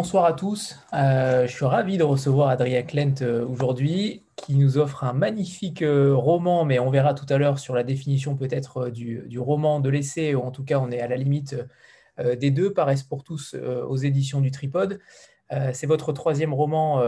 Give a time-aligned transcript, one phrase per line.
[0.00, 0.76] Bonsoir à tous.
[0.94, 5.82] Euh, je suis ravi de recevoir Adrien Klent euh, aujourd'hui qui nous offre un magnifique
[5.82, 9.88] euh, roman, mais on verra tout à l'heure sur la définition peut-être du, roman de
[9.88, 11.56] l'essai, ou en tout cas on est à la limite
[12.22, 15.00] des deux, paraissent pour tous aux éditions du Tripode.
[15.72, 17.02] C'est votre troisième roman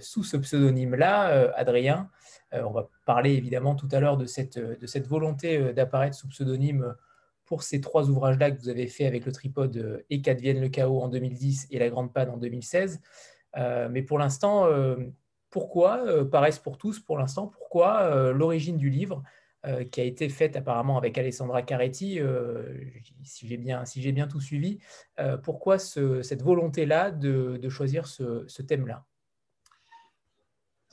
[0.00, 2.08] sous ce pseudonyme-là, Adrien.
[2.52, 6.94] on va parler évidemment tout à l'heure de cette volonté d'apparaître sous pseudonyme
[7.52, 10.70] pour ces trois ouvrages-là que vous avez fait avec le tripode euh, et qu'advienne le
[10.70, 13.02] chaos en 2010 et la grande panne en 2016.
[13.58, 14.96] Euh, mais pour l'instant, euh,
[15.50, 19.22] pourquoi, paraissent pour tous pour l'instant, pourquoi l'origine du livre
[19.90, 22.20] qui a été faite apparemment avec Alessandra Caretti,
[23.22, 24.78] si j'ai bien, tout suivi,
[25.42, 29.04] pourquoi cette volonté-là de, choisir ce thème-là?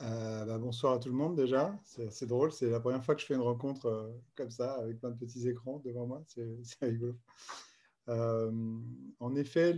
[0.02, 3.20] Euh, bah, bonsoir à tout le monde déjà, c'est drôle, c'est la première fois que
[3.20, 6.46] je fais une rencontre euh, comme ça, avec plein de petits écrans devant moi, c'est
[6.80, 7.16] rigolo.
[8.08, 8.50] Euh,
[9.20, 9.74] en effet,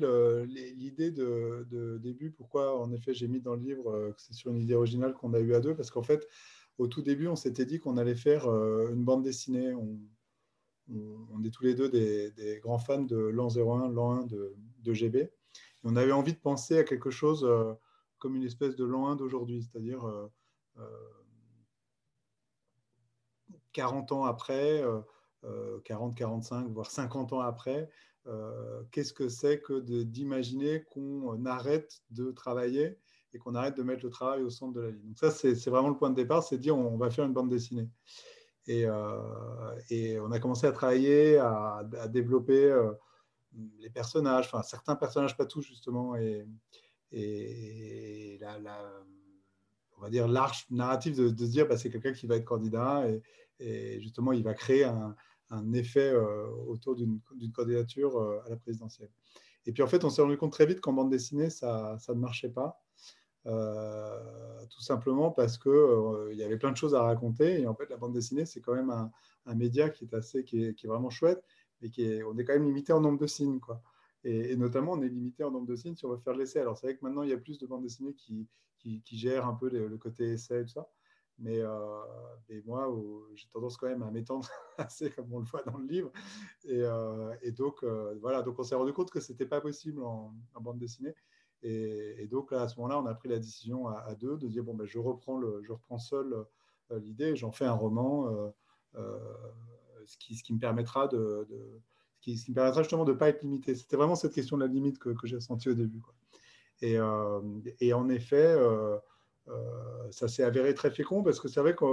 [0.46, 4.60] l'idée de, début, pourquoi en effet j'ai mis dans le livre que c'est sur une
[4.60, 6.28] idée originale qu'on a eue à deux, parce qu'en fait,
[6.78, 9.74] au tout début, on s'était dit qu'on allait faire une bande dessinée.
[9.74, 9.98] On,
[11.44, 15.18] est tous les deux des, grands fans de l'an 01, l'an 1 de, de, GB.
[15.18, 15.30] Et
[15.84, 17.44] on avait envie de penser à quelque chose
[18.22, 20.08] comme une espèce de l'an 1 d'aujourd'hui, c'est-à-dire
[23.72, 24.84] 40 euh, euh, ans après,
[25.84, 27.90] 40, euh, 45, voire 50 ans après,
[28.92, 32.96] qu'est-ce que c'est que d'imaginer qu'on arrête de travailler
[33.34, 35.08] et qu'on arrête de mettre le travail au centre de la ligne.
[35.08, 37.50] Donc ça, c'est vraiment le point de départ, c'est dire on, va faire une bande
[37.50, 37.88] dessinée.
[38.68, 42.72] Et, on a commencé à travailler, à, développer
[43.80, 46.46] les personnages, enfin certains personnages, pas tous justement, et,
[47.12, 48.58] et la,
[50.02, 53.06] on va dire l'arche narrative de, se dire bah, c'est quelqu'un qui va être candidat
[53.60, 55.14] et, justement il va créer un,
[55.74, 57.20] effet euh, autour d'une
[57.54, 59.10] candidature euh, à la présidentielle.
[59.66, 62.14] Et puis en fait on s'est rendu compte très vite qu'en bande dessinée ça, ça
[62.14, 62.82] ne marchait pas.
[63.46, 67.74] Euh, tout simplement parce que il y avait plein de choses à raconter et en
[67.74, 70.86] fait la bande dessinée c'est quand même un, média qui est assez qui est, qui
[70.86, 71.44] est, vraiment chouette
[71.80, 73.82] mais qui est, on est quand même limité en nombre de signes quoi.
[74.24, 76.60] Et, notamment, on est limité en nombre de signes si on veut faire l'essai.
[76.60, 79.46] Alors, c'est vrai que maintenant, il y a plus de bandes dessinées qui, qui, gèrent
[79.46, 80.88] un peu le, côté essai et tout ça.
[81.38, 82.02] Mais, euh,
[82.66, 82.88] moi,
[83.34, 86.12] j'ai tendance quand même à m'étendre assez, comme on le voit dans le livre.
[86.64, 90.02] Et, euh, donc, euh, voilà, donc on s'est rendu compte que ce n'était pas possible
[90.02, 91.14] en, bande dessinée.
[91.64, 94.62] Et, donc, là, à ce moment-là, on a pris la décision à, deux de dire
[94.62, 96.44] bon, ben, je, reprends le, je reprends seul
[96.90, 98.52] l'idée, j'en fais un roman,
[98.94, 101.46] ce, qui, ce qui me permettra de
[102.22, 103.74] qui, me permettra justement de ne pas être limité.
[103.74, 106.00] C'était vraiment cette question de la limite que, j'ai ressentie au début.
[106.80, 107.40] Et, euh,
[107.80, 108.96] et, en effet, euh,
[109.48, 111.84] euh, ça s'est avéré très fécond parce que c'est vrai que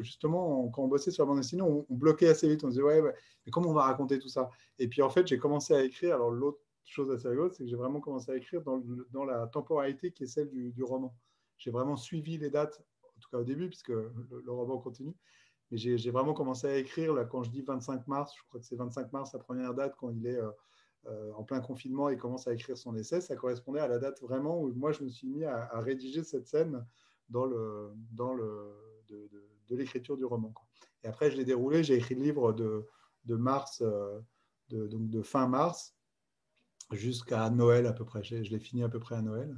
[0.00, 2.62] justement, quand on bossait sur la bande dessinée, on, bloquait assez vite.
[2.64, 4.50] On se disait, ouais, mais comment on va raconter tout ça?
[4.78, 6.14] Et puis en fait, j'ai commencé à écrire.
[6.14, 10.12] Alors l'autre chose assez rigolote, c'est que j'ai vraiment commencé à écrire dans, la temporalité
[10.12, 11.14] qui est celle du, roman.
[11.56, 15.14] J'ai vraiment suivi les dates, en tout cas au début, puisque le roman continue.
[15.70, 18.76] J'ai vraiment commencé à écrire, là, quand je dis 25 mars, je crois que c'est
[18.76, 20.50] 25 mars, sa première date, quand il est euh,
[21.06, 24.20] euh, en plein confinement et commence à écrire son essai, ça correspondait à la date
[24.22, 26.86] vraiment où moi, je me suis mis à, rédiger cette scène
[27.28, 28.74] dans le, dans le,
[29.08, 29.28] de,
[29.68, 30.54] de, l'écriture du roman.
[31.04, 32.86] Et après, je l'ai déroulé, j'ai écrit le livre de,
[33.26, 34.18] de mars, euh,
[34.70, 35.94] de, donc de fin mars
[36.92, 38.22] jusqu'à Noël à peu près.
[38.22, 39.54] Je l'ai fini à peu près à Noël,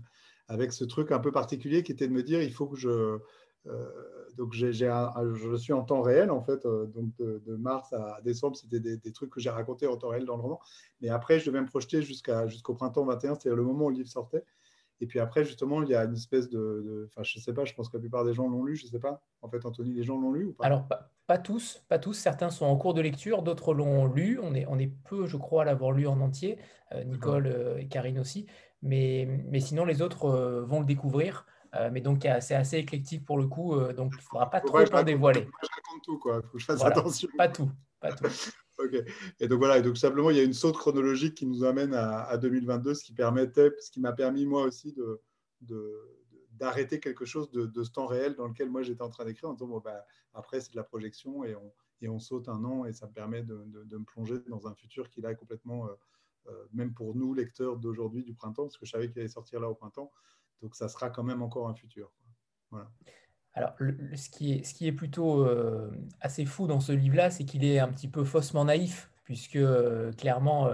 [0.49, 3.19] avec ce truc un peu particulier qui était de me dire, il faut que je
[3.67, 3.91] euh,
[4.37, 8.81] donc je suis en temps réel en fait, euh, donc de, mars à décembre, c'était
[8.81, 10.61] des, trucs que j'ai racontés en temps réel dans le roman.
[11.01, 13.97] Mais après, je devais me projeter jusqu'à, jusqu'au printemps 21, c'est-à-dire le moment où le
[13.97, 14.45] livre sortait.
[15.03, 17.73] Et puis après, justement, il y a une espèce de, enfin, je sais pas, je
[17.75, 19.23] pense que la plupart des gens l'ont lu, je sais pas.
[19.41, 20.65] En fait, Anthony, les gens l'ont lu ou pas?
[20.65, 20.87] Alors,
[21.27, 22.13] pas, tous, pas tous.
[22.13, 24.39] Certains sont en cours de lecture, d'autres l'ont lu.
[24.43, 26.59] On est, on est peu, je crois, à l'avoir lu en entier.
[26.93, 28.47] Euh, Nicole et Karine aussi.
[28.83, 30.29] Mais, mais sinon, les autres
[30.67, 31.47] vont le découvrir.
[31.77, 34.61] Euh, mais donc, c'est assez éclectique pour le coup, euh, donc il ne faudra pas
[34.61, 35.49] trop en dévoiler.
[35.63, 36.41] je raconte tout, quoi.
[36.43, 37.29] Il faut que je fasse attention.
[37.37, 37.71] Pas tout,
[38.01, 38.25] pas tout.
[38.79, 39.05] ok.
[39.39, 41.95] Et donc voilà, et donc simplement, il y a une saute chronologique qui nous amène
[41.95, 45.23] à, 2022, ce qui permettait, ce qui m'a permis moi aussi de,
[46.53, 49.53] d'arrêter quelque chose de, ce temps réel dans lequel moi j'étais en train d'écrire en
[49.53, 52.85] disant bon, bah, après c'est de la projection et on, et on saute un an
[52.85, 55.89] et ça me permet de, me plonger dans un futur qui là est complètement,
[56.49, 59.61] euh, même pour nous lecteurs d'aujourd'hui du printemps, parce que je savais qu'il allait sortir
[59.61, 60.11] là au printemps,
[60.63, 62.13] donc ça sera quand même encore un futur.
[63.55, 63.75] Alors,
[64.15, 65.91] ce, qui est, ce, qui est, plutôt euh,
[66.21, 70.13] assez fou dans ce livre-là, c'est qu'il est un petit peu faussement naïf, puisque euh,
[70.13, 70.69] clairement,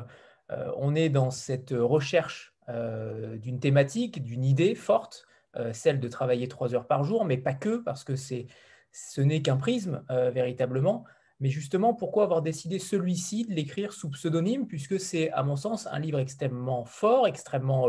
[0.51, 5.29] euh, on est dans cette recherche d'une thématique, d'une idée forte,
[5.73, 9.57] celle de travailler trois heures par jour, mais pas que, parce que ce n'est qu'un
[9.57, 11.05] prisme, véritablement.
[11.39, 15.87] Mais justement, pourquoi avoir décidé celui-ci de l'écrire sous pseudonyme, puisque c'est, à mon sens,
[15.87, 17.87] un livre extrêmement fort, extrêmement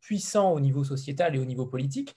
[0.00, 2.16] puissant au niveau sociétal et au niveau politique.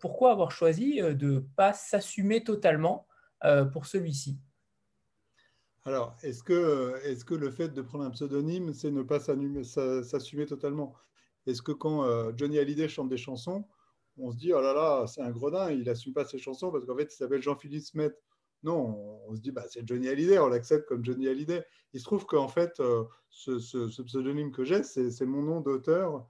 [0.00, 3.06] pourquoi avoir choisi de ne pas s'assumer totalement
[3.72, 4.38] pour celui-ci?
[5.84, 10.46] Alors, est-ce que, est que le fait de prendre un pseudonyme, c'est ne pas s'assumer
[10.46, 10.94] totalement?
[11.46, 13.66] Est-ce que quand Johnny Hallyday chante des chansons,
[14.18, 16.84] on se dit, oh là là, c'est un gredin, il n'assume pas ses chansons parce
[16.86, 18.14] qu'en fait, il s'appelle Jean-Philippe Smet.
[18.62, 21.64] Non, on se dit, bah, c'est Johnny Hallyday, on l'accepte comme Johnny Hallyday.
[21.92, 26.20] Il se trouve qu'en fait, euh, ce, pseudonyme que j'ai, c'est mon nom d'auteur euh,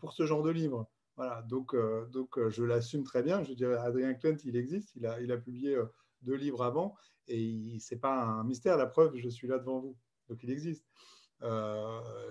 [0.00, 0.88] pour ce genre de livre.
[1.16, 3.42] Voilà, donc, euh, donc je l'assume très bien.
[3.42, 5.76] Je dirais, Adrien Klent, il existe, il a, il a publié
[6.22, 6.94] deux livres avant,
[7.26, 9.96] et ce n'est pas un mystère, la preuve, je suis là devant vous.
[10.28, 10.86] Donc il existe.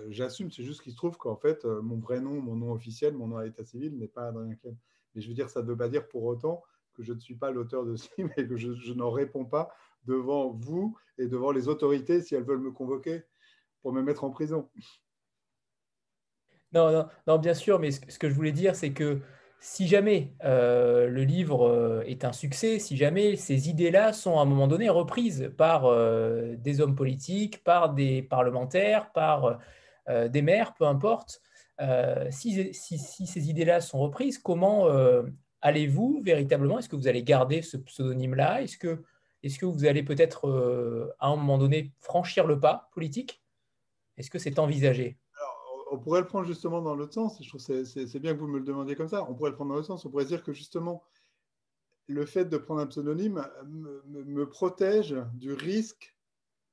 [0.08, 3.28] J'assume, c'est juste qu'il se trouve qu'en fait, mon vrai nom, mon nom officiel, mon
[3.28, 4.76] nom à l'état civil n'est pas Adrien Klent.
[5.14, 6.62] Mais je veux dire, ça ne veut pas dire pour autant
[6.98, 9.70] que je ne suis pas l'auteur de ce livre et que je, n'en réponds pas
[10.04, 13.22] devant vous et devant les autorités si elles veulent me convoquer
[13.82, 14.68] pour me mettre en prison.
[16.72, 19.22] Non, non, non bien sûr, mais ce, que je voulais dire, c'est que
[19.60, 24.42] si jamais euh, le livre euh, est un succès, si jamais ces idées-là sont à
[24.42, 29.58] un moment donné reprises par euh, des hommes politiques, par des parlementaires, par
[30.30, 31.42] des maires, peu importe,
[32.30, 34.86] si, ces idées-là sont reprises, comment
[35.60, 38.62] allez-vous véritablement, est-ce que vous allez garder ce pseudonyme-là?
[38.62, 39.02] Est-ce que,
[39.42, 43.42] que vous allez peut-être à un moment donné franchir le pas politique?
[44.16, 45.18] Est-ce que c'est envisagé?
[45.90, 47.42] On pourrait le prendre justement dans l'autre sens.
[47.42, 49.24] Je trouve c'est bien que vous me le demandiez comme ça.
[49.28, 50.04] On pourrait le prendre dans l'autre sens.
[50.04, 51.02] On pourrait dire que justement,
[52.06, 53.44] le fait de prendre un pseudonyme
[54.06, 56.16] me protège du risque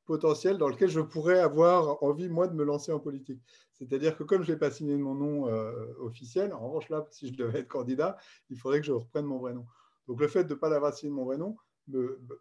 [0.06, 3.41] potentiel dans lequel je pourrais avoir envie, moi, de me lancer en politique.
[3.73, 7.27] C'est-à-dire que comme je n'ai pas signé mon nom euh, officiel, en revanche, là, si
[7.27, 8.17] je devais être candidat,
[8.50, 9.65] il faudrait que je reprenne mon vrai nom.
[10.07, 11.57] Donc le fait de ne pas l'avoir signé mon vrai nom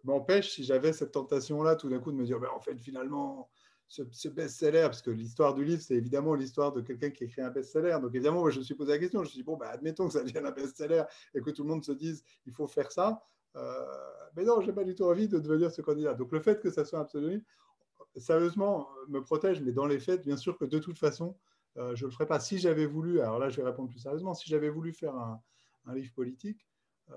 [0.05, 3.51] m'empêche, si j'avais cette tentation-là, tout d'un coup, de me dire, ben, en fait, finalement,
[3.89, 7.51] ce, best-seller, parce que l'histoire du livre, c'est évidemment l'histoire de quelqu'un qui écrit un
[7.51, 7.99] best-seller.
[8.01, 9.67] Donc évidemment, moi, je me suis posé la question, je me suis dit, bon, ben,
[9.67, 11.05] admettons que ça devienne un best-seller
[11.35, 13.23] et que tout le monde se dise, il faut faire ça.
[13.57, 13.85] Euh,
[14.37, 16.15] mais non, je n'ai pas du tout envie de devenir ce candidat.
[16.15, 17.43] Donc le fait que ça soit un pseudonyme,
[18.17, 21.37] sérieusement, me protège, mais dans les faits, bien sûr que de toute façon,
[21.77, 22.41] euh, je ne le ferai pas.
[22.41, 25.41] Si j'avais voulu, alors là je vais répondre plus sérieusement, si j'avais voulu faire un,
[25.95, 26.67] livre politique,
[27.11, 27.15] euh,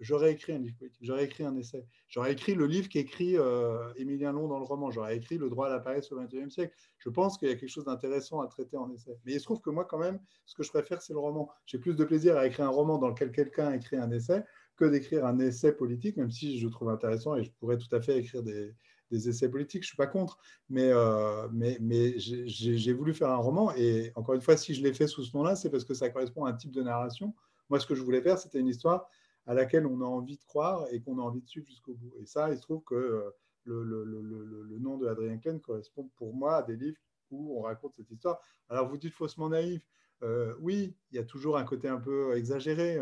[0.00, 3.92] j'aurais écrit un livre politique, j'aurais écrit un essai, j'aurais écrit le livre qu'écrit euh,
[3.96, 6.74] Émilien Long dans le roman, j'aurais écrit Le droit à la paresse au XXIe siècle.
[6.98, 9.16] Je pense qu'il y a quelque chose d'intéressant à traiter en essai.
[9.24, 11.50] Mais il se trouve que moi, quand même, ce que je préfère, c'est le roman.
[11.66, 14.44] J'ai plus de plaisir à écrire un roman dans lequel quelqu'un écrit un essai
[14.76, 18.00] que d'écrire un essai politique, même si je trouve intéressant et je pourrais tout à
[18.00, 18.74] fait écrire des,
[19.12, 20.38] essais politiques, je ne suis pas contre,
[20.68, 24.94] mais, euh, mais j'ai voulu faire un roman, et encore une fois, si je l'ai
[24.94, 27.34] fait sous ce nom-là, c'est parce que ça correspond à un type de narration.
[27.68, 29.10] Moi, ce que je voulais faire, c'était une histoire
[29.46, 32.12] à laquelle on a envie de croire et qu'on a envie de suivre jusqu'au bout.
[32.18, 33.30] Et ça, il se trouve que euh,
[33.64, 36.98] le, nom de Adrien Klein correspond pour moi à des livres
[37.30, 38.40] où on raconte cette histoire.
[38.68, 39.82] Alors, vous dites faussement naïf.
[40.22, 42.98] Euh, oui, il y a toujours un côté un peu exagéré.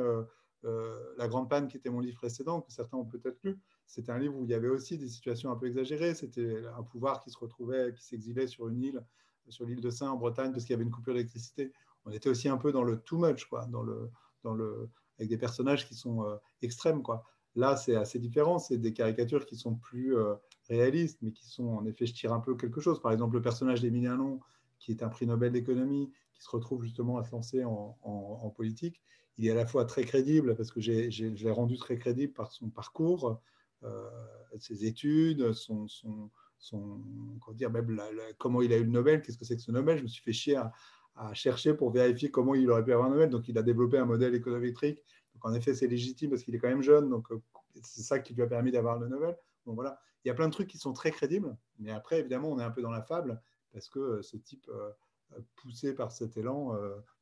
[0.63, 4.19] la Grande Panne, qui était mon livre précédent, que certains ont peut-être lu, c'était un
[4.19, 6.15] livre où il y avait aussi des situations un peu exagérées.
[6.15, 9.05] C'était un pouvoir qui se retrouvait, qui s'exilait sur une île,
[9.49, 11.73] sur l'île de Saint en Bretagne, parce qu'il y avait une coupure d'électricité.
[12.05, 14.11] On était aussi un peu dans le too much, quoi, dans le,
[14.43, 17.03] dans le, avec des personnages qui sont euh, extrêmes.
[17.03, 17.25] Quoi.
[17.55, 18.59] Là, c'est assez différent.
[18.59, 20.35] C'est des caricatures qui sont plus euh,
[20.69, 23.01] réalistes, mais qui sont, en effet, je tire un peu quelque chose.
[23.01, 24.41] Par exemple, le personnage d'Emilien Long,
[24.79, 29.03] qui est un prix Nobel d'économie, qui se retrouve justement à se lancer en, politique,
[29.37, 32.33] il est à la fois très crédible, parce que j'ai, je l'ai rendu très crédible
[32.33, 33.41] par son parcours,
[33.85, 34.09] euh,
[34.59, 37.01] ses études, son, son, son
[37.55, 38.01] dire, même
[38.39, 39.99] comment il a eu le Nobel, qu'est-ce que c'est que ce Nobel?
[39.99, 40.73] Je me suis fait chier à,
[41.35, 43.31] chercher pour vérifier comment il aurait pu avoir Nobel.
[43.31, 45.03] Donc, il a développé un modèle économétrique.
[45.35, 47.09] Donc, en effet, c'est légitime parce qu'il est quand même jeune.
[47.11, 47.41] Donc, euh,
[47.83, 49.37] c'est ça qui lui a permis d'avoir le Nobel.
[49.67, 50.01] Donc, voilà.
[50.25, 51.57] Il y a plein de trucs qui sont très crédibles.
[51.79, 53.41] Mais après, évidemment, on est un peu dans la fable
[53.73, 54.71] parce que euh, ce type,
[55.57, 56.75] poussé par cet élan,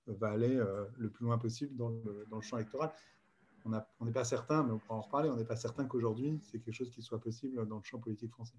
[0.06, 0.62] va aller
[0.96, 2.92] le plus loin possible dans le, dans le champ électoral
[4.00, 6.60] on n'est pas certain, mais on pourra en reparler, on n'est pas certain qu'aujourd'hui, c'est
[6.60, 8.56] quelque chose qui soit possible dans le champ politique français.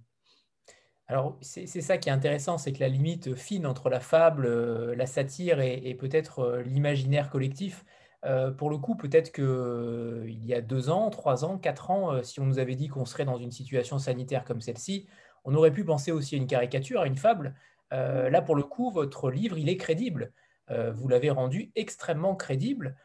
[1.09, 4.93] Alors, c'est ça qui est intéressant, c'est que la limite fine entre la fable, euh,
[4.93, 7.85] la satire et, peut-être euh, l'imaginaire collectif,
[8.25, 12.41] euh, pour le coup, peut-être qu'il y a deux ans, trois ans, quatre ans, si
[12.41, 15.07] on nous avait dit qu'on serait dans une situation sanitaire comme celle-ci,
[15.45, 17.55] on aurait pu penser aussi à une caricature, à une fable.
[17.91, 20.33] là, pour le coup, votre livre, il est crédible.
[20.69, 22.97] vous l'avez rendu extrêmement crédible.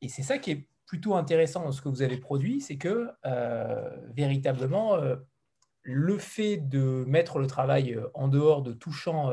[0.00, 3.10] Et c'est ça qui est plutôt intéressant dans ce que vous avez produit, c'est que
[4.12, 4.96] véritablement,
[5.82, 9.30] le fait de mettre le travail euh, en dehors de tout champ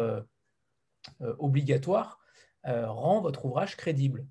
[1.38, 2.20] obligatoire
[2.66, 4.28] rend votre ouvrage crédible.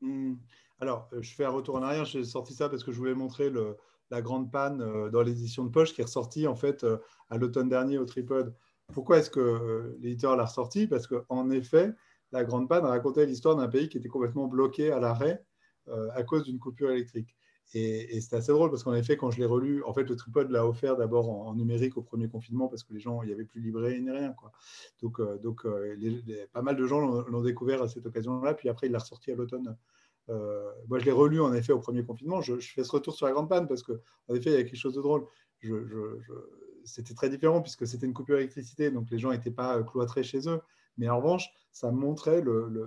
[0.00, 0.34] Hmm.
[0.78, 2.04] Alors, je fais un retour en arrière.
[2.04, 3.76] J'ai sorti ça parce que je voulais montrer le,
[4.10, 6.86] la grande panne dans l'édition de poche qui est ressortie en fait
[7.30, 8.54] à l'automne dernier au Tripod.
[8.92, 10.86] Pourquoi est-ce que l'éditeur l'a ressorti?
[10.86, 11.92] Parce qu'en effet,
[12.30, 15.44] la grande panne racontait l'histoire d'un pays qui était complètement bloqué à l'arrêt
[16.14, 17.34] à cause d'une coupure électrique.
[17.74, 20.50] Et, c'était assez drôle parce qu'en effet, quand je l'ai relu, en fait, le tripode
[20.50, 23.44] l'a offert d'abord en, numérique au premier confinement parce que les gens, il n'y avait
[23.44, 24.32] plus libré ni rien.
[24.32, 24.52] Quoi.
[25.00, 25.96] Donc, euh, donc euh,
[26.52, 28.54] pas mal de gens l'ont découvert à cette occasion-là.
[28.54, 29.76] Puis après, il l'a ressorti à l'automne.
[30.28, 32.42] Euh, moi, je l'ai relu en effet au premier confinement.
[32.42, 33.94] Je, fais ce retour sur la grande panne parce qu'en
[34.34, 35.26] effet, il y a quelque chose de drôle.
[36.84, 40.46] c'était très différent puisque c'était une coupure d'électricité, donc les gens n'étaient pas cloîtrés chez
[40.46, 40.60] eux.
[40.98, 42.44] Mais en revanche, ça montrait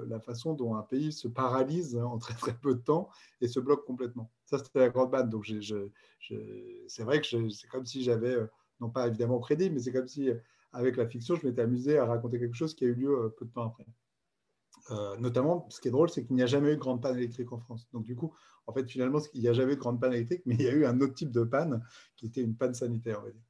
[0.08, 3.10] la façon dont un pays se paralyse en très très peu de temps
[3.42, 4.30] et se bloque complètement.
[4.46, 5.30] Ça, c'était la grande bande.
[5.30, 8.48] Donc, c'est vrai que c'est comme si j'avais, euh,
[8.80, 10.36] non pas évidemment crédit, mais c'est comme si, euh,
[10.72, 13.30] avec la fiction, je m'étais amusé à raconter quelque chose qui a eu lieu euh,
[13.30, 13.86] peu de temps après.
[15.20, 17.52] notamment, ce qui est drôle, c'est qu'il n'y a jamais eu de grande panne électrique
[17.52, 17.88] en France.
[17.92, 18.36] Donc, du coup,
[18.68, 20.68] en fait, finalement, il n'y a jamais eu de grande panne électrique, mais il y
[20.68, 21.84] a eu un autre type de panne
[22.16, 23.42] qui était une panne sanitaire, on va dire.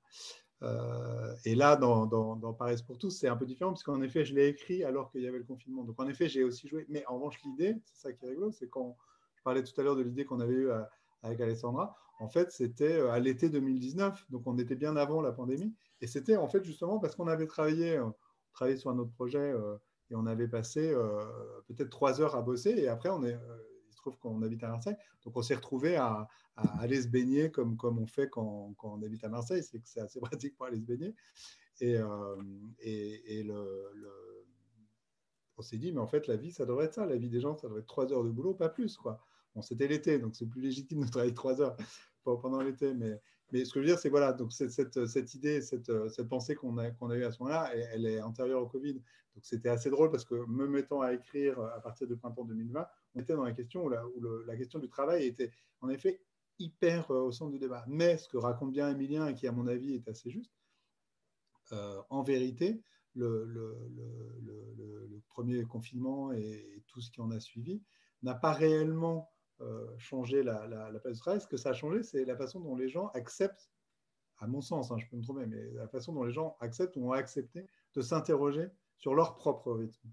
[1.43, 4.83] Et là, dans, Paris pour tous, c'est un peu différent, puisqu'en effet, je l'ai écrit
[4.83, 5.83] alors qu'il y avait le confinement.
[5.83, 6.85] Donc, en effet, j'ai aussi joué.
[6.87, 8.95] Mais en revanche, l'idée, c'est ça qui est rigolo, c'est quand
[9.45, 10.69] parlais tout à l'heure de l'idée qu'on avait eue
[11.23, 14.25] avec Alessandra, en fait, c'était euh, à l'été 2019.
[14.29, 15.73] Donc, on était bien avant la pandémie.
[16.01, 19.53] Et c'était en fait justement parce qu'on avait travaillé, euh, sur un autre projet
[20.09, 20.95] et on avait passé
[21.67, 22.69] peut-être trois heures à bosser.
[22.77, 23.37] Et après, on est
[24.05, 24.95] trouve qu'on habite à Marseille.
[25.23, 26.27] Donc on s'est retrouvé à,
[26.79, 29.63] aller se baigner comme, comme on fait quand, quand on habite à Marseille.
[29.63, 31.15] C'est que c'est assez pratique pour aller se baigner.
[31.81, 32.35] Et, euh,
[32.79, 33.91] et, le,
[35.57, 37.05] on s'est dit, mais en fait, la vie, ça devrait être ça.
[37.05, 38.95] La vie des gens, ça devrait être trois heures de boulot, pas plus.
[38.97, 39.19] Quoi.
[39.61, 41.77] C'était l'été, donc c'est plus légitime de travailler trois heures
[42.23, 42.93] pendant l'été.
[42.93, 43.19] Mais,
[43.51, 46.55] mais ce que je veux dire, c'est voilà, donc cette, cette, idée, cette, cette pensée
[46.55, 48.93] qu'on a, qu'on a eue à ce moment-là, elle, est antérieure au Covid.
[48.93, 52.87] Donc c'était assez drôle parce que me mettant à écrire à partir du printemps 2020,
[53.15, 56.21] on était dans la question où la, où la question du travail était en effet
[56.59, 57.83] hyper euh, au centre du débat.
[57.87, 60.53] Mais ce que raconte bien Emilien et qui à mon avis est assez juste,
[61.71, 62.81] euh, en vérité,
[63.15, 63.77] le, le,
[64.45, 67.81] le, premier confinement et, tout ce qui en a suivi
[68.23, 69.29] n'a pas réellement
[69.61, 71.39] euh, changé la, la, place du travail.
[71.39, 73.71] Ce que ça a changé, c'est la façon dont les gens acceptent,
[74.39, 76.97] à mon sens, hein, je peux me tromper, mais la façon dont les gens acceptent
[76.97, 80.09] ou ont accepté de s'interroger sur leur propre rythme.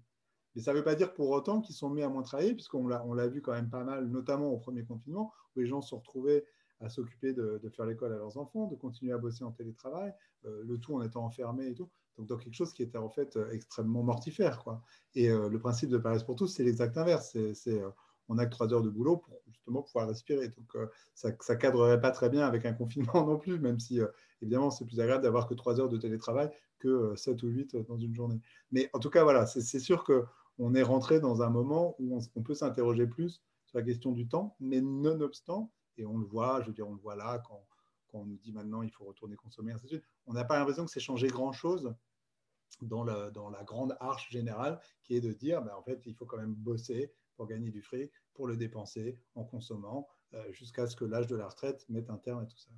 [0.55, 2.87] Mais ça ne veut pas dire pour autant qu'ils sont mis à moins travailler, puisqu'on
[2.87, 6.45] l'a vu quand même pas mal, notamment au premier confinement, où les gens se retrouvaient
[6.79, 10.13] à s'occuper de, faire l'école à leurs enfants, de continuer à bosser en télétravail,
[10.45, 11.89] euh, le tout en étant enfermé et tout.
[12.17, 14.63] Donc, dans quelque chose qui était en fait euh, extrêmement mortifère.
[14.63, 14.81] Quoi.
[15.15, 17.35] Et le principe de Paris pour tous, c'est l'exact inverse.
[17.53, 17.81] C'est
[18.29, 20.47] on n'a que trois heures de boulot pour justement pouvoir respirer.
[20.49, 20.75] Donc,
[21.13, 23.99] ça ne cadrerait pas très bien avec un confinement non plus, même si,
[24.41, 26.49] évidemment, c'est plus agréable d'avoir que trois heures de télétravail
[26.79, 28.41] que sept ou huit dans une journée.
[28.71, 30.25] Mais en tout cas, voilà, c'est sûr que
[30.59, 34.27] on est rentré dans un moment où on, peut s'interroger plus sur la question du
[34.27, 37.65] temps, mais nonobstant, et on le voit, je veux dire, on le voit là quand,
[38.15, 39.73] on nous dit maintenant il faut retourner consommer,
[40.27, 41.95] on n'a pas l'impression que c'est changé grand-chose
[42.83, 46.25] dans, dans, la grande arche générale qui est de dire, ben, en fait, il faut
[46.25, 50.95] quand même bosser pour gagner du fric, pour le dépenser en consommant, euh, jusqu'à ce
[50.95, 52.71] que l'âge de la retraite mette un terme à tout ça.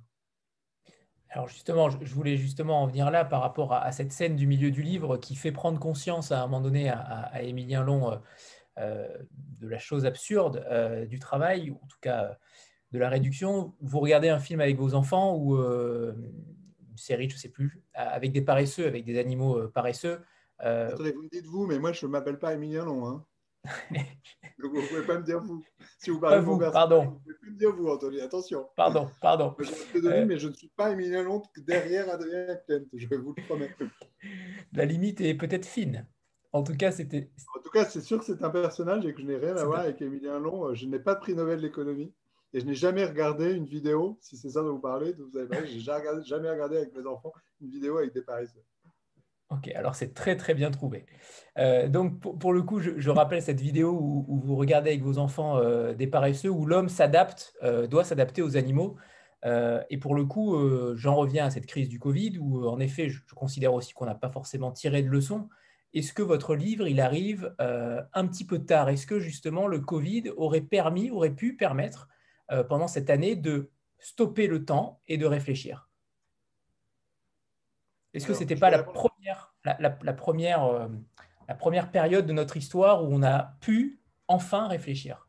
[1.30, 4.70] Alors justement, je voulais justement en venir là par rapport à, cette scène du milieu
[4.70, 8.16] du livre qui fait prendre conscience à un moment donné à, Émilien Long euh,
[8.78, 9.08] euh,
[9.60, 12.38] de la chose absurde euh, du travail, ou en tout cas
[12.92, 13.74] de la réduction.
[13.80, 18.32] Vous regardez un film avec vos enfants ou une série, je ne sais plus, avec
[18.32, 20.20] des paresseux, avec des animaux paresseux.
[20.58, 23.06] Attendez, vous me dites vous, mais moi je ne m'appelle pas Émilien Long.
[23.06, 23.26] Hein.
[24.58, 25.64] Vous ne pouvez pas me dire vous.
[25.98, 27.04] Si vous parlez vous, pardon.
[27.04, 28.20] Vous ne pouvez plus me dire vous, Anthony.
[28.20, 28.66] Attention.
[28.76, 29.54] Pardon, pardon.
[29.58, 30.26] Je euh...
[30.26, 33.74] mais je ne suis pas Emilien Long derrière Adrien Klent, je vous le promets.
[34.72, 36.06] La limite est peut-être fine.
[36.52, 37.30] En tout cas, c'était.
[37.56, 39.64] En tout cas, c'est sûr que c'est un personnage et que je n'ai rien à
[39.64, 40.74] voir avec Emilien Long.
[40.74, 42.12] Je n'ai pas de prix Nobel d'économie
[42.52, 45.66] et je n'ai jamais regardé une vidéo, si c'est ça dont vous parlez, vous avez
[45.66, 48.62] j'ai jamais regardé avec mes enfants une vidéo avec des paresseux.
[49.50, 51.06] Ok, alors c'est très très bien trouvé.
[51.58, 55.58] Euh, donc pour, le coup, je, rappelle cette vidéo où, vous regardez avec vos enfants
[55.58, 58.96] euh, des paresseux, où l'homme s'adapte, euh, doit s'adapter aux animaux.
[59.90, 60.56] et pour le coup,
[60.96, 64.16] j'en reviens à cette crise du Covid, où en effet, je, considère aussi qu'on n'a
[64.16, 65.48] pas forcément tiré de leçons.
[65.94, 68.88] Est-ce que votre livre, il arrive un petit peu tard?
[68.88, 72.08] Est-ce que justement le Covid aurait permis, aurait pu permettre
[72.68, 75.88] pendant cette année de stopper le temps et de réfléchir?
[78.16, 80.88] Est-ce que ce n'était pas la première, la, première, euh,
[81.48, 85.28] la première période de notre histoire où on a pu enfin réfléchir?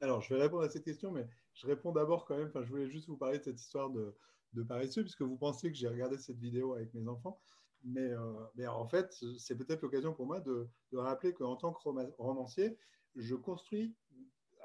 [0.00, 2.48] Alors, je vais répondre à cette question, mais je réponds d'abord quand même.
[2.48, 4.14] Enfin, je voulais juste vous parler de cette histoire de,
[4.52, 7.40] de paresseux, puisque vous pensez que j'ai regardé cette vidéo avec mes enfants.
[7.82, 11.72] Mais, euh, mais en fait, c'est peut-être l'occasion pour moi de, de rappeler qu'en tant
[11.72, 11.80] que
[12.18, 12.76] romancier,
[13.16, 13.94] je construis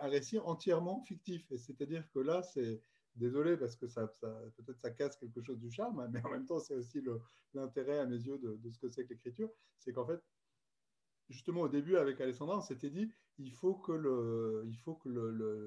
[0.02, 1.46] un récit entièrement fictif.
[1.56, 2.82] C'est-à-dire que là, c'est
[3.16, 6.46] désolé parce que ça, peut-être ça casse quelque chose du charme, hein, mais en même
[6.46, 7.02] temps, c'est aussi
[7.54, 10.22] l'intérêt à mes yeux de, ce que c'est que l'écriture, c'est qu'en fait,
[11.30, 13.94] justement, au début, avec Alessandra, on s'était dit, il faut que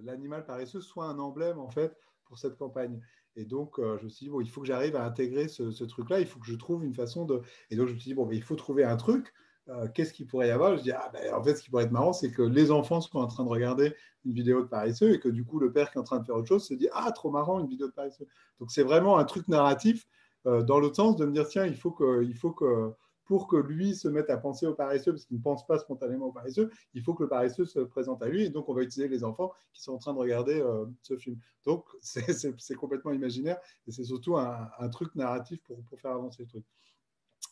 [0.04, 3.00] l'animal paresseux soit un emblème, en fait, pour cette campagne.
[3.36, 5.84] Et donc, euh, je me suis dit, bon, il faut que j'arrive à intégrer ce,
[5.84, 7.42] truc-là, il faut que je trouve une façon de...
[7.70, 9.32] Et donc, je me suis dit, bon, il faut trouver un truc.
[9.68, 10.76] Euh, qu'est-ce qu'il pourrait y avoir?
[10.76, 13.00] Je dis, ah, ben, en fait, ce qui pourrait être marrant, c'est que les enfants
[13.00, 13.94] sont en train de regarder
[14.24, 16.24] une vidéo de paresseux et que du coup, le père qui est en train de
[16.24, 18.26] faire autre chose se dit, ah, trop marrant, une vidéo de paresseux.
[18.60, 20.06] Donc, c'est vraiment un truc narratif
[20.46, 22.92] euh, dans l'autre sens de me dire, tiens, il faut que, il faut que
[23.26, 26.26] pour que lui se mette à penser au paresseux, parce qu'il ne pense pas spontanément
[26.26, 28.44] au paresseux, il faut que le paresseux se présente à lui.
[28.44, 31.16] Et donc, on va utiliser les enfants qui sont en train de regarder euh, ce
[31.16, 31.38] film.
[31.64, 36.64] Donc, c'est complètement imaginaire et c'est surtout un, truc narratif pour, faire avancer le truc.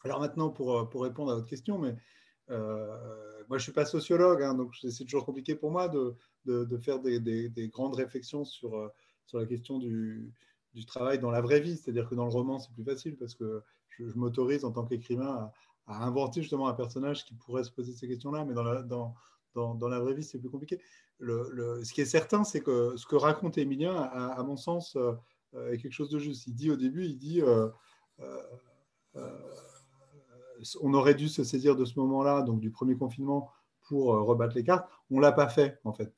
[0.04, 1.96] Alors maintenant, pour, euh, pour répondre à votre question, mais
[2.50, 2.86] euh,
[3.48, 6.78] moi, je ne suis pas sociologue, hein, donc c'est toujours compliqué pour moi de, de,
[6.78, 8.90] faire des, des, grandes réflexions sur,
[9.26, 10.30] sur la question du,
[10.74, 11.76] du travail dans la vraie vie.
[11.76, 15.50] C'est-à-dire que dans le roman, c'est plus facile parce que je, m'autorise en tant qu'écrivain
[15.86, 19.14] à, inventer justement un personnage qui pourrait se poser ces questions-là, mais dans la, dans,
[19.54, 20.80] dans, la vraie vie, c'est plus compliqué.
[21.18, 25.70] Le, ce qui est certain, c'est que ce que raconte Emilien, à, mon sens, euh,
[25.70, 26.46] est quelque chose de juste.
[26.46, 27.68] Il dit au début, il dit, euh,
[28.20, 29.30] euh,
[30.80, 33.50] on aurait dû se saisir de ce moment-là, donc du premier confinement,
[33.88, 34.88] pour rebattre les cartes.
[35.10, 36.12] On l'a pas fait, en fait.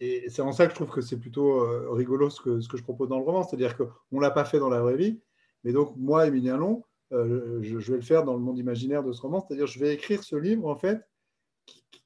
[0.00, 2.76] Et c'est en ça que je trouve que c'est plutôt rigolo ce que, ce que
[2.76, 5.20] je propose dans le roman, c'est-à-dire qu'on ne l'a pas fait dans la vraie vie,
[5.64, 9.12] mais donc, moi, Emilien Long, euh, je, vais le faire dans le monde imaginaire de
[9.12, 11.06] ce roman, c'est-à-dire je vais écrire ce livre, en fait,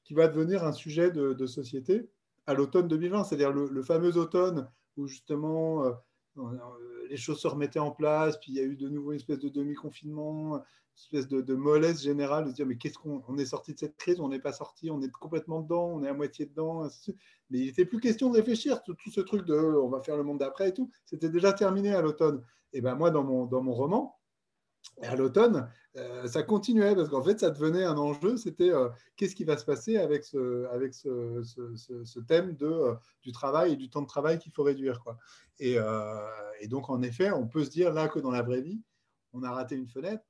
[0.04, 2.08] qui, va devenir un sujet de, société
[2.46, 5.92] à l'automne 2020, c'est-à-dire le, fameux automne où justement euh,
[6.38, 9.16] euh, les choses se remettaient en place, puis il y a eu de nouveau une
[9.16, 10.62] espèce de demi-confinement, une
[10.96, 13.96] espèce de, mollesse générale, de se dire mais qu'est-ce qu'on on est sorti de cette
[13.96, 16.88] crise, on n'est pas sorti, on est complètement dedans, on est à moitié dedans,
[17.50, 20.16] mais il n'était plus question de réfléchir, tout, tout, ce truc de on va faire
[20.16, 22.42] le monde d'après et tout, c'était déjà terminé à l'automne.
[22.72, 24.16] Et ben moi, dans mon, dans mon roman,
[25.02, 28.36] à l'automne, euh, ça continuait parce qu'en fait, ça devenait un enjeu.
[28.36, 30.66] C'était euh, qu'est-ce qui va se passer avec ce,
[32.20, 35.00] thème euh, du travail et du temps de travail qu'il faut réduire.
[35.00, 35.18] Quoi.
[35.58, 35.76] Et,
[36.60, 38.82] et, donc, en effet, on peut se dire là que dans la vraie vie,
[39.32, 40.24] on a raté une fenêtre.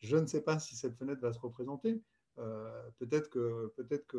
[0.00, 2.02] Je ne sais pas si cette fenêtre va se représenter.
[2.98, 4.16] peut-être que, peut-être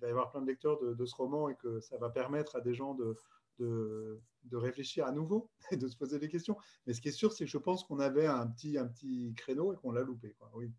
[0.00, 2.60] va y avoir plein de lecteurs de, ce roman et que ça va permettre à
[2.60, 3.16] des gens de,
[3.62, 6.56] de, réfléchir à nouveau et de se poser des questions.
[6.86, 9.32] Mais ce qui est sûr, c'est que je pense qu'on avait un petit, un petit
[9.36, 10.34] créneau et qu'on l'a loupé.
[10.54, 10.72] Oui.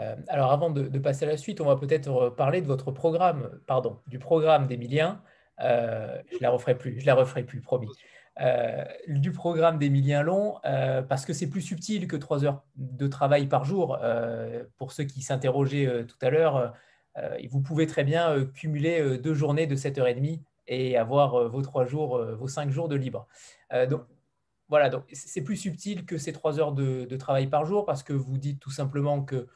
[0.00, 3.60] Euh, alors avant de, passer à la suite, on va peut-être parler de votre programme,
[3.66, 5.22] pardon, du programme d'Emilien.
[5.60, 7.88] Euh, je la referai plus, je la referai plus, promis.
[8.40, 13.46] Euh, du programme d'Emilien Long, parce que c'est plus subtil que trois heures de travail
[13.46, 13.98] par jour.
[14.78, 16.72] pour ceux qui s'interrogeaient tout à l'heure,
[17.50, 22.16] vous pouvez très bien cumuler deux journées de 7h30 et avoir euh, vos trois jours,
[22.16, 23.26] euh, vos cinq jours de libre.
[23.72, 24.02] Euh, donc,
[24.68, 28.12] voilà, donc c'est plus subtil que ces trois heures de, travail par jour parce que
[28.12, 29.48] vous dites tout simplement que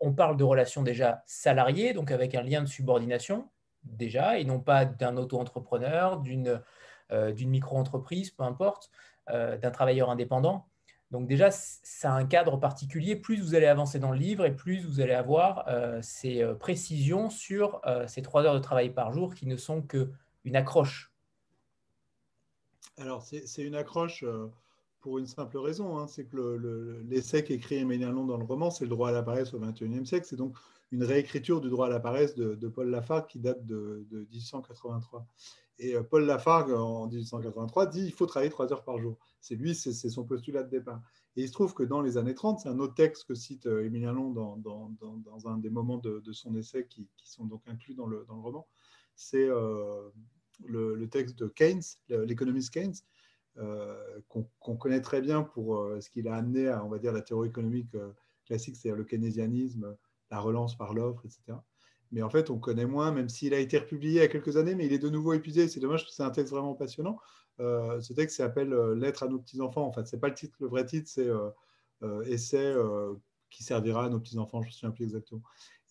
[0.00, 3.48] on parle de relations déjà salariées, donc avec un lien de subordination
[3.84, 6.60] déjà, et non pas d'un auto-entrepreneur, d'une
[7.10, 8.90] d'une micro-entreprise, peu importe,
[9.28, 10.68] d'un travailleur indépendant.
[11.10, 13.16] Donc déjà, ça a un cadre particulier.
[13.16, 16.54] Plus vous allez avancer dans le livre et plus vous allez avoir euh, ces euh,
[16.54, 21.10] précisions sur euh, ces trois heures de travail par jour qui ne sont qu'une accroche.
[22.98, 24.24] Alors, c'est une accroche
[25.00, 25.98] pour une simple raison.
[25.98, 26.08] Hein.
[26.08, 29.54] c'est que l'essai qu'écrit Emmanuel Long dans le roman, c'est le droit à la paresse
[29.54, 30.26] au XXIe siècle.
[30.28, 30.56] C'est donc
[30.90, 35.26] une réécriture du droit à la paresse de, Paul Lafargue qui date de, de 1883.
[35.78, 39.16] Et euh, Paul Lafargue, en 1883, dit il faut travailler trois heures par jour.
[39.40, 41.00] C'est lui, c'est son postulat de départ.
[41.36, 43.66] Et il se trouve que dans les années 30, c'est un autre texte que cite
[43.66, 48.06] euh, Émilien Long dans, un des moments de, son essai qui, sont donc inclus dans
[48.06, 48.66] le, dans le roman.
[49.14, 50.08] C'est euh,
[50.66, 52.94] le, texte de Keynes, l'économiste Keynes,
[54.28, 57.48] qu'on connaît très bien pour ce qu'il a amené à, on va dire, la théorie
[57.48, 57.96] économique
[58.46, 59.96] classique, c'est-à-dire le keynésianisme,
[60.30, 61.58] la relance par l'offre, etc
[62.10, 64.56] mais en fait, on connaît moins, même s'il a été republié il y a quelques
[64.56, 65.68] années, mais il est de nouveau épuisé.
[65.68, 67.18] C'est dommage, c'est un texte vraiment passionnant.
[67.60, 69.86] Euh, ce texte s'appelle euh, Lettre à nos petits-enfants.
[69.86, 72.74] En fait, ce n'est pas le titre, le vrai titre, c'est euh, Essai
[73.50, 75.42] qui servira à nos petits-enfants, je ne me souviens plus exactement.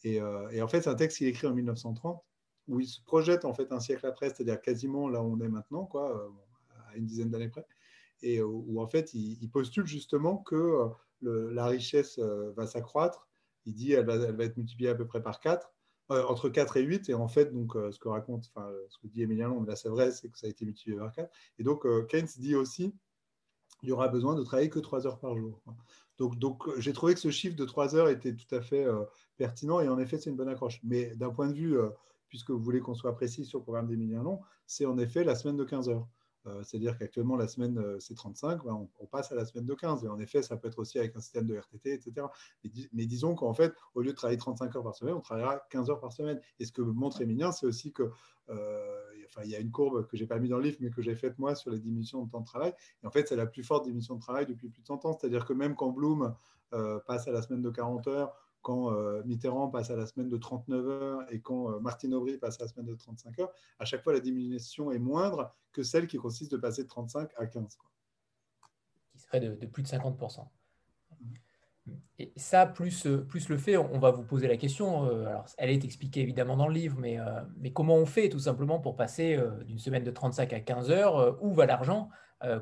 [0.04, 2.24] Et, en fait, c'est un texte qu'il écrit en 1930,
[2.68, 5.50] où il se projette en fait un siècle après, c'est-à-dire quasiment là où on est
[5.50, 6.32] maintenant, quoi,
[6.88, 7.66] à une dizaine d'années près,
[8.22, 10.88] et où en fait, il, postule justement que
[11.22, 13.27] la richesse va s'accroître.
[13.68, 15.72] Il dit elle va, être multipliée à peu près par 4
[16.10, 17.10] euh, entre 4 et 8.
[17.10, 19.76] Et en fait, donc, euh, ce que raconte, enfin, ce que dit Emilien Long, là
[19.76, 21.30] c'est vrai, c'est que ça a été multiplié par 4.
[21.60, 22.94] Et donc, euh, Keynes dit aussi
[23.84, 25.62] il y aura besoin de travailler que 3 heures par jour.
[26.18, 28.88] Donc, donc j'ai trouvé que ce chiffre de 3 heures était tout à fait
[29.38, 30.80] pertinent et en effet, c'est une bonne accroche.
[30.84, 31.78] Mais d'un point de vue,
[32.28, 35.36] puisque vous voulez qu'on soit précis sur le programme d'Emilien Long, c'est en effet la
[35.36, 36.08] semaine de 15 heures.
[36.48, 39.74] Euh, c'est-à-dire qu'actuellement, la semaine, euh, c'est 35, ben, on, passe à la semaine de
[39.74, 40.04] 15.
[40.06, 42.28] Et en effet, ça peut être aussi avec un système de RTT, etc.
[42.94, 45.90] Mais, disons qu'en fait, au lieu de travailler 35 heures par semaine, on travaillera 15
[45.90, 46.40] heures par semaine.
[46.60, 48.12] Et ce que montre Emilien, c'est aussi que
[48.50, 50.78] euh, enfin, il y a une courbe que je n'ai pas mis dans le livre,
[50.80, 52.74] mais que j'ai faite moi sur les diminutions de temps de travail.
[53.04, 55.18] Et en fait, c'est la plus forte diminution de travail depuis plus de 100 ans.
[55.20, 56.34] C'est-à-dire que même quand Bloom
[56.70, 58.34] passe à la semaine de 40 heures,
[58.68, 62.38] quand euh, Mitterrand passe à la semaine de 39 heures et quand euh, Martine Aubry
[62.38, 65.84] passe à la semaine de 35 heures, à chaque fois la diminution est moindre que
[65.84, 67.78] celle qui consiste de passer de 35 à 15.
[69.14, 70.46] Qui serait de, plus de 50%.
[72.20, 75.70] Et ça, plus, euh, plus le fait, on va vous poser la question, alors elle
[75.70, 77.18] est expliquée évidemment dans le livre, mais,
[77.56, 81.42] mais comment on fait tout simplement pour passer d'une semaine de 35 à 15 heures
[81.42, 82.10] Où va l'argent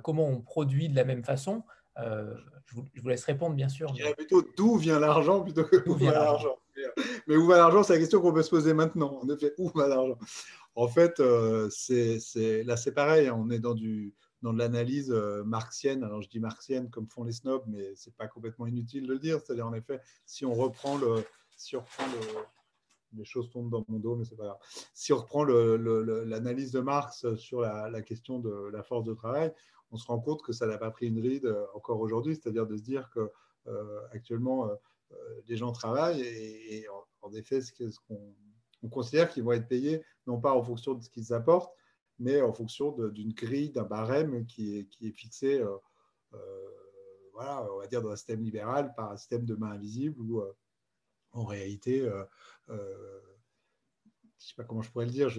[0.04, 1.64] Comment on produit de la même façon
[1.98, 3.90] je vous, laisse répondre, bien sûr.
[3.90, 6.58] Je dirais plutôt d'où vient l'argent plutôt que où va l'argent.
[7.28, 9.20] Mais où va l'argent, c'est la question qu'on peut se poser maintenant.
[9.22, 10.18] En effet, où va l'argent?
[10.76, 13.28] En fait, euh, c'est, là, c'est pareil.
[13.28, 13.36] Hein.
[13.38, 16.04] on est dans, du, dans de l'analyse euh, marxienne.
[16.04, 19.14] Alors, je dis marxienne comme font les snobs, mais ce n'est pas complètement inutile de
[19.14, 19.40] le dire.
[19.40, 21.24] C'est-à-dire, en effet, si on reprend le.
[21.58, 22.42] Si on reprend le
[23.18, 24.58] les choses tombent dans mon dos, mais c'est pas grave.
[24.94, 29.54] Si on reprend l'analyse de Marx sur la, la, question de la force de travail,
[29.92, 32.68] on se rend compte que ça n'a pas pris une ride euh, encore aujourd'hui, c'est-à-dire
[32.68, 33.32] de se dire que
[33.68, 34.76] euh, actuellement euh,
[35.48, 36.88] les gens travaillent et,
[37.22, 38.36] en, effet, ce qu'on
[38.84, 41.74] on considère qu'ils vont être payés non pas en fonction de ce qu'ils apportent,
[42.20, 45.64] mais en fonction d'une grille, d'un barème qui est, qui est fixé,
[47.34, 50.44] voilà, on va dire dans un système libéral par un système de main invisible où
[51.32, 52.10] en réalité,
[52.68, 52.80] je ne
[54.38, 55.30] sais pas comment je pourrais le dire,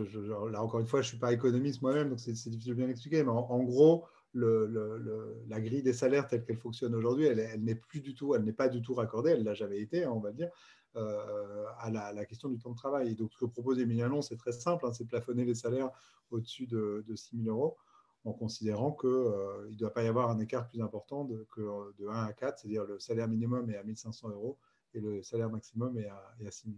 [0.51, 2.89] là encore une fois, je ne suis pas économiste moi-même, donc c'est difficile de bien
[2.89, 8.01] expliquer, mais en gros, la grille des salaires telle qu'elle fonctionne aujourd'hui, elle, n'est plus
[8.01, 10.33] du tout, elle n'est pas du tout raccordée, elle l'a jamais été, hein, on va
[10.33, 10.51] dire,
[10.96, 13.11] euh, à la, question du temps de travail.
[13.11, 15.90] Et donc, ce que propose Emilien Long, c'est très simple, hein, c'est plafonner les salaires
[16.31, 17.77] au-dessus de, 6 000 euros
[18.25, 21.94] en considérant qu'il euh, ne doit pas y avoir un écart plus important de, que
[21.99, 24.59] de 1 à 4, c'est-à-dire le salaire minimum est à 1500 euros
[24.94, 26.77] et le salaire maximum est à, est à 6 000.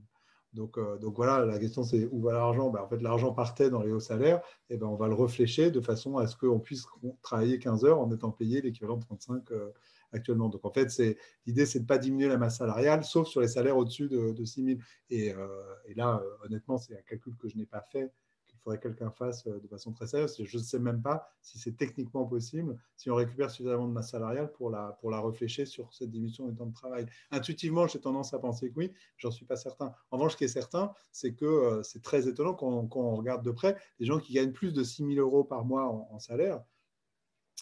[0.54, 2.70] Donc, euh, donc, voilà, la question c'est où va l'argent?
[2.70, 5.70] Ben, En fait, l'argent partait dans les hauts salaires, et ben, on va le réfléchir
[5.70, 6.86] de façon à ce qu'on puisse
[7.22, 9.70] travailler 15 heures en étant payé l'équivalent de 35 euh,
[10.12, 10.48] actuellement.
[10.48, 10.90] Donc en fait,
[11.46, 14.32] l'idée c'est de ne pas diminuer la masse salariale, sauf sur les salaires au-dessus de,
[14.32, 14.78] de 6 000.
[15.10, 15.46] Et, euh,
[15.86, 18.10] et là, honnêtement, c'est un calcul que je n'ai pas fait
[18.76, 20.36] quelqu'un fasse euh, de façon très sérieuse.
[20.44, 24.10] Je ne sais même pas si c'est techniquement possible, si on récupère suffisamment de masse
[24.10, 27.06] salariale pour la, pour la réfléchir sur cette diminution du temps de travail.
[27.30, 29.94] Intuitivement, j'ai tendance à penser que oui, j'en suis pas certain.
[30.10, 33.44] En revanche, ce qui est certain, c'est que euh, c'est très étonnant quand on, regarde
[33.44, 36.62] de près, les gens qui gagnent plus de 6 000 euros par mois en, salaire,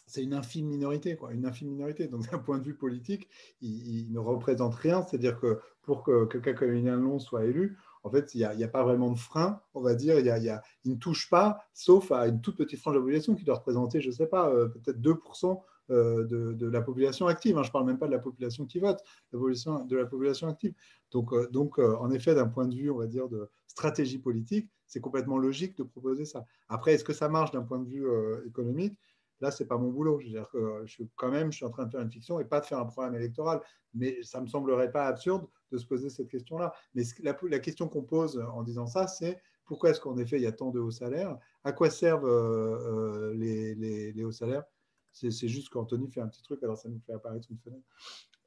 [0.07, 2.09] c'est une infime minorité, quoi, une infime minorité.
[2.09, 3.29] Donc, d'un point de vue politique,
[3.61, 5.03] il, ne représente rien.
[5.03, 8.69] C'est-à-dire que pour que quelqu'un comme Emilien Long soit élu, en fait, il n'y a,
[8.69, 10.16] pas vraiment de frein, on va dire.
[10.21, 13.57] Il, ne touche pas, sauf à une toute petite frange de la population qui doit
[13.57, 17.59] représenter, je ne sais pas, euh, peut-être 2% euh, de, la population active.
[17.59, 17.64] Hein.
[17.64, 20.73] Je ne parle même pas de la population qui vote, de la population active.
[21.11, 25.01] Donc, euh, en effet, d'un point de vue, on va dire, de stratégie politique, c'est
[25.01, 26.45] complètement logique de proposer ça.
[26.69, 28.07] Après, est-ce que ça marche d'un point de vue
[28.47, 28.97] économique?
[29.40, 30.21] Là, ce n'est pas mon boulot.
[30.21, 32.11] Je veux dire que je suis quand même, je suis en train de faire une
[32.12, 33.61] fiction et pas de faire un programme électoral.
[33.95, 36.72] Mais ça ne me semblerait pas absurde de se poser cette question-là.
[36.94, 40.46] Mais la, question qu'on pose en disant ça, c'est pourquoi est-ce qu'en effet, il y
[40.46, 41.37] a tant de hauts salaires?
[41.64, 44.64] À quoi servent euh, euh, les, les, hauts salaires?
[45.12, 47.85] C'est, juste qu'Anthony fait un petit truc, alors ça nous fait apparaître une fenêtre.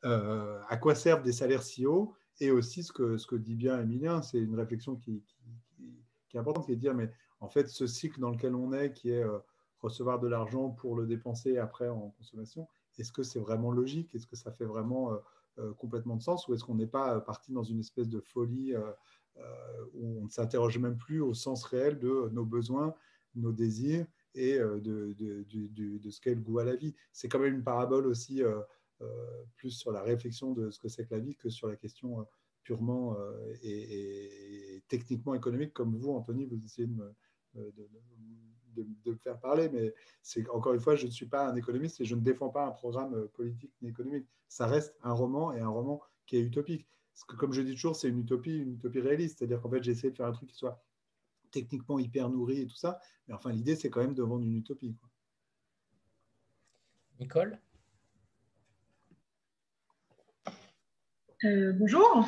[0.05, 2.13] Euh, à quoi servent des salaires si hauts?
[2.39, 5.23] Et aussi, ce que, ce que dit bien Emilien, c'est une réflexion qui,
[6.29, 8.71] qui, est importante, qui est de dire, mais en fait, ce cycle dans lequel on
[8.71, 9.25] est, qui est
[9.81, 14.15] recevoir de l'argent pour le dépenser après en consommation, est-ce que c'est vraiment logique?
[14.15, 15.11] Est-ce que ça fait vraiment
[15.77, 18.73] complètement de sens Ou est-ce qu'on n'est pas euh, parti dans une espèce de folie
[19.93, 22.93] où on ne s'interroge même plus au sens réel de nos besoins,
[23.35, 26.93] nos désirs et de, de, ce qu'est le goût à la vie?
[27.13, 28.41] C'est quand même une parabole aussi
[29.55, 32.27] plus sur la réflexion de ce que c'est que la vie que sur la question
[32.63, 33.15] purement
[33.63, 37.15] et, techniquement économique, comme vous, Anthony, vous essayez de me,
[38.83, 42.01] de, me faire parler, mais c'est encore une fois, je ne suis pas un économiste
[42.01, 44.27] et je ne défends pas un programme euh, politique ni économique.
[44.47, 46.87] Ça reste un roman et un roman qui est utopique.
[47.13, 49.39] Parce que, comme je dis toujours, c'est une utopie, une utopie réaliste.
[49.39, 50.83] C'est-à-dire qu'en fait, j'ai essayé de faire un truc qui soit
[51.51, 54.55] techniquement hyper nourri et tout ça, mais enfin, l'idée, c'est quand même de vendre une
[54.55, 54.95] utopie.
[57.19, 57.59] Nicole?
[61.43, 62.27] Euh, Bonjour.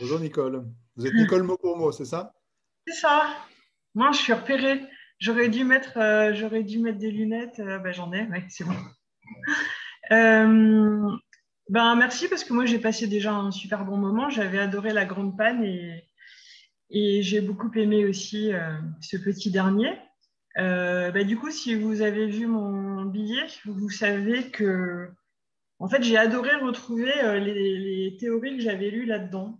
[0.00, 0.66] Bonjour Nicole.
[0.96, 2.34] Vous êtes Nicole mot pour mot, c'est ça?
[2.86, 3.34] C'est ça.
[3.94, 4.82] Moi, je suis repérée.
[5.24, 7.58] J'aurais dû mettre, euh, dû mettre des lunettes.
[7.58, 8.74] Euh, ben, j'en ai, ouais, c'est bon.
[10.12, 11.10] Euh,
[11.70, 14.28] ben, merci parce que moi, j'ai passé déjà un super bon moment.
[14.28, 16.04] J'avais adoré la grande panne et,
[16.90, 18.52] j'ai beaucoup aimé aussi
[19.00, 19.98] ce petit dernier.
[20.56, 25.08] bah, du coup, si vous avez vu mon billet, vous savez que
[25.78, 29.58] en fait, j'ai adoré retrouver les, théories que j'avais lues là-dedans.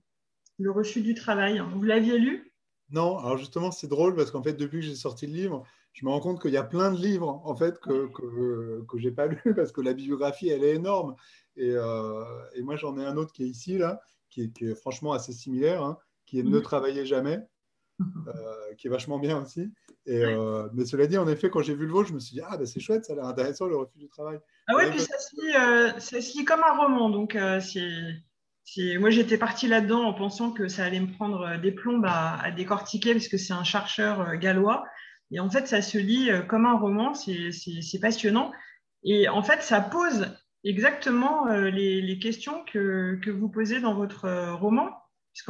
[0.59, 1.63] Le refus du travail.
[1.73, 2.44] Vous l'aviez lu?
[2.91, 6.05] Non, alors justement, c'est drôle parce qu'en fait, depuis que j'ai sorti le livre, je
[6.05, 9.11] me rends compte qu'il y a plein de livres en fait que, que, que j'ai
[9.11, 11.17] pas lu parce que la bibliographie, elle est énorme.
[11.57, 11.75] Et,
[12.55, 14.01] et moi, j'en ai un autre qui est ici, là,
[14.35, 17.41] qui est, franchement assez similaire, hein, qui est Ne travailler jamais,
[18.01, 19.73] euh, qui est vachement bien aussi.
[20.07, 22.35] Et, euh, mais cela dit, en effet, quand j'ai vu le vôtre, je me suis
[22.35, 24.39] dit, ah, bah, c'est chouette, ça a l'air intéressant, le refus du travail.
[24.67, 27.11] Ah ouais, puis ça se, lit, euh, ça se, lit, comme un roman.
[27.11, 27.89] Donc, c'est,
[28.99, 32.51] moi, j'étais partie là-dedans en pensant que ça allait me prendre des plombes à, à
[32.51, 34.85] décortiquer, parce que c'est un chercheur gallois.
[35.31, 37.51] Et en fait, ça se lit comme un roman, c'est,
[38.01, 38.53] passionnant.
[39.03, 40.29] Et en fait, ça pose
[40.65, 44.91] exactement les, les, questions que, que, vous posez dans votre roman.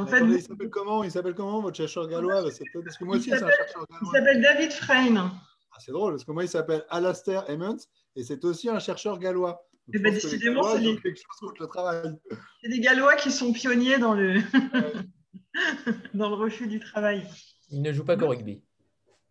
[0.08, 2.42] Fait, il s'appelle comment Il s'appelle comment votre chercheur gallois?
[2.42, 3.98] Parce que moi aussi, c'est un chercheur gallois.
[4.02, 5.16] Il s'appelle David Frein.
[5.16, 7.76] Ah, c'est drôle, parce que moi, il s'appelle Alastair Emmons
[8.16, 9.66] et c'est aussi un chercheur gallois.
[9.92, 10.94] Eh ben, décidément, c'est des...
[10.94, 14.40] le Gallois qui sont pionniers dans le,
[16.14, 17.22] dans le refus du travail.
[17.70, 18.62] Il ne joue pas qu'au rugby.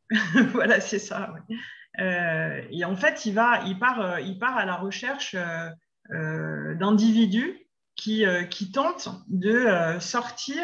[0.52, 1.34] voilà, c'est ça.
[2.00, 6.76] Euh, et en fait, il, va, il, part, euh, il part à la recherche euh,
[6.76, 7.64] d'individus
[7.96, 10.64] qui, euh, qui tentent de euh, sortir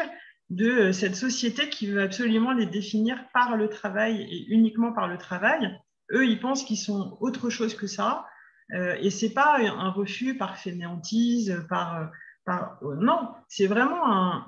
[0.50, 5.06] de euh, cette société qui veut absolument les définir par le travail et uniquement par
[5.06, 5.78] le travail.
[6.12, 8.26] Eux, ils pensent qu'ils sont autre chose que ça.
[8.72, 12.10] Et ce n'est pas un refus par fainéantise, par,
[12.44, 12.78] par...
[12.82, 14.06] non, c'est vraiment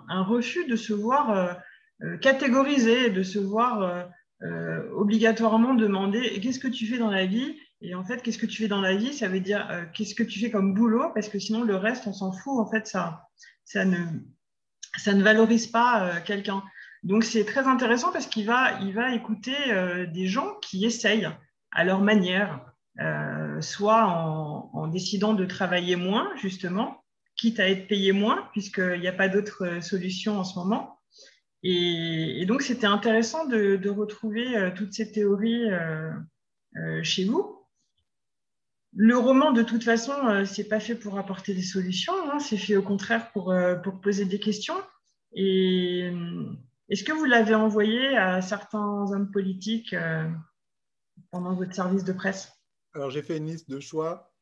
[0.09, 1.57] un, refus de se voir
[2.21, 4.09] catégorisé, de se voir
[4.95, 7.57] obligatoirement demander qu'est-ce que tu fais dans la vie?
[7.83, 9.13] Et en fait, qu'est-ce que tu fais dans la vie?
[9.13, 11.11] Ça veut dire euh, qu'est-ce que tu fais comme boulot?
[11.15, 12.61] Parce que sinon, le reste, on s'en fout.
[12.61, 13.29] En fait, ça,
[13.65, 13.99] ça, ne,
[14.97, 16.63] ça ne valorise pas euh, quelqu'un.
[17.03, 21.29] Donc, c'est très intéressant parce qu'il va, il va écouter euh, des gens qui essayent
[21.73, 22.72] à leur manière,
[23.61, 27.03] soit en, décidant de travailler moins, justement,
[27.37, 30.99] quitte à être payé moins, puisqu'il n'y a pas d'autre solution en ce moment.
[31.63, 35.69] Et, donc, c'était intéressant de, retrouver toutes ces théories
[37.03, 37.63] chez vous.
[38.95, 42.39] Le roman, de toute façon, euh, c'est pas fait pour apporter des solutions, hein.
[42.39, 44.77] c'est fait au contraire pour, euh, poser des questions.
[45.35, 46.53] Et euh,
[46.91, 49.97] est-ce que vous l'avez envoyé à certains hommes politiques
[51.31, 52.53] pendant votre service de presse?
[52.95, 54.33] Alors, j'ai fait une liste de choix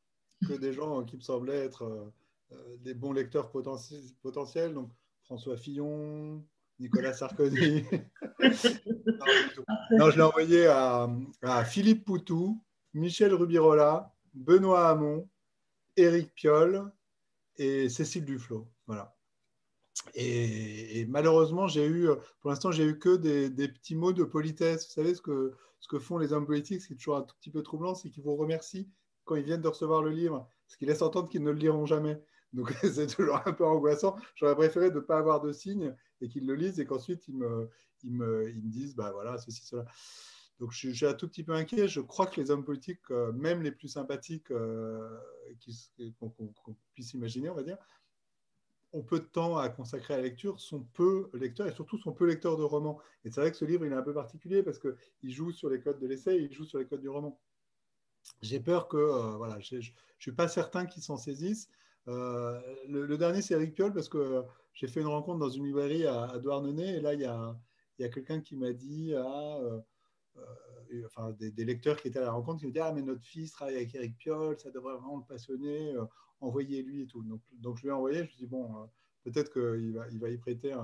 [0.47, 2.13] que des gens qui me semblaient être
[2.79, 4.75] des bons lecteurs potentiels.
[4.75, 4.91] Donc,
[5.25, 6.45] François Fillon,
[6.81, 7.85] Nicolas Sarkozy.
[9.93, 11.09] non, je l'ai envoyé à,
[11.43, 12.61] à Philippe Poutou,
[12.95, 15.29] Michel Rubirola, Benoît Hamon,
[15.97, 16.91] Éric Piolle
[17.57, 18.69] et Cécile Duflo.
[18.87, 19.15] Voilà.
[20.15, 22.09] Et, malheureusement, j'ai eu,
[22.41, 24.87] pour l'instant, j'ai eu que des, petits mots de politesse.
[24.87, 27.51] Vous savez ce que, ce que font les hommes politiques, c'est toujours un tout petit
[27.51, 28.89] peu troublant, c'est qu'ils vous remercient
[29.25, 31.87] quand ils viennent de recevoir le livre, ce qui laisse entendre qu'ils ne le liront
[31.87, 32.21] jamais.
[32.53, 34.17] Donc c'est toujours un peu angoissant.
[34.35, 37.71] J'aurais préféré ne pas avoir de signes et qu'ils le lisent et qu'ensuite ils me,
[38.03, 39.85] ils, me, ils me disent, bah voilà, ceci, cela.
[40.59, 41.89] Donc je, suis un tout petit peu inquiet.
[41.89, 45.09] Je crois que les hommes politiques, euh, même les plus sympathiques euh,
[46.19, 47.79] qu'on puisse imaginer, on va dire,
[48.93, 52.13] ont peu de temps à consacrer à la lecture, sont peu lecteurs et surtout sont
[52.13, 52.99] peu lecteurs de romans.
[53.25, 55.71] Et c'est vrai que ce livre, il est un peu particulier parce qu'il joue sur
[55.71, 57.39] les codes de l'essai il joue sur les codes du roman.
[58.43, 59.83] J'ai peur que, euh, voilà, je ne
[60.19, 61.71] suis pas certain qu'ils s'en saisissent.
[62.07, 64.43] le, dernier, c'est Eric Piolle parce que
[64.75, 67.57] j'ai fait une rencontre dans une librairie à, Douarnenez et là, il y a,
[67.99, 69.59] y a quelqu'un qui m'a dit, ah,
[70.37, 73.25] euh, enfin, des, lecteurs qui étaient à la rencontre qui me disaient Ah, mais notre
[73.25, 76.05] fils travaille avec Eric Piolle, ça devrait vraiment le passionner, euh,
[76.41, 77.23] envoyez-lui et tout.
[77.53, 78.87] Donc, je lui ai envoyé, je me suis dit Bon, euh,
[79.25, 80.75] peut-être qu'il va, il va y prêter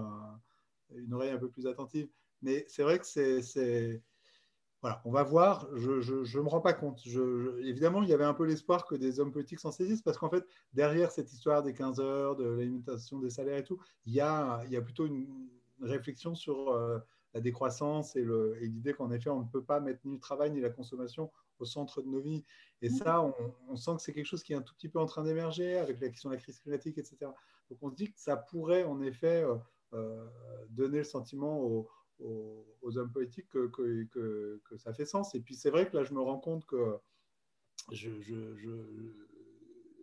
[0.94, 2.08] une oreille un peu plus attentive.
[2.42, 4.02] Mais c'est vrai que c'est.
[4.82, 5.68] Voilà, on va voir.
[5.74, 7.04] Je ne me rends pas compte.
[7.62, 10.28] Évidemment, il y avait un peu l'espoir que des hommes politiques s'en saisissent parce qu'en
[10.28, 14.12] fait, derrière cette histoire des 15 heures, de la limitation des salaires et tout, il
[14.12, 15.48] y a, il y a plutôt une
[15.80, 17.02] réflexion sur
[17.36, 18.24] la décroissance et
[18.62, 21.66] l'idée qu'en effet, on ne peut pas mettre ni le travail ni la consommation au
[21.66, 22.44] centre de nos vies.
[22.80, 23.30] Et ça,
[23.68, 25.76] on, sent que c'est quelque chose qui est un tout petit peu en train d'émerger
[25.76, 27.16] avec la question de la crise climatique, etc.
[27.68, 29.56] Donc on se dit que ça pourrait en effet euh,
[29.92, 30.26] euh,
[30.70, 31.86] donner le sentiment aux,
[32.96, 35.34] hommes politiques que, que, que, ça fait sens.
[35.34, 36.96] Et puis c'est vrai que là, je me rends compte que
[37.92, 38.08] je,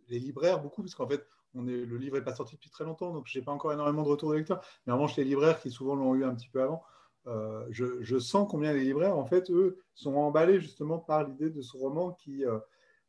[0.10, 2.84] les libraires, beaucoup, parce qu'en fait, on est, le livre n'est pas sorti depuis très
[2.84, 4.64] longtemps, donc je n'ai pas encore énormément de retours de lecteurs.
[4.86, 6.84] Mais en revanche, les libraires qui souvent l'ont eu un petit peu avant,
[7.28, 11.62] euh, je, sens combien les libraires, en fait, eux, sont emballés justement par l'idée de
[11.62, 12.60] ce roman qui, euh,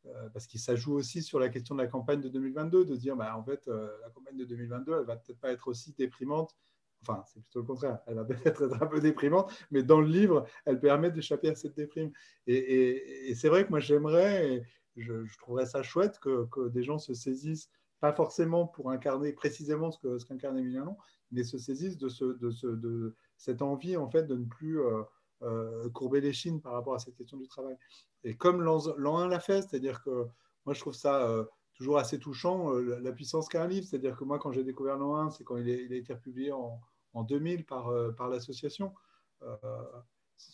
[0.05, 3.15] euh, parce qu'il s'ajoute aussi sur la question de la campagne de 2022, de dire,
[3.15, 6.55] bah, en fait, la campagne de 2022, elle va peut-être pas être aussi déprimante.
[7.01, 10.07] enfin, c'est plutôt le contraire, elle va peut-être être un peu déprimante, mais dans le
[10.07, 12.11] livre, elle permet d'échapper à cette déprime.
[12.47, 14.63] Et, c'est vrai que moi, j'aimerais,
[14.95, 19.91] je, je, trouverais ça chouette que, des gens se saisissent, pas forcément pour incarner précisément
[19.91, 20.95] ce qu'incarne ce Emilien
[21.31, 24.79] mais se saisissent de, ce, de, ce, de, cette envie, en fait, de ne plus
[24.79, 25.01] euh,
[25.43, 27.75] euh, courber les chines par rapport à cette question du travail.
[28.23, 30.25] Et comme l'an 1 l'a fait, c'est-à-dire que
[30.65, 33.85] moi, je trouve ça euh, toujours assez touchant, la puissance qu'a un livre.
[33.85, 36.79] C'est-à-dire que moi, quand j'ai découvert l'an 1, c'est quand il, a été republié en,
[37.13, 37.91] en 2000 par,
[38.29, 38.93] l'association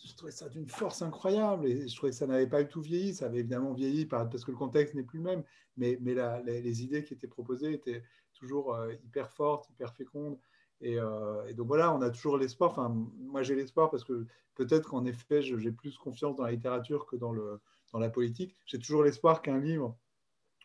[0.04, 2.80] je trouvais ça d'une force incroyable et je trouvais que ça n'avait pas du tout
[2.80, 3.14] vieilli.
[3.14, 5.44] Ça avait évidemment vieilli parce que le contexte n'est plus le même,
[5.76, 5.98] mais,
[6.44, 8.04] les, idées qui étaient proposées étaient
[8.34, 10.38] toujours hyper fortes, hyper fécondes.
[10.84, 12.70] Euh, et, donc voilà, on a toujours l'espoir.
[12.70, 17.06] Enfin, moi j'ai l'espoir parce que peut-être qu'en effet, j'ai plus confiance dans la littérature
[17.06, 17.60] que dans, le,
[17.92, 18.56] dans la politique.
[18.66, 19.96] J'ai toujours l'espoir qu'un livre,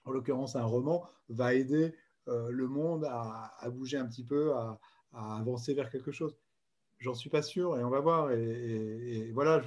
[0.05, 1.93] en l'occurrence un roman, va aider
[2.27, 4.79] euh, le monde à, bouger un petit peu, à
[5.13, 6.37] avancer vers quelque chose.
[6.99, 8.31] J'en suis pas sûr et on va voir.
[8.31, 9.61] Et, voilà,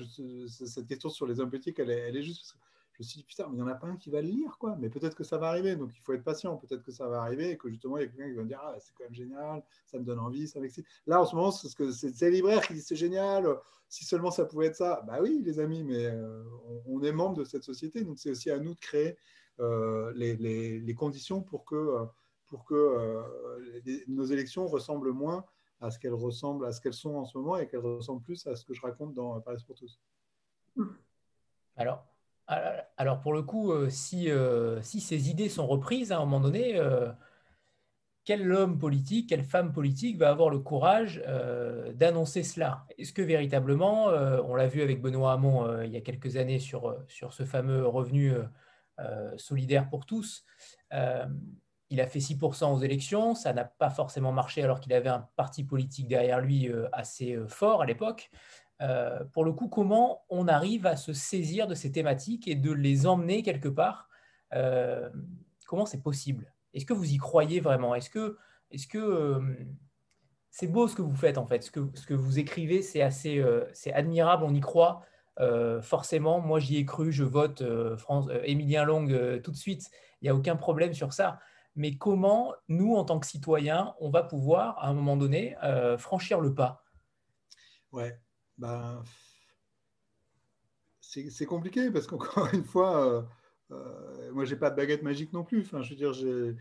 [0.49, 2.57] cette question sur les hommes politiques, elle est, juste.
[3.01, 4.59] Me suis dit, putain, mais il n'y en a pas un qui va le lire,
[4.59, 4.77] quoi.
[4.79, 6.57] Mais peut-être que ça va arriver, donc il faut être patient.
[6.57, 8.49] Peut-être que ça va arriver et que justement, il y a quelqu'un qui va me
[8.49, 10.87] dire, ah, c'est quand même génial, ça me donne envie, ça m'excite.
[11.07, 13.47] Là, en ce moment, c'est les libraires qui disent, c'est génial,
[13.89, 15.03] si seulement ça pouvait être ça.
[15.07, 16.45] Bah oui, les amis, mais euh,
[16.87, 19.17] on, est membre de cette société, donc c'est aussi à nous de créer
[19.59, 21.75] euh, les, conditions pour que,
[22.73, 23.23] euh,
[24.09, 25.45] nos élections ressemblent moins
[25.81, 28.47] à ce qu'elles ressemblent, à ce qu'elles sont en ce moment et qu'elles ressemblent plus
[28.47, 29.99] à ce que je raconte dans Paris pour tous.
[31.77, 32.07] Alors,
[32.97, 36.41] alors pour le coup, euh, si, euh, si ces idées sont reprises à un moment
[36.41, 37.11] donné, euh,
[38.25, 41.23] quel homme politique, quelle femme politique va avoir le courage
[41.95, 42.87] d'annoncer cela?
[42.99, 46.97] Est-ce que véritablement, on l'a vu avec Benoît Hamon il y a quelques années sur,
[47.09, 48.35] sur ce fameux revenu
[49.37, 50.45] solidaire pour tous,
[50.93, 55.27] il a fait 6% aux élections, ça n'a pas forcément marché alors qu'il avait un
[55.35, 58.31] parti politique derrière lui assez fort à l'époque.
[58.81, 62.73] Euh, pour le coup, comment on arrive à se saisir de ces thématiques et de
[62.73, 64.09] les emmener quelque part
[65.66, 66.53] Comment c'est possible?
[66.75, 67.95] Est-ce que vous y croyez vraiment?
[67.95, 68.37] Est-ce que
[68.73, 69.40] est-ce que
[70.51, 71.62] c'est beau ce que vous faites en fait.
[71.62, 73.40] Ce que, ce vous écrivez, c'est assez
[73.73, 75.05] c'est admirable, on y croit.
[75.83, 77.62] forcément, moi j'y ai cru, je vote
[78.43, 79.07] Émilien Long
[79.40, 79.88] tout de suite.
[80.21, 81.38] Il n'y a aucun problème sur ça.
[81.77, 85.97] Mais comment nous, en tant que citoyens, on va pouvoir, à un moment donné, euh,
[85.97, 86.85] franchir le pas?
[87.93, 88.19] Ouais,
[88.61, 89.03] ben,
[91.01, 93.23] c'est compliqué parce qu'encore une fois, euh,
[93.73, 95.62] euh, moi, j'ai pas de baguette magique non plus.
[95.62, 96.55] Enfin, je veux dire, je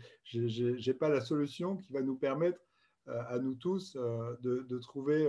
[0.88, 2.58] n'ai pas la solution qui va nous permettre
[3.06, 5.28] à nous tous de, trouver,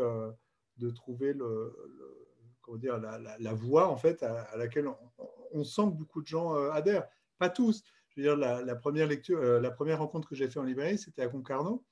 [0.77, 1.75] de trouver le,
[2.61, 4.87] comment dire, la, voie en fait à, laquelle
[5.51, 7.07] on, sent que beaucoup de gens adhèrent.
[7.39, 10.59] Pas tous je veux dire, la, première lecture, euh, la première rencontre que j'ai fait
[10.59, 11.83] en librairie, c'était à Concarneau.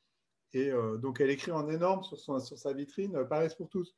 [0.54, 3.96] Et euh, donc, elle écrit en énorme sur, sur sa vitrine euh, Paris pour tous.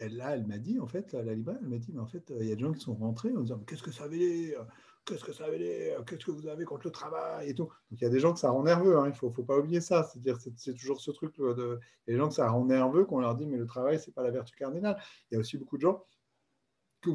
[0.00, 2.32] Elle, là, elle m'a dit, en fait, la, libraire, elle m'a dit, mais en fait,
[2.40, 4.66] il y a des gens qui sont rentrés en disant, qu'est-ce que ça veut dire?
[5.04, 6.02] Qu'est-ce que ça veut dire?
[6.06, 7.64] Qu'est-ce que vous avez contre le travail et tout?
[7.90, 9.58] Donc, il y a des gens que ça rend nerveux, hein, il ne faut, pas
[9.58, 10.04] oublier ça.
[10.04, 11.78] C'est-à-dire, c'est toujours ce truc de.
[12.06, 13.98] Il y a des gens que ça rend nerveux qu'on leur dit, mais le travail,
[14.00, 14.96] ce n'est pas la vertu cardinale.
[15.30, 16.04] Il y a aussi beaucoup de gens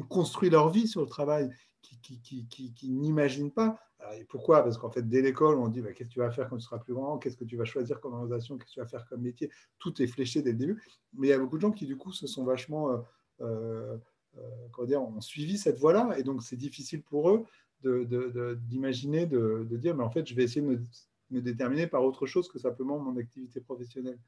[0.08, 1.50] construit leur vie sur le travail
[1.82, 3.78] qui, n'imaginent pas.
[4.14, 4.62] et pourquoi?
[4.62, 6.64] Parce qu'en fait, dès l'école, on dit bah, qu'est-ce que tu vas faire quand tu
[6.64, 7.18] seras plus grand?
[7.18, 8.56] Qu'est-ce que tu vas choisir comme orientation?
[8.56, 9.50] Qu'est-ce que tu vas faire comme métier?
[9.78, 10.82] Tout est fléché dès le début.
[11.14, 12.90] Mais il y a beaucoup de gens qui, du coup, se sont vachement.
[12.90, 12.98] Euh,
[13.40, 13.96] euh,
[14.38, 16.18] euh dire, ont suivi cette voie-là.
[16.18, 17.44] Et donc, c'est difficile pour eux
[17.82, 20.82] d'imaginer, de, de, dire mais en fait, je vais essayer de
[21.30, 24.18] me, déterminer par autre chose que simplement mon activité professionnelle.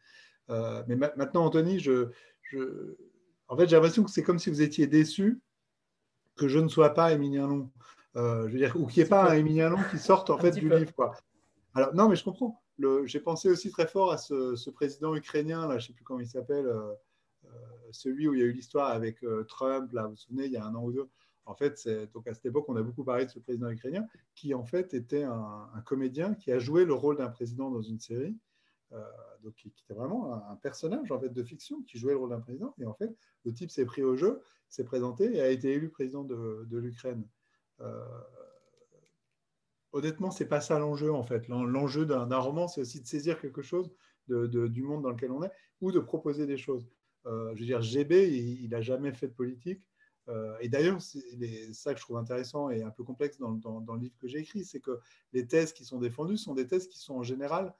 [0.49, 2.09] Mais maintenant, Anthony, je,
[2.43, 2.97] je,
[3.49, 5.41] en fait, j'ai l'impression que c'est comme si vous étiez déçu
[6.39, 7.71] que je ne sois pas Émilien Long.
[8.17, 10.39] Euh, je veux dire, ou qu'il n'y ait pas un Émilien Long qui sorte en
[10.39, 10.95] fait du livre.
[10.95, 11.15] Quoi.
[11.75, 12.63] Alors, non, mais je comprends.
[13.05, 16.21] J'ai pensé aussi très fort à ce, président ukrainien, là, je ne sais plus comment
[16.21, 16.93] il s'appelle, euh,
[17.45, 17.49] euh,
[17.91, 20.57] celui où il y a eu l'histoire avec Trump, là, vous vous souvenez, il y
[20.57, 21.09] a un an ou deux.
[21.45, 24.55] En fait, donc à cette époque, on a beaucoup parlé de ce président ukrainien, qui
[24.55, 27.99] en fait était un, un comédien qui a joué le rôle d'un président dans une
[27.99, 28.37] série.
[29.43, 32.41] Donc qui, était vraiment un, personnage en fait de fiction qui jouait le rôle d'un
[32.41, 33.15] président et en fait
[33.45, 37.27] le type s'est pris au jeu s'est présenté et a été élu président de, l'Ukraine.
[37.81, 38.05] Euh,
[39.93, 41.49] honnêtement, c'est pas ça l'enjeu en fait.
[41.49, 43.91] L'enjeu d'un roman, c'est aussi de saisir quelque chose
[44.29, 46.89] du monde dans lequel on est ou de proposer des choses.
[47.27, 48.29] Euh, je veux dire, GB,
[48.63, 49.87] il n'a jamais fait de politique.
[50.29, 53.51] Euh, et d'ailleurs, c'est ça que je trouve intéressant et un peu complexe dans,
[53.95, 55.01] le livre que j'ai écrit, c'est que
[55.33, 57.75] les thèses qui sont défendues sont des thèses qui sont en général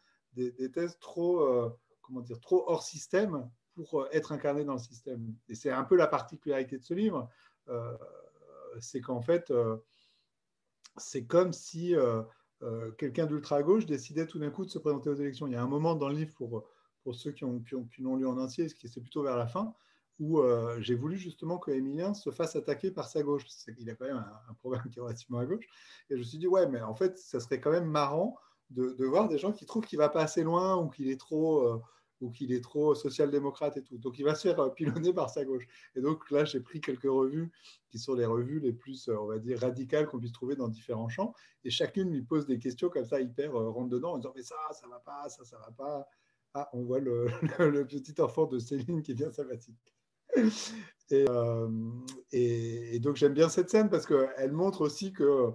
[0.51, 1.73] des, thèses trop,
[2.03, 5.35] comment dire, trop hors système pour euh, être incarné dans le système.
[5.49, 7.29] Et c'est un peu la particularité de ce livre,
[7.69, 7.97] euh,
[8.81, 9.77] c'est qu'en fait, euh,
[10.97, 11.95] c'est comme si
[12.99, 15.47] quelqu'un d'ultra-gauche décidait tout d'un coup de se présenter aux élections.
[15.47, 16.69] Il y a un moment dans le livre pour,
[17.05, 19.75] pour ceux qui, ont, qui, l'ont lu en entier, c'est plutôt vers la fin,
[20.19, 20.43] où
[20.81, 23.47] j'ai voulu justement que Emilien se fasse attaquer par sa gauche.
[23.79, 25.67] Il a quand même un, programme qui est relativement à gauche.
[26.11, 28.37] Et je me suis dit, ouais, mais en fait, ça serait quand même marrant
[28.71, 31.81] de, voir des gens qui trouvent qu'il va pas assez loin ou qu'il est trop
[32.21, 33.99] ou qu'il est trop social-démocrate et tout.
[33.99, 35.67] Donc il va se faire euh, pilonner par sa gauche.
[35.95, 37.53] Et donc là, j'ai pris quelques revues
[37.91, 40.69] qui sont les revues les plus, euh, on va dire, radicales qu'on puisse trouver dans
[40.69, 41.35] différents champs.
[41.65, 44.43] Et chacune lui pose des questions comme ça, hyper euh, rentre dedans, en disant Mais
[44.43, 46.09] ça, ça va pas, ça, ça va pas.
[46.55, 47.27] Ah, on voit le,
[47.89, 49.95] petit enfant de Céline qui est bien sympathique.
[51.11, 51.25] Et,
[52.33, 55.53] et, donc j'aime bien cette scène parce qu'elle montre aussi que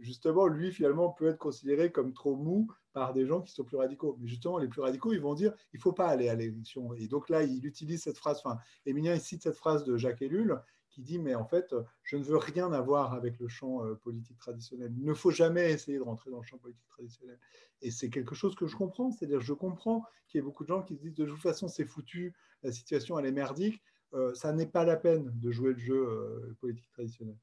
[0.00, 3.76] justement, lui, finalement, peut être considéré comme trop mou par des gens qui sont plus
[3.76, 4.16] radicaux.
[4.20, 6.94] Mais justement, les plus radicaux, ils vont dire il ne faut pas aller à l'élection.
[6.94, 10.22] Et donc là, il utilise cette phrase, enfin, Émilien, il cite cette phrase de Jacques
[10.22, 13.94] Ellul qui dit Mais en fait, je ne veux rien avoir avec le champ euh,
[13.94, 14.92] politique traditionnel.
[14.96, 17.38] Il ne faut jamais essayer de rentrer dans le champ politique traditionnel.
[17.82, 19.10] Et c'est quelque chose que je comprends.
[19.12, 21.68] C'est-à-dire, je comprends qu'il y ait beaucoup de gens qui se disent De toute façon,
[21.68, 23.80] c'est foutu, la situation, elle est merdique.
[24.12, 27.36] Euh, ça n'est pas la peine de jouer le jeu euh, politique traditionnel.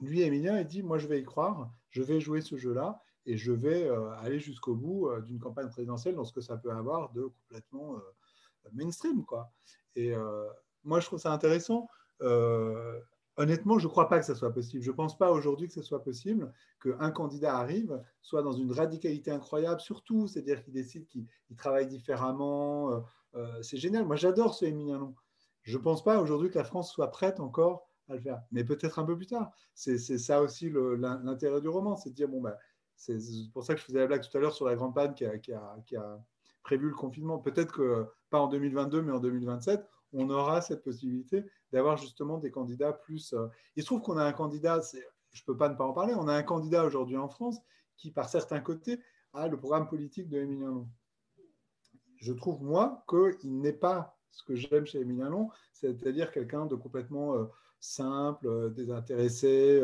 [0.00, 3.36] Lui, Émilien, il dit Moi, je vais y croire, je vais jouer ce jeu-là et
[3.36, 6.72] je vais euh, aller jusqu'au bout euh, d'une campagne présidentielle dans ce que ça peut
[6.72, 9.24] avoir de complètement euh, mainstream.
[9.24, 9.50] Quoi.
[9.94, 10.14] Et
[10.84, 11.88] moi, je trouve ça intéressant.
[13.36, 14.82] honnêtement, je ne crois pas que ça soit possible.
[14.82, 18.72] Je ne pense pas aujourd'hui que ce soit possible qu'un candidat arrive, soit dans une
[18.72, 21.26] radicalité incroyable, surtout, c'est-à-dire qu'il décide qu'il
[21.56, 23.04] travaille différemment.
[23.60, 24.06] c'est génial.
[24.06, 25.14] Moi, j'adore ce Émilien Long.
[25.62, 28.64] Je ne pense pas aujourd'hui que la France soit prête encore à le faire, mais
[28.64, 29.52] peut-être un peu plus tard.
[29.74, 32.56] C'est ça aussi l'intérêt du roman, c'est de dire, bon, ben,
[32.96, 33.18] c'est
[33.52, 35.24] pour ça que je faisais la blague tout à l'heure sur la grande panne qui
[35.24, 36.20] a,
[36.62, 37.38] prévu le confinement.
[37.38, 42.50] Peut-être que pas en 2022, mais en 2027, on aura cette possibilité d'avoir justement des
[42.50, 43.32] candidats plus.
[43.32, 44.80] Euh, il se trouve qu'on a un candidat,
[45.32, 47.58] je ne peux pas ne pas en parler, on a un candidat aujourd'hui en France
[47.96, 49.00] qui, par certains côtés,
[49.32, 50.88] a le programme politique de Émilien Long.
[52.16, 53.04] Je trouve, moi,
[53.40, 57.44] qu'il n'est pas ce que j'aime chez Émilien Long, c'est-à-dire quelqu'un de complètement euh,
[57.82, 59.82] simple, euh, désintéressé,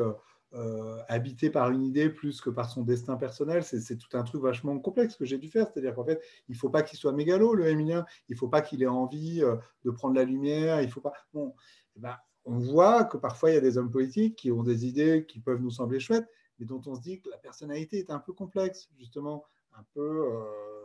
[0.55, 3.65] euh, habité par une idée plus que par son destin personnel.
[3.65, 5.69] C'est tout un truc vachement complexe que j'ai dû faire.
[5.71, 8.07] C'est-à-dire qu'en fait, il ne faut pas qu'il soit mégalo, le Émilien.
[8.29, 10.81] Il ne faut pas qu'il ait envie euh, de prendre la lumière.
[10.81, 11.13] Il faut pas.
[11.35, 11.55] Bon,
[11.97, 14.87] eh ben, on voit que parfois, il y a des hommes politiques qui ont des
[14.87, 16.29] idées qui peuvent nous sembler chouettes,
[16.59, 19.45] mais dont on se dit que la personnalité est un peu complexe, justement,
[19.75, 20.33] un peu.
[20.33, 20.78] Euh,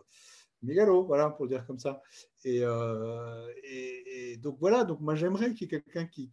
[0.64, 2.02] mégalo, voilà, pour dire comme ça.
[2.46, 6.30] Euh, et, donc voilà, donc moi j'aimerais qu'il y ait quelqu'un qui,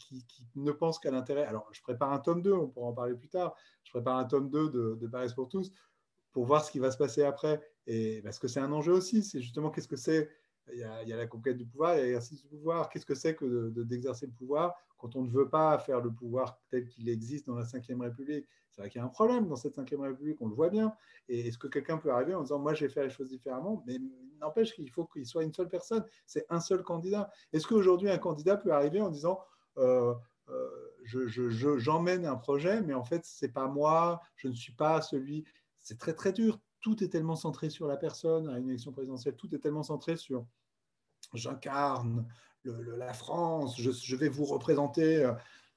[0.57, 1.45] ne pense qu'à l'intérêt.
[1.45, 3.55] Alors je prépare un tome 2, on pourra en parler plus tard.
[3.85, 5.73] Je prépare un tome 2 de, de Paris pour tous
[6.33, 7.61] pour voir ce qui va se passer après.
[7.87, 10.31] Et parce que c'est un enjeu aussi, c'est justement qu'est-ce que c'est.
[10.73, 12.89] Il y, a, la conquête du pouvoir, il y a l'exercice du pouvoir.
[12.91, 16.61] Qu'est-ce que c'est que d'exercer le pouvoir quand on ne veut pas faire le pouvoir
[16.71, 18.47] tel qu'il existe dans la Ve République?
[18.71, 20.95] C'est vrai qu'il y a un problème dans cette Ve République, on le voit bien.
[21.29, 23.83] Et est-ce que quelqu'un peut arriver en disant Moi, je vais faire les choses différemment?
[23.87, 23.99] Mais
[24.41, 26.05] n'empêche qu'il faut qu'il soit une seule personne.
[26.27, 27.31] C'est un seul candidat.
[27.53, 29.41] Est-ce qu'aujourd'hui, un candidat peut arriver en disant
[29.79, 30.15] euh,
[30.49, 35.01] euh, J'emmène un projet, mais en fait, ce n'est pas moi, je ne suis pas
[35.03, 35.45] celui.
[35.79, 36.61] C'est très, très dur.
[36.81, 39.37] Tout est tellement centré sur la personne à une élection présidentielle.
[39.37, 40.47] Tout est tellement centré sur
[41.35, 42.27] j'incarne
[42.65, 45.25] la France, je, vais vous représenter.
[45.25, 45.33] Euh,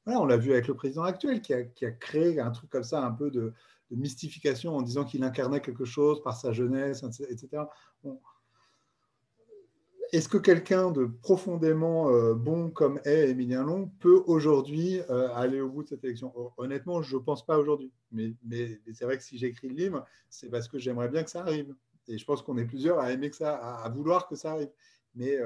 [0.05, 3.05] voilà, on l'a vu avec le président actuel qui a, créé un truc comme ça,
[3.05, 3.53] un peu de,
[3.91, 7.63] mystification en disant qu'il incarnait quelque chose par sa jeunesse, etc.
[10.13, 15.59] Est-ce que quelqu'un de profondément euh, bon comme est Émilien Long peut aujourd'hui euh, aller
[15.59, 16.31] au bout de cette élection?
[16.57, 17.91] Honnêtement, je ne pense pas aujourd'hui.
[18.11, 18.33] Mais,
[18.93, 21.75] c'est vrai que si j'écris le livre, c'est parce que j'aimerais bien que ça arrive.
[22.07, 24.71] Et je pense qu'on est plusieurs à aimer que ça, à, vouloir que ça arrive.
[25.15, 25.39] Mais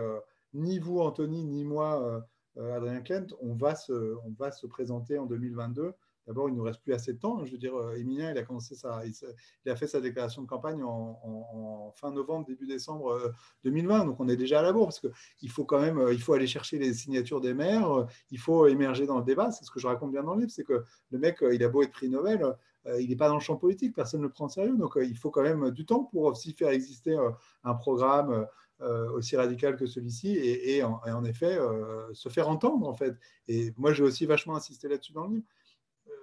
[0.54, 2.20] ni vous, Anthony, ni moi, euh,
[2.58, 5.94] euh, Adrien Kent, on va se présenter en 2022.
[6.28, 7.44] D'abord, il ne nous reste plus assez de temps.
[7.46, 10.48] Je veux dire, Emilien, euh, il a commencé ça, il, a fait sa déclaration de
[10.48, 14.06] campagne en, fin novembre, début décembre 2020.
[14.06, 16.48] Donc, on est déjà à la bourre parce qu'il faut quand même, il faut aller
[16.48, 18.06] chercher les signatures des maires.
[18.32, 19.52] Il faut émerger dans le débat.
[19.52, 21.70] C'est ce que je raconte bien dans le livre, c'est que le mec, il a
[21.70, 22.56] beau être prix Nobel,
[23.00, 23.96] il n'est pas dans le champ politique.
[23.96, 24.76] Personne ne le prend au sérieux.
[24.76, 27.18] Donc, il faut quand même du temps pour aussi faire exister
[27.64, 28.48] un programme
[28.80, 33.16] euh, aussi radical que celui-ci et, en, effet euh, se faire entendre en fait.
[33.48, 35.48] Et moi j'ai aussi vachement insisté là-dessus dans le livre.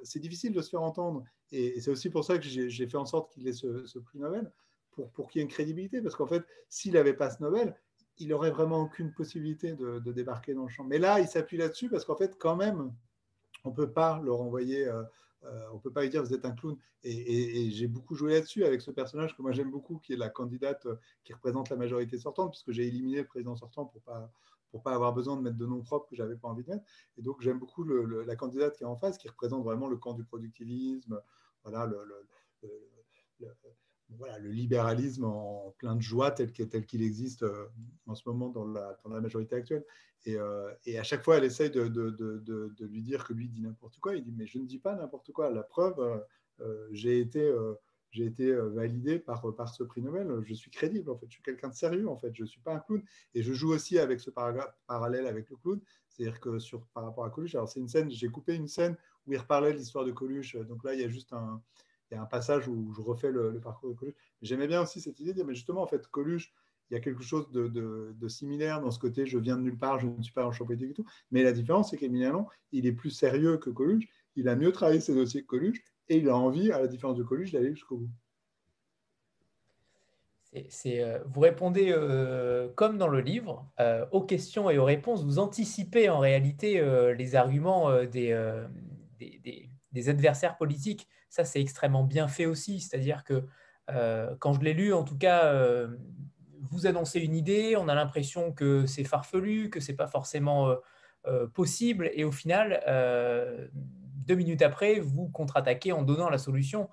[0.05, 2.96] Euh, c'est difficile de se faire entendre et, c'est aussi pour ça que j'ai fait
[2.96, 4.50] en sorte qu'il ait ce, prix Nobel
[4.92, 7.74] pour, pour qu'il y ait une crédibilité parce qu'en fait s'il n'avait pas ce Nobel
[8.18, 10.84] il n'aurait vraiment aucune possibilité de, débarquer dans le champ.
[10.84, 12.94] Mais là, il s'appuie là-dessus parce qu'en fait, quand même,
[13.64, 14.88] on ne peut pas le renvoyer
[15.46, 16.76] euh, on ne peut pas lui dire vous êtes un clown.
[17.02, 20.30] Et, j'ai beaucoup joué là-dessus avec ce personnage que moi j'aime beaucoup, qui est la
[20.30, 24.30] candidate euh, qui représente la majorité sortante, puisque j'ai éliminé le président sortant pour pas
[24.74, 26.84] pour pas avoir besoin de mettre de noms propres que j'avais pas envie de mettre.
[27.16, 30.14] Et donc j'aime beaucoup la candidate qui est en face, qui représente vraiment le camp
[30.14, 31.20] du productivisme,
[31.62, 31.86] voilà,
[34.40, 37.68] le, libéralisme en plein de joie tel qu'il existe euh,
[38.08, 39.84] en ce moment dans la, majorité actuelle.
[40.26, 44.00] Et, euh, et, à chaque fois, elle essaye de, lui dire que lui dit n'importe
[44.00, 44.16] quoi.
[44.16, 45.50] Il dit Mais je ne dis pas n'importe quoi.
[45.50, 46.00] La preuve,
[46.58, 47.48] euh, j'ai été,
[48.14, 50.42] j'ai été validé par, par ce prix Nobel.
[50.44, 51.26] Je suis crédible, en fait.
[51.26, 52.34] Je suis quelqu'un de sérieux, en fait.
[52.34, 53.02] Je ne suis pas un clown.
[53.34, 55.80] Et je joue aussi avec ce parallèle avec le clown.
[56.08, 58.96] C'est-à-dire que sur, par rapport à Coluche, alors c'est une scène, j'ai coupé une scène
[59.26, 60.56] où il reparlait de l'histoire de Coluche.
[60.56, 61.60] Donc là, il y a juste un
[62.10, 64.14] il y a un passage où je refais le, parcours de Coluche.
[64.42, 66.52] J'aimais bien aussi cette idée de dire, mais justement, en fait, Coluche,
[66.90, 69.98] il y a quelque chose de, similaire dans ce côté, je viens de nulle part,
[69.98, 71.06] je ne suis pas en champ politique et tout.
[71.30, 74.06] Mais la différence, c'est qu'Emiliano, il est plus sérieux que Coluche,
[74.36, 77.16] il a mieux travaillé ses dossiers que Coluche, et il a envie, à la différence
[77.16, 78.11] de Coluche, d'aller jusqu'au bout.
[80.86, 85.38] Euh, vous répondez euh, comme dans le livre, euh, aux questions et aux réponses, vous
[85.38, 86.80] anticipez en réalité
[87.16, 88.36] les arguments des,
[89.92, 92.78] des adversaires politiques ça, c'est extrêmement bien fait aussi.
[92.78, 93.44] C'est-à-dire que
[94.38, 95.52] quand je l'ai lu, en tout cas,
[96.61, 100.76] vous annoncez une idée, on a l'impression que c'est farfelu, que c'est pas forcément
[101.52, 102.80] possible, et au final,
[104.26, 106.88] deux minutes après, vous contre-attaquez en donnant la solution.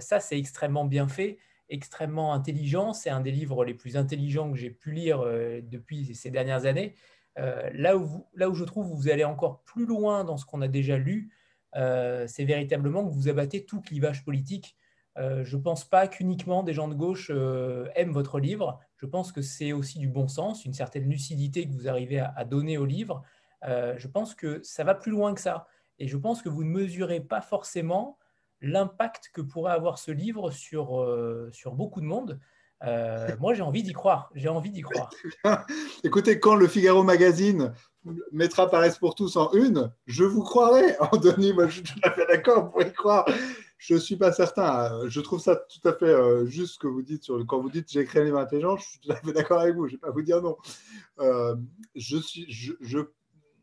[0.00, 2.92] ça, c'est extrêmement bien fait, extrêmement intelligent.
[2.92, 5.20] C'est un des livres les plus intelligents que j'ai pu lire
[5.62, 6.94] depuis ces dernières années.
[7.36, 10.68] là, où là où je trouve vous allez encore plus loin dans ce qu'on a
[10.68, 11.30] déjà lu,
[11.76, 14.76] euh, c'est véritablement que vous abattez tout clivage politique.
[15.18, 18.80] Euh, je ne pense pas qu'uniquement des gens de gauche euh, aiment votre livre.
[18.96, 22.44] Je pense que c'est aussi du bon sens, une certaine lucidité que vous arrivez à,
[22.44, 23.22] donner au livre.
[23.62, 25.66] je pense que ça va plus loin que ça.
[25.98, 28.18] Et je pense que vous ne mesurez pas forcément
[28.60, 31.06] l'impact que pourrait avoir ce livre sur,
[31.52, 32.40] sur beaucoup de monde.
[33.38, 34.30] moi, j'ai envie d'y croire.
[34.34, 35.10] J'ai envie d'y croire.
[36.04, 37.72] Écoutez, quand le Figaro Magazine
[38.32, 41.52] mettra Paris pour tous en une, je vous croirai, Anthony.
[41.52, 43.26] Moi, je suis tout à fait d'accord pour y croire.
[43.78, 45.06] Je ne suis pas certain.
[45.08, 47.24] Je trouve ça tout à fait euh, juste ce que vous dites.
[47.24, 49.74] Sur, quand vous dites j'ai écrit un livre je suis tout à fait d'accord avec
[49.74, 49.86] vous.
[49.86, 50.56] Je ne vais pas vous dire non.
[51.20, 51.54] Euh,
[51.94, 53.00] je suis, je,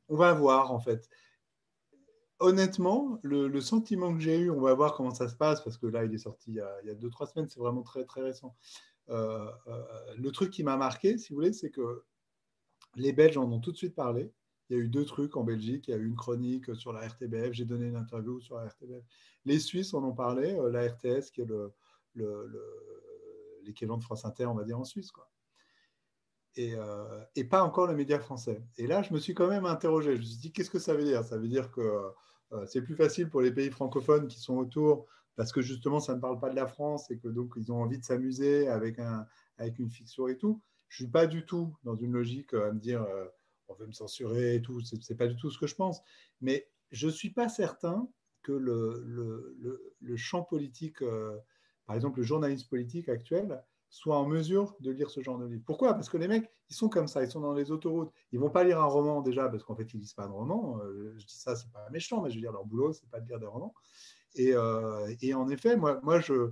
[0.10, 1.10] on va voir, en fait.
[2.44, 5.88] Honnêtement, le, sentiment que j'ai eu, on va voir comment ça se passe, parce que
[5.88, 7.84] là, il est sorti il y a, il y a deux, trois semaines, c'est vraiment
[7.84, 8.54] très, très récent.
[9.08, 9.50] Euh,
[10.18, 12.04] le truc qui m'a marqué, si vous voulez, c'est que
[12.96, 14.30] les Belges en ont tout de suite parlé.
[14.70, 15.88] Il y a eu deux trucs en Belgique.
[15.88, 17.54] Il y a eu une chronique sur la RTBF.
[17.54, 19.06] J'ai donné une interview sur la RTBF.
[19.46, 20.54] Les Suisses en ont parlé.
[20.54, 21.48] Euh, la RTS, qui est
[23.64, 25.14] l'équivalent de France Inter, on va dire, en Suisse.
[25.14, 25.30] Quoi.
[26.60, 28.62] Euh, et, pas encore le média français.
[28.78, 30.16] Et là, je me suis quand même interrogé.
[30.16, 31.24] Je me suis dit, qu'est-ce que ça veut dire?
[31.24, 32.10] Ça veut dire que euh,
[32.68, 36.20] c'est plus facile pour les pays francophones qui sont autour, parce que justement, ça ne
[36.22, 39.26] parle pas de la France et que donc ils ont envie de s'amuser avec, un,
[39.58, 40.62] avec une fiction et tout.
[40.90, 43.26] Je suis pas du tout dans une logique euh, à me dire euh,
[43.68, 44.80] on veut me censurer et tout.
[44.82, 46.02] C'est, n'est pas du tout ce que je pense.
[46.42, 48.08] Mais je suis pas certain
[48.44, 51.36] que le, le, le, champ politique, euh,
[51.88, 53.64] par exemple le journaliste politique actuel,
[53.94, 55.62] soit en mesure de lire ce genre de livre.
[55.68, 55.94] Pourquoi?
[55.94, 58.12] Parce que les mecs, ils sont comme ça, ils sont dans les autoroutes.
[58.32, 60.80] Ils vont pas lire un roman déjà, parce qu'en fait, ils lisent pas de roman.
[61.16, 63.28] je dis ça, c'est pas méchant, mais je veux dire, leur boulot, c'est pas de
[63.28, 63.76] lire des romans.
[64.34, 64.56] Et,
[65.22, 66.50] et en effet, moi, moi je,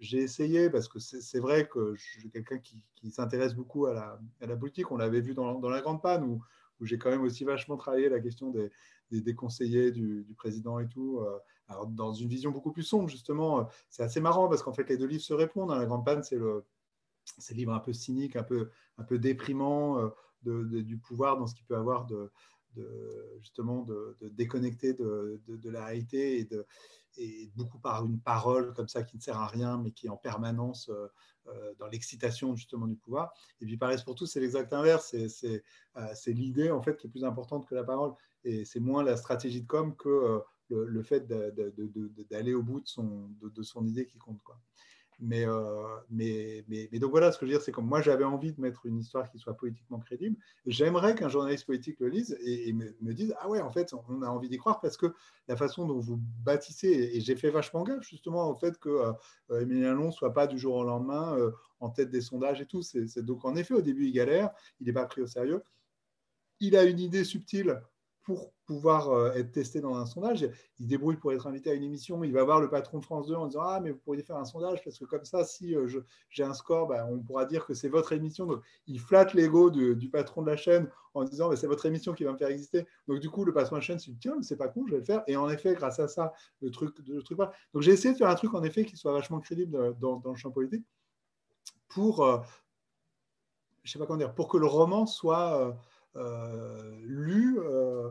[0.00, 2.82] j'ai essayé, parce que c'est vrai que suis quelqu'un qui,
[3.12, 4.90] s'intéresse beaucoup à la, à la, politique.
[4.90, 6.42] On l'avait vu dans, La Grande Panne, où
[6.84, 8.72] j'ai quand même aussi vachement travaillé la question des,
[9.10, 11.18] des, conseillers du, président et tout.
[11.20, 11.38] Euh,
[11.68, 14.88] alors, dans une vision beaucoup plus sombre, justement, euh, c'est assez marrant parce qu'en fait,
[14.88, 15.68] les deux livres se répondent.
[15.68, 16.64] Dans La Grande Panne, c'est le,
[17.50, 20.08] le livre un peu cynique, un peu, un peu déprimant euh,
[20.42, 22.30] de, du pouvoir dans ce qu'il peut avoir de,
[22.76, 26.66] de justement de, déconnecter de, la réalité et, de,
[27.18, 30.10] et beaucoup par une parole comme ça qui ne sert à rien, mais qui est
[30.10, 30.90] en permanence
[31.78, 33.34] dans l'excitation justement du pouvoir.
[33.60, 35.14] Et puis Paris pour tous, c'est l'exact inverse.
[35.28, 38.14] C'est l'idée en fait qui est plus importante que la parole.
[38.44, 42.88] Et c'est moins la stratégie de com que le, le, fait d'aller au bout de
[43.62, 44.42] son, idée qui compte.
[44.42, 44.58] Quoi.
[45.32, 46.64] Euh, mais,
[46.98, 48.98] donc voilà, ce que je veux dire, c'est que moi j'avais envie de mettre une
[48.98, 50.36] histoire qui soit politiquement crédible.
[50.66, 54.28] J'aimerais qu'un journaliste politique le lise et, me, dise Ah ouais, en fait, on a
[54.28, 55.14] envie d'y croire parce que
[55.48, 58.88] la façon dont vous bâtissez, et j'ai fait vachement gaffe justement au fait que
[59.50, 62.60] euh, Emilien Long ne soit pas du jour au lendemain euh, en tête des sondages
[62.60, 62.82] et tout.
[62.82, 65.62] C'est, donc en effet, au début, il galère, il n'est pas pris au sérieux.
[66.60, 67.80] Il a une idée subtile
[68.22, 70.42] pour pouvoir euh, être testé dans un sondage.
[70.78, 72.22] Il se débrouille pour être invité à une émission.
[72.22, 74.36] Il va voir le patron de France 2 en disant Ah, mais vous pourriez faire
[74.36, 75.88] un sondage parce que comme ça, si euh,
[76.28, 78.46] j'ai un score, ben, on pourra dire que c'est votre émission.
[78.46, 82.24] Donc, il flatte l'ego du patron de la chaîne en disant C'est votre émission qui
[82.24, 82.86] va me faire exister.
[83.08, 84.92] Donc, du coup, le patron de la chaîne se dit Tiens, c'est pas con, je
[84.92, 85.22] vais le faire.
[85.26, 86.94] Et en effet, grâce à ça, le truc.
[87.06, 89.96] Le truc Donc, j'ai essayé de faire un truc en effet qui soit vachement crédible
[89.98, 90.84] dans, le champ politique
[91.88, 92.24] pour.
[92.24, 92.38] Euh,
[93.82, 95.72] je sais pas comment dire, pour que le roman soit euh,
[96.14, 98.10] lu euh,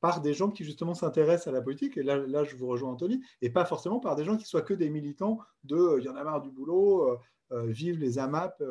[0.00, 2.92] par des gens qui justement s'intéressent à la politique, et là, là je vous rejoins
[2.92, 6.08] Anthony, et pas forcément par des gens qui soient que des militants de il y
[6.08, 7.18] en a marre du boulot,
[7.50, 8.62] vive les AMAP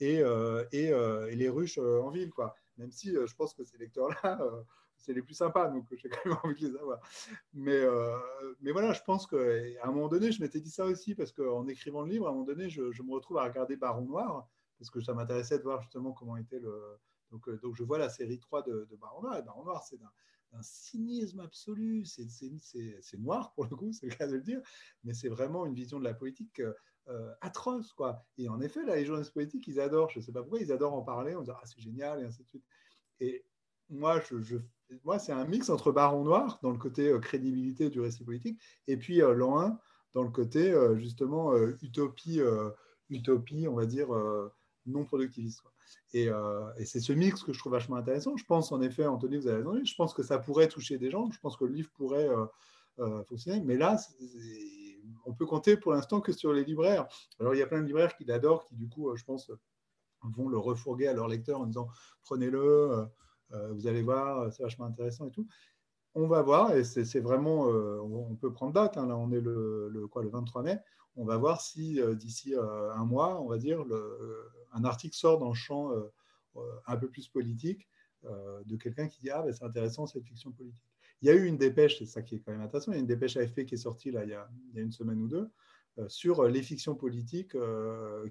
[0.00, 0.22] et,
[0.72, 2.30] et, les ruches en ville.
[2.30, 2.54] Quoi.
[2.78, 4.40] Même si je pense que ces lecteurs-là
[5.00, 7.00] c'est les plus sympas, donc j'ai quand même envie de les avoir.
[7.54, 8.16] Mais, euh,
[8.60, 9.36] mais voilà, je pense qu'à
[9.82, 12.32] un moment donné, je m'étais dit ça aussi, parce qu'en écrivant le livre, à un
[12.32, 14.48] moment donné, je, me retrouve à regarder Baron Noir,
[14.80, 16.98] parce que ça m'intéressait de voir justement comment était le.
[17.30, 19.98] Donc, euh, donc je vois la série 3 de, Baron Noir, et Baron Noir, c'est
[19.98, 24.60] d'un cynisme absolu, c'est noir pour le coup, c'est le cas de le dire,
[25.04, 26.60] mais c'est vraiment une vision de la politique.
[27.08, 28.24] Euh, atroce quoi.
[28.36, 30.70] Et en effet, là, les journalistes politiques, ils adorent, je ne sais pas pourquoi, ils
[30.70, 32.64] adorent en parler, on dit ah c'est génial et ainsi de suite.
[33.20, 33.44] Et
[33.88, 34.58] moi, je,
[35.04, 38.60] moi, c'est un mix entre Baron Noir, dans le côté euh, crédibilité du récit politique,
[38.86, 39.78] et puis euh, l'an 1,
[40.14, 42.40] dans le côté, euh, justement, utopie,
[43.08, 44.08] utopie, on va dire,
[44.86, 45.62] non productiviste.
[46.12, 46.28] Et,
[46.84, 48.36] c'est ce mix que je trouve vachement intéressant.
[48.36, 51.10] Je pense, en effet, Anthony, vous avez raison, je pense que ça pourrait toucher des
[51.10, 52.28] gens, je pense que le livre pourrait
[53.26, 53.96] fonctionner, mais là,
[55.26, 57.06] on peut compter pour l'instant que sur les libraires.
[57.38, 59.50] Alors, il y a plein de libraires qui l'adorent, qui, du coup, je pense,
[60.22, 61.88] vont le refourguer à leurs lecteurs en disant
[62.22, 63.06] prenez-le.
[63.52, 65.46] Euh, vous allez voir, c'est vachement intéressant et tout.
[66.14, 69.40] On va voir, et c'est vraiment, euh, on peut prendre date, hein, là on est
[69.40, 70.80] le, quoi, le 23 mai,
[71.16, 73.84] on va voir si euh, d'ici un mois, on va dire,
[74.72, 75.92] un article sort dans le champ
[76.86, 77.88] un peu plus politique
[78.24, 80.80] de quelqu'un qui dit Ah, ben, c'est intéressant cette fiction politique.
[81.22, 82.98] Il y a eu une dépêche, c'est ça qui est quand même intéressant, il y
[82.98, 85.50] a une dépêche AFP qui est sortie il, y a, une semaine ou deux
[86.08, 87.54] sur les fictions politiques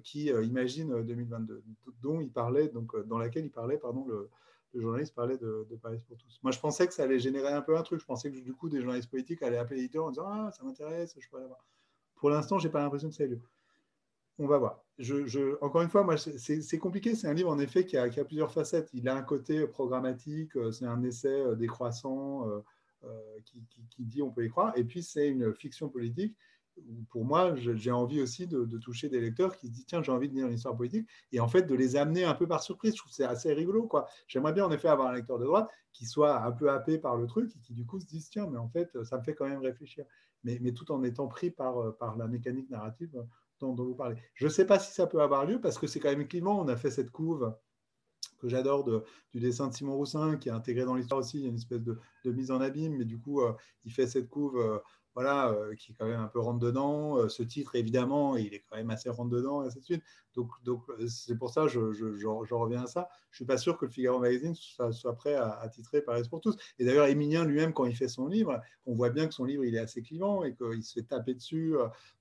[0.02, 1.62] qui imaginent 2022,
[2.02, 4.28] dont il parlait, donc, dans laquelle il parlait pardon, le,
[4.74, 6.38] journaliste parlait de, Paris pour tous.
[6.42, 8.00] Moi, je pensais que ça allait générer un peu un truc.
[8.00, 10.62] Je pensais que du coup, des journalistes politiques allaient appeler l'éditeur en disant Ah, ça
[10.64, 11.64] m'intéresse, je pourrais l'avoir.
[12.20, 13.40] Pour l'instant, je n'ai pas l'impression que ça ait lieu.
[14.38, 14.84] On va voir.
[14.98, 17.14] Je, encore une fois, moi, c'est compliqué.
[17.14, 18.88] C'est un livre, en effet, qui a, plusieurs facettes.
[18.92, 22.60] Il a un côté programmatique, euh, c'est un essai euh, décroissant euh,
[23.44, 24.72] qui, dit on peut y croire.
[24.76, 26.36] Et puis, c'est une fiction politique
[27.10, 30.28] pour moi, j'ai envie aussi de, toucher des lecteurs qui se disent tiens, j'ai envie
[30.28, 32.94] de lire une histoire politique et en fait de les amener un peu par surprise.
[32.94, 33.86] Je trouve c'est assez rigolo.
[33.86, 34.06] quoi.
[34.26, 37.16] J'aimerais bien en effet avoir un lecteur de droite qui soit un peu happé par
[37.16, 39.34] le truc et qui du coup se dise tiens, mais en fait, ça me fait
[39.34, 40.04] quand même réfléchir.
[40.44, 43.10] Mais, tout en étant pris par, par la mécanique narrative
[43.60, 44.16] dont, vous parlez.
[44.34, 46.60] Je ne sais pas si ça peut avoir lieu parce que c'est quand même clivant.
[46.60, 47.54] On a fait cette couve
[48.40, 48.84] que j'adore
[49.32, 51.38] du dessin de Simon Roussin, qui est intégré dans l'histoire aussi.
[51.38, 53.52] Il y a une espèce de, mise en abîme, mais du coup, euh,
[53.84, 54.78] il fait cette couve euh,
[55.14, 57.18] voilà, euh, qui est quand même un peu rentre-dedans.
[57.18, 60.02] Euh, ce titre, évidemment, il est quand même assez rentre-dedans, et ainsi de suite.
[60.34, 63.08] Donc, euh, c'est pour ça, je, je, reviens à ça.
[63.30, 66.40] Je ne suis pas sûr que le Figaro Magazine soit, prêt à, titrer Paris pour
[66.40, 66.56] tous.
[66.78, 69.64] Et d'ailleurs, Émilien lui-même, quand il fait son livre, on voit bien que son livre,
[69.64, 71.74] il est assez clivant et qu'il se fait taper dessus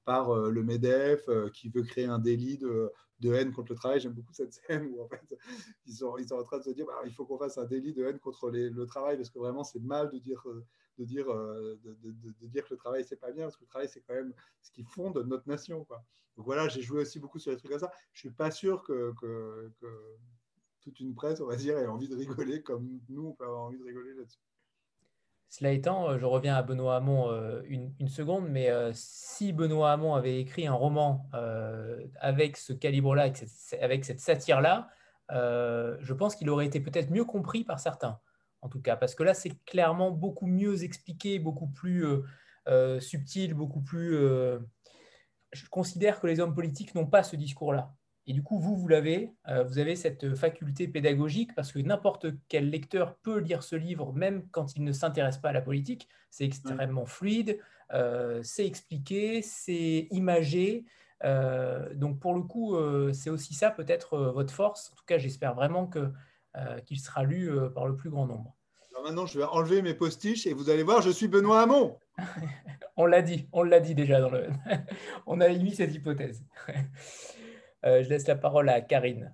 [0.05, 2.91] par le MEDEF qui veut créer un délit de,
[3.23, 3.99] haine contre le travail.
[3.99, 5.35] J'aime beaucoup cette scène où en fait,
[5.85, 7.65] ils sont, ils sont en train de se dire bah, il faut qu'on fasse un
[7.65, 10.43] délit de haine contre le travail parce que vraiment c'est mal de dire
[10.99, 13.87] de dire, euh, de, dire que le travail, c'est pas bien, parce que le travail,
[13.87, 15.85] c'est quand même ce qui fonde notre nation.
[15.85, 16.03] Quoi.
[16.35, 17.91] Donc voilà, j'ai joué aussi beaucoup sur les trucs comme ça.
[18.11, 19.71] Je suis pas sûr que, que,
[20.81, 23.61] toute une presse, on va dire, ait envie de rigoler comme nous, on peut avoir
[23.61, 24.39] envie de rigoler là-dessus.
[25.47, 29.93] Cela étant, euh, je reviens à Benoît Hamon euh, une, une, seconde, mais si Benoît
[29.93, 31.29] Hamon avait écrit un roman
[32.19, 33.31] avec ce calibre-là,
[33.79, 34.89] avec cette satire-là,
[35.29, 38.19] je pense qu'il aurait été peut-être mieux compris par certains
[38.61, 42.23] en tout cas, parce que là, c'est clairement beaucoup mieux expliqué, beaucoup plus euh,
[42.67, 44.15] euh, subtil, beaucoup plus...
[44.15, 44.59] Euh,
[45.51, 47.93] je considère que les hommes politiques n'ont pas ce discours-là.
[48.27, 49.33] Et du coup, vous, vous l'avez,
[49.65, 54.47] vous avez cette faculté pédagogique, parce que n'importe quel lecteur peut lire ce livre, même
[54.51, 56.07] quand il ne s'intéresse pas à la politique.
[56.29, 57.57] C'est extrêmement fluide,
[58.43, 60.85] c'est expliqué, c'est imagé.
[61.95, 62.77] donc, pour le coup,
[63.13, 64.91] c'est aussi ça peut-être votre force.
[64.93, 66.11] En tout cas, j'espère vraiment que
[66.85, 68.55] qu'il sera lu euh, par le plus grand nombre.
[68.91, 71.97] Alors maintenant, je vais enlever mes postiches et vous allez voir, je suis Benoît Hamon.
[72.97, 74.49] on l'a dit, on l'a dit déjà dans le.
[75.25, 76.43] on a émis cette hypothèse.
[77.85, 79.33] Euh, je laisse la parole à Karine.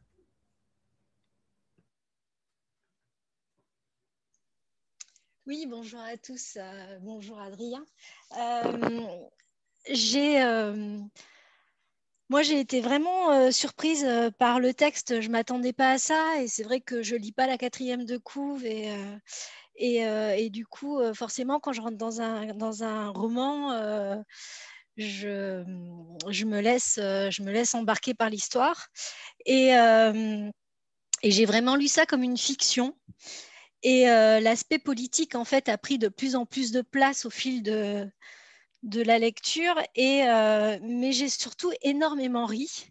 [5.47, 6.59] Oui, bonjour à tous.
[7.01, 7.84] bonjour Adrien.
[9.89, 10.43] J'ai
[12.30, 15.22] moi, j'ai été vraiment euh, surprise euh, par le texte.
[15.22, 16.42] Je ne m'attendais pas à ça.
[16.42, 18.66] Et c'est vrai que je lis pas la quatrième de couve.
[18.66, 18.90] Et,
[20.04, 24.24] euh, du coup, forcément, quand je rentre dans un, dans un roman,
[24.98, 25.64] je,
[26.30, 28.88] je, me laisse, je me laisse embarquer par l'histoire.
[29.46, 29.72] Et
[31.24, 32.98] j'ai vraiment lu ça comme une fiction.
[33.84, 37.62] Et l'aspect politique, en fait, a pris de plus en plus de place au fil
[37.62, 38.10] de,
[38.86, 42.88] de la lecture, et, euh, mais j'ai surtout énormément ri.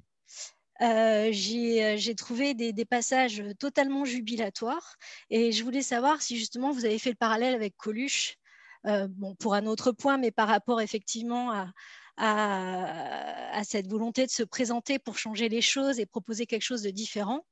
[0.81, 4.97] j'ai trouvé des, passages totalement jubilatoires
[5.31, 8.37] et je voulais savoir si justement vous avez fait le parallèle avec Coluche,
[8.85, 11.73] bon, pour un autre point, mais par rapport effectivement à,
[12.17, 16.91] à, cette volonté de se présenter pour changer les choses et proposer quelque chose de
[16.91, 17.45] différent.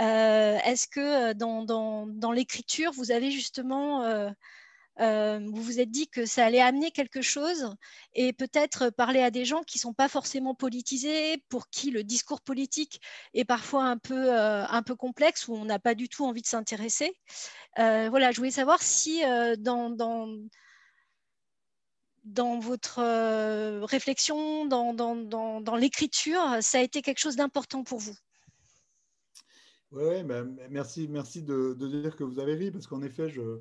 [0.00, 4.32] Euh, est-ce que euh, dans, l'écriture, vous avez justement...
[5.00, 7.74] Euh, vous vous êtes dit que ça allait amener quelque chose
[8.14, 12.04] et peut-être parler à des gens qui ne sont pas forcément politisés, pour qui le
[12.04, 13.00] discours politique
[13.34, 16.46] est parfois un peu, un peu complexe, où on n'a pas du tout envie de
[16.46, 17.12] s'intéresser.
[17.76, 19.22] voilà, je voulais savoir si
[19.58, 19.90] dans,
[22.24, 27.98] dans votre euh, réflexion, dans, dans, dans, l'écriture, ça a été quelque chose d'important pour
[27.98, 28.16] vous
[29.92, 33.60] Oui, ouais, bah, merci, merci de, dire que vous avez ri, parce qu'en effet, je,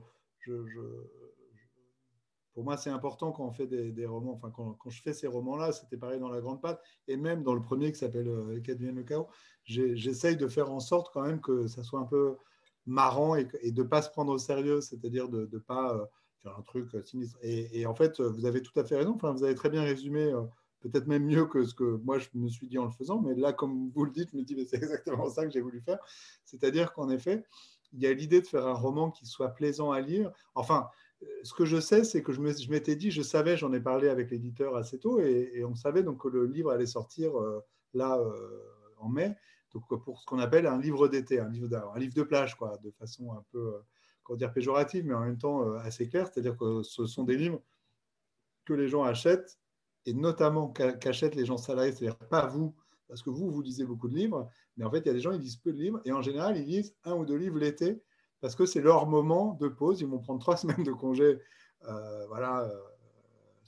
[2.53, 5.71] pour moi, c'est important quand on fait des, romans, enfin, quand, je fais ces romans-là,
[5.71, 8.95] c'était pareil dans La Grande Patte, et même dans le premier qui s'appelle euh, Qu'advienne
[8.95, 9.27] le chaos,
[9.65, 12.37] j'essaye de faire en sorte quand même que ça soit un peu
[12.85, 15.95] marrant et, de ne pas se prendre au sérieux, c'est-à-dire de ne pas...
[15.95, 16.05] Euh,
[16.45, 17.37] un truc euh, sinistre.
[17.41, 19.13] Et, en fait, vous avez tout à fait raison.
[19.15, 20.41] Enfin, vous avez très bien résumé, euh,
[20.81, 23.21] peut-être même mieux que ce que moi je me suis dit en le faisant.
[23.21, 25.81] Mais là, comme vous le dites, je me dis, c'est exactement ça que j'ai voulu
[25.81, 25.99] faire.
[26.45, 27.43] C'est-à-dire qu'en effet,
[27.93, 30.31] il y a l'idée de faire un roman qui soit plaisant à lire.
[30.55, 30.87] Enfin, euh,
[31.43, 34.31] ce que je sais, c'est que je m'étais dit, je savais, j'en ai parlé avec
[34.31, 37.33] l'éditeur assez tôt, et, on savait donc que le livre allait sortir
[37.93, 38.19] là
[38.99, 39.35] en mai.
[39.73, 41.67] Donc pour ce qu'on appelle un livre d'été, un livre,
[41.97, 43.73] livre de plage, quoi, de façon un peu
[44.23, 47.37] comment dire, péjorative, mais en même temps euh, assez claire, c'est-à-dire que ce sont des
[47.37, 47.61] livres
[48.65, 49.59] que les gens achètent,
[50.05, 52.73] et notamment qu'achètent les gens salariés, c'est-à-dire pas vous,
[53.07, 55.19] parce que vous, vous lisez beaucoup de livres, mais en fait, il y a des
[55.19, 57.57] gens qui lisent peu de livres, et en général, ils lisent un ou deux livres
[57.57, 58.01] l'été,
[58.43, 61.39] parce que c'est leur moment de pause, ils vont prendre trois semaines de congé,
[61.87, 62.77] euh, voilà, euh,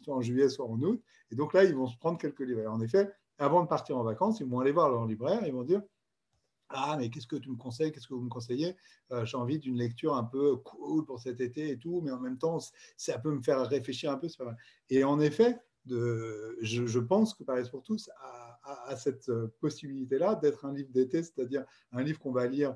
[0.03, 1.01] soit en juillet, soit en août,
[1.31, 2.59] et donc là, ils vont se prendre quelques livres.
[2.59, 5.53] Et en effet, avant de partir en vacances, ils vont aller voir leur libraire, ils
[5.53, 5.81] vont dire,
[6.67, 7.93] ah, mais qu'est-ce que tu me conseilles?
[7.93, 8.75] Qu'est-ce que vous me conseillez?
[9.13, 12.19] Euh, J'ai envie d'une lecture un peu cool pour cet été et tout, mais en
[12.19, 12.57] même temps,
[12.97, 14.27] ça peut me faire réfléchir un peu.
[14.89, 20.91] Et en effet, je, pense que Paris pour tous a, cette possibilité-là d'être un livre
[20.91, 21.63] d'été, c'est-à-dire
[21.93, 22.75] un livre qu'on va lire,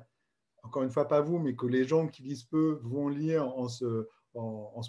[0.62, 3.68] encore une fois, pas vous, mais que les gens qui lisent peu vont lire en
[3.68, 4.08] se,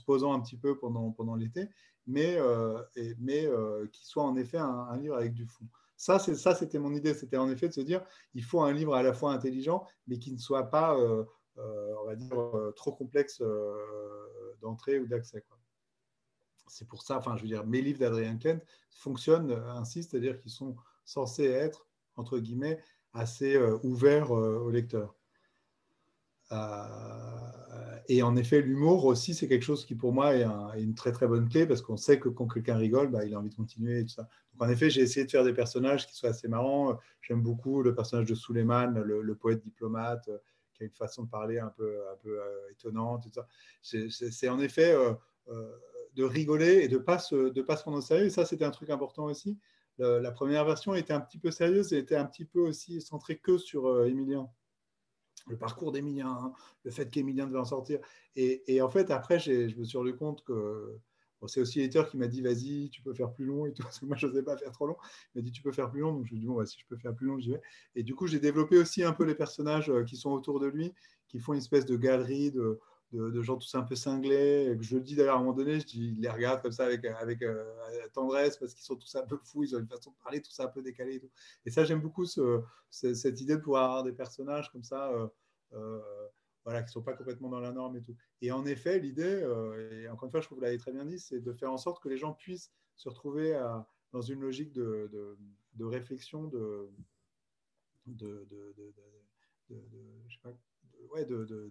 [0.05, 1.69] posant un petit peu pendant, l'été,
[2.07, 2.82] mais, euh,
[3.19, 3.47] mais
[3.91, 5.65] qui soit en effet un, livre avec du fond.
[6.01, 7.13] Ça, c'était mon idée.
[7.13, 8.03] C'était en effet de se dire,
[8.34, 11.24] il faut un livre à la fois intelligent, mais qui ne soit pas, euh,
[11.59, 13.39] euh, on va dire, euh, trop complexe
[14.61, 15.45] d'entrée ou d'accès.
[16.65, 20.49] C'est pour ça, enfin, je veux dire, mes livres d'Adrien Kent fonctionnent ainsi, c'est-à-dire qu'ils
[20.49, 22.82] sont censés être, entre guillemets,
[23.13, 25.15] assez ouverts au lecteur.
[28.08, 30.45] Et en effet, l'humour aussi, c'est quelque chose qui pour moi est,
[30.82, 33.39] une très très bonne clé parce qu'on sait que quand quelqu'un rigole, bah, il a
[33.39, 34.28] envie de continuer tout ça
[34.62, 36.99] en effet, j'ai essayé de faire des personnages qui soient assez marrants.
[37.22, 40.38] J'aime beaucoup le personnage de Suleiman, le, poète diplomate, euh,
[40.76, 43.28] qui a une façon de parler un peu, un peu euh, étonnante.
[43.82, 45.14] C'est en effet euh,
[46.16, 48.26] de rigoler et de ne pas, se, pas se prendre au sérieux.
[48.26, 49.58] Et ça, c'était un truc important aussi.
[49.97, 53.38] la première version était un petit peu sérieuse et était un petit peu aussi centrée
[53.38, 54.47] que sur Emilien
[55.48, 58.00] le parcours d'Emilien, hein, le fait qu'Emilien devait en sortir.
[58.36, 61.00] Et, et, en fait, après, je me suis rendu compte que
[61.48, 64.00] c'est aussi l'éditeur qui m'a dit vas-y, tu peux faire plus long et tout, parce
[64.00, 64.98] que moi je n'osais pas faire trop long.
[65.34, 66.66] Il m'a dit tu peux faire plus long, donc je lui ai dit bon, bah,
[66.66, 67.62] si je peux faire plus long, j'y vais.
[67.96, 70.68] Et du coup, j'ai développé aussi un peu les personnages euh, qui sont autour de
[70.68, 70.94] lui,
[71.28, 72.80] qui font une espèce de galerie de,
[73.12, 74.78] de, gens tous un peu cinglés.
[74.80, 77.03] je le dis d'ailleurs à un moment donné, je dis, les regarde comme ça avec,
[77.05, 77.66] avec euh,
[78.14, 80.51] tendresse parce qu'ils sont tous un peu fous, ils ont une façon de parler, tout
[80.51, 81.30] ça un peu décalé et tout.
[81.66, 85.12] Et ça, j'aime beaucoup ce, cette idée de pouvoir avoir des personnages comme ça.
[85.74, 85.99] Euh,
[86.64, 88.16] voilà, qui ne sont pas complètement dans la norme et tout.
[88.41, 90.91] Et en effet, l'idée, euh, et encore une fois, je trouve que vous l'avez très
[90.91, 93.59] bien dit, c'est de faire en sorte que les gens puissent se retrouver
[94.12, 95.38] dans une logique de, de,
[95.74, 96.88] de réflexion, de,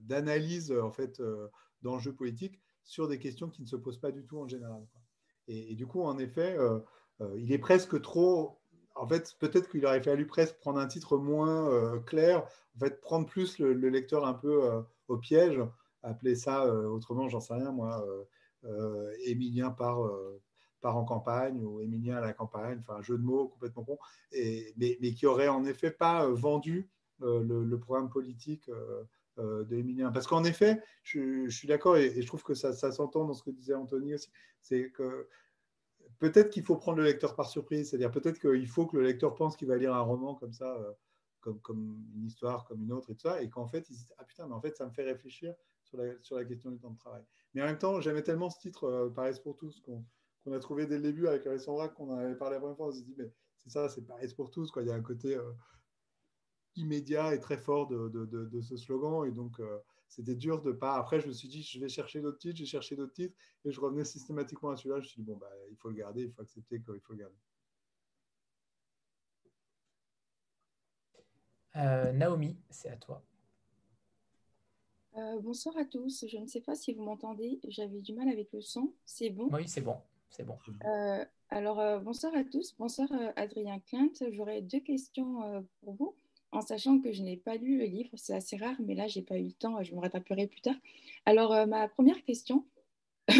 [0.03, 1.49] d'analyse en fait euh,
[1.83, 4.87] d'enjeux politiques sur des questions qui ne se posent pas du tout en général.
[5.49, 6.78] Et, du coup, en effet, euh,
[7.37, 8.61] il est presque trop
[9.01, 13.01] en fait, peut-être qu'il aurait fallu presque prendre un titre moins euh, clair, en fait,
[13.01, 15.61] prendre plus le, lecteur un peu euh, au piège,
[16.03, 18.05] appeler ça euh, autrement, j'en sais rien, moi,
[19.24, 20.01] Émilien part,
[20.83, 23.99] part, en campagne ou Émilien à la campagne, enfin, un jeu de mots complètement con,
[24.33, 28.70] et, mais, qui aurait en effet pas vendu le, programme politique
[29.41, 33.43] de Parce qu'en effet, je, suis d'accord et, je trouve que ça, s'entend dans ce
[33.43, 34.30] que disait Anthony aussi,
[34.61, 35.28] c'est que
[36.18, 39.34] peut-être qu'il faut prendre le lecteur par surprise, c'est-à-dire peut-être qu'il faut que le lecteur
[39.34, 40.93] pense qu'il va lire un roman comme ça, euh,
[41.41, 44.12] comme, une histoire, comme une autre et tout ça, et qu'en fait, il se dit
[44.18, 45.99] Ah putain, mais en fait, ça me fait réfléchir sur
[46.36, 47.24] la, question du temps de travail.
[47.55, 50.86] Mais en même temps, j'aimais tellement ce titre, euh, Paris pour tous, qu'on a trouvé
[50.86, 53.14] dès le début avec Alessandra, qu'on en avait parlé la première fois, on s'est dit
[53.16, 54.82] Mais c'est ça, c'est Paris pour tous, quoi.
[54.82, 55.36] il y a un côté.
[55.36, 55.53] Euh,
[56.81, 59.26] immédiat et très fort de, ce slogan.
[59.26, 59.61] Et donc,
[60.09, 60.97] c'était dur de pas.
[60.97, 63.70] Après, je me suis dit, je vais chercher d'autres titres, j'ai cherché d'autres titres, et
[63.70, 64.97] je revenais systématiquement à celui-là.
[64.97, 67.12] Je me suis dit, bon, bah, il faut le garder, il faut accepter qu'il faut
[67.12, 67.37] le garder.
[71.76, 73.22] Euh, Naomi, c'est à toi.
[75.16, 76.24] Euh, bonsoir à tous.
[76.26, 77.61] Je ne sais pas si vous m'entendez.
[77.68, 78.93] J'avais du mal avec le son.
[79.05, 79.49] C'est bon?
[79.53, 79.97] Oui, c'est bon.
[80.31, 80.57] C'est bon.
[80.85, 82.74] Euh, alors, bonsoir à tous.
[82.78, 84.12] Bonsoir Adrien Clint.
[84.31, 86.16] J'aurais deux questions pour vous
[86.53, 88.11] en sachant que je n'ai pas lu le livre.
[88.14, 89.82] C'est assez rare, mais là, je n'ai pas eu le temps.
[89.82, 90.76] Je me rattraperai plus tard.
[91.26, 92.64] Alors, ma première question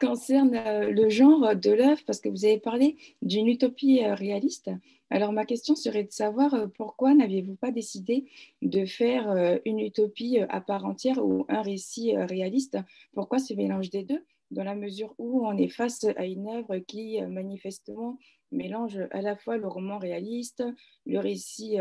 [0.00, 0.52] concerne
[0.90, 4.70] le genre de l'œuvre, parce que vous avez parlé d'une utopie réaliste.
[5.14, 8.26] Alors ma question serait de savoir euh, pourquoi n'aviez-vous pas décidé
[8.62, 12.78] de faire euh, une utopie euh, à part entière ou un récit réaliste?
[13.12, 16.78] Pourquoi ce mélange des deux Dans la mesure où on est face à une œuvre
[16.78, 18.18] qui manifestement
[18.54, 20.64] mélange à la fois le roman réaliste,
[21.06, 21.76] le récit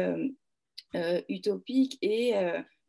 [1.29, 2.33] utopique et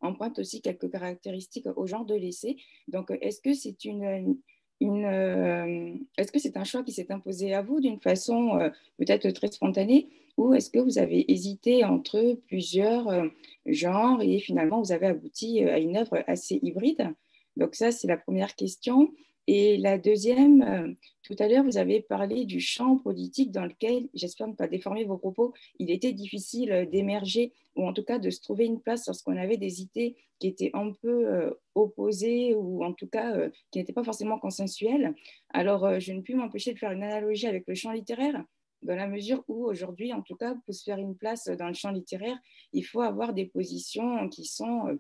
[0.01, 2.57] emprunte aussi quelques caractéristiques au genre de l'essai.
[2.89, 4.37] Donc est-ce que c'est une
[4.80, 10.09] est-ce que c'est un choix qui s'est imposé à vous d'une façon peut-être très spontanée
[10.37, 13.28] ou est-ce que vous avez hésité entre plusieurs euh,
[13.66, 17.14] genres et finalement vous avez abouti euh, à une œuvre assez hybride?
[17.57, 19.12] Donc ça, c'est la première question.
[19.47, 20.92] Et la deuxième, euh,
[21.22, 25.05] tout à l'heure, vous avez parlé du champ politique dans lequel, j'espère ne pas déformer
[25.05, 29.07] vos propos, il était difficile d'émerger ou en tout cas de se trouver une place
[29.07, 33.92] lorsqu'on avait des idées qui étaient un peu opposées ou en tout cas qui n'étaient
[33.92, 35.14] pas forcément consensuelles.
[35.51, 38.45] Alors, je ne puis m'empêcher de faire une analogie avec le champ littéraire
[38.84, 41.74] dans la mesure où aujourd'hui, en tout cas, pour se faire une place dans le
[41.74, 42.38] champ littéraire,
[42.72, 44.99] il faut avoir des positions qui sont euh,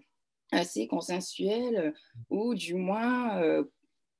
[0.52, 1.92] assez consensuelles euh,
[2.30, 3.64] ou du moins euh,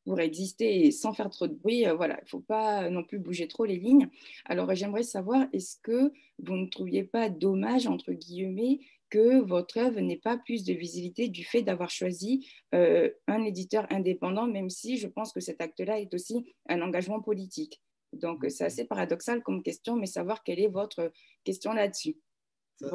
[0.04, 3.48] pour exister sans faire trop de bruit, voilà, il ne faut pas non plus bouger
[3.48, 4.08] trop les lignes.
[4.44, 8.80] Alors j'aimerais savoir, est-ce que vous ne trouviez pas dommage, entre guillemets,
[9.10, 14.46] que votre œuvre n'ait pas plus de visibilité du fait d'avoir choisi un éditeur indépendant,
[14.46, 17.80] même si je pense que cet acte-là est aussi un engagement politique?
[18.14, 22.16] Donc, c'est assez paradoxal comme question, mais savoir quelle est votre question là-dessus.
[22.76, 22.86] C'est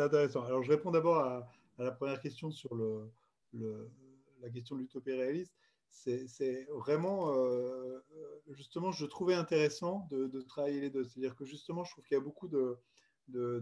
[0.00, 0.44] intéressant.
[0.44, 1.48] Alors, je réponds d'abord à,
[1.78, 3.10] la première question sur le,
[4.42, 5.52] la question de l'utopie réaliste.
[5.90, 8.00] C'est vraiment, euh,
[8.50, 11.04] justement, je trouvais intéressant de, travailler les deux.
[11.04, 12.78] C'est-à-dire que justement, je trouve qu'il y a beaucoup de,
[13.28, 13.60] de,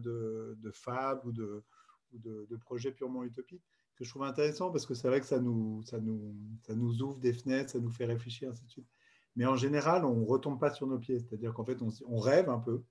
[0.57, 1.64] de fables ou, de,
[2.12, 3.64] de, projets purement utopiques
[3.97, 7.03] que je trouve intéressant parce que c'est vrai que ça nous, ça, nous, ça nous
[7.03, 8.87] ouvre des fenêtres, ça nous fait réfléchir, ainsi de suite.
[9.35, 11.18] Mais en général, on ne retombe pas sur nos pieds.
[11.18, 12.83] C'est-à-dire qu'en fait, on, rêve un peu.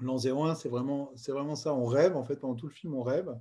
[0.00, 1.74] L'an 01, c'est vraiment, vraiment ça.
[1.74, 3.32] On rêve, en fait, pendant tout le film, on rêve.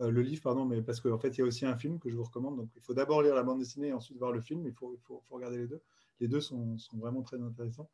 [0.00, 2.08] Euh, le livre, pardon, mais parce qu'en fait, il y a aussi un film que
[2.08, 2.56] je vous recommande.
[2.56, 4.66] Donc, il faut d'abord lire la bande dessinée et ensuite voir le film.
[4.66, 4.98] Il faut,
[5.30, 5.82] regarder les deux.
[6.20, 7.90] Les deux sont, vraiment très intéressants.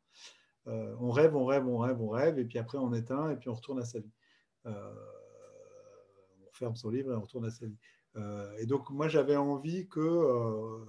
[0.67, 3.35] Euh, on rêve, on rêve, on rêve, on rêve, et puis après, on éteint, et
[3.35, 4.11] puis on retourne à sa vie.
[4.65, 4.95] Euh,
[6.45, 7.77] on ferme son livre et on retourne à sa vie.
[8.57, 10.85] et donc, moi, j'avais envie que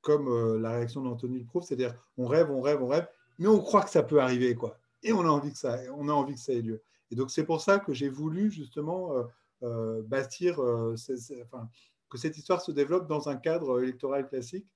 [0.00, 3.08] comme la réaction d'Anthony le prouve, c'est-à-dire on rêve, on rêve, on rêve,
[3.38, 4.78] mais on croit que ça peut arriver, quoi.
[5.02, 6.82] Et on a envie que ça, on a envie que ça ait lieu.
[7.10, 9.12] Et donc c'est pour ça que j'ai voulu justement
[9.62, 10.56] euh, euh, bâtir,
[12.10, 14.66] que cette histoire se développe dans un cadre électoral classique,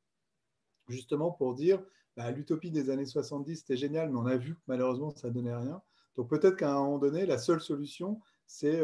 [0.88, 1.82] justement pour dire,
[2.16, 5.54] bah, l'utopie des années 70 c'était génial, mais on a vu que malheureusement ça donnait
[5.54, 5.80] rien.
[6.16, 8.82] Donc peut-être qu'à un moment donné, la seule solution, c'est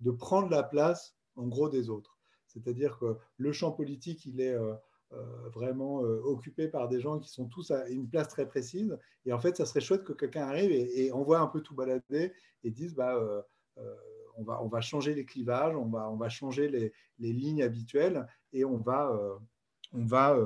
[0.00, 2.18] de prendre la place, en gros, des autres.
[2.48, 4.56] C'est-à-dire que le champ politique, il est
[5.14, 8.98] euh, vraiment euh, occupé par des gens qui sont tous à une place très précise.
[9.26, 11.74] Et en fait, ça serait chouette que quelqu'un arrive et, on voit un peu tout
[11.74, 12.32] balader
[12.64, 13.42] et dise bah, euh,
[14.36, 16.92] on, va, changer les clivages, on va, changer les,
[17.32, 19.12] lignes habituelles et on va,
[19.92, 20.38] on va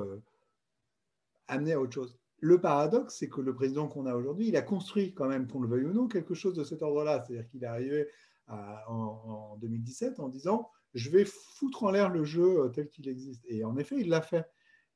[1.47, 2.17] amener à autre chose.
[2.41, 5.59] Le paradoxe, c'est que le président qu'on a aujourd'hui, il a construit quand même, qu'on
[5.61, 7.23] le veuille ou non, quelque chose de cet ordre-là.
[7.25, 8.07] C'est-à-dire qu'il est arrivé
[8.47, 13.43] en, en 2017 en disant je vais foutre en l'air le jeu tel qu'il existe.
[13.47, 14.45] Et en effet, il l'a fait.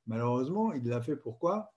[0.08, 1.74] Malheureusement, il l'a fait pourquoi?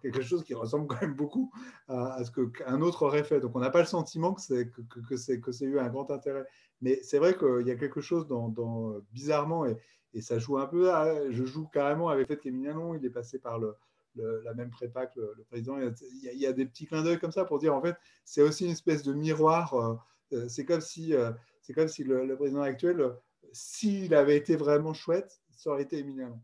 [0.00, 1.52] Quelque chose qui ressemble quand même beaucoup
[1.88, 3.40] à, ce qu'un autre aurait fait.
[3.40, 6.44] Donc on n'a pas le sentiment que c'est que, eu un grand intérêt.
[6.80, 9.76] Mais c'est vrai qu'il y a quelque chose dans, bizarrement et,
[10.12, 10.90] et, ça joue un peu.
[11.30, 13.74] je joue carrément avec le fait qu'Emiliano, il est passé par le,
[14.16, 15.78] la même prépa que le, président.
[15.78, 18.64] Il y, a, des petits clins d'œil comme ça pour dire en fait, c'est aussi
[18.64, 19.74] une espèce de miroir.
[19.74, 19.94] Euh,
[20.32, 21.32] euh, c'est comme si, euh,
[21.74, 23.14] comme si le, président actuel,
[23.52, 26.38] s'il avait été vraiment chouette, ça aurait été Emiliano.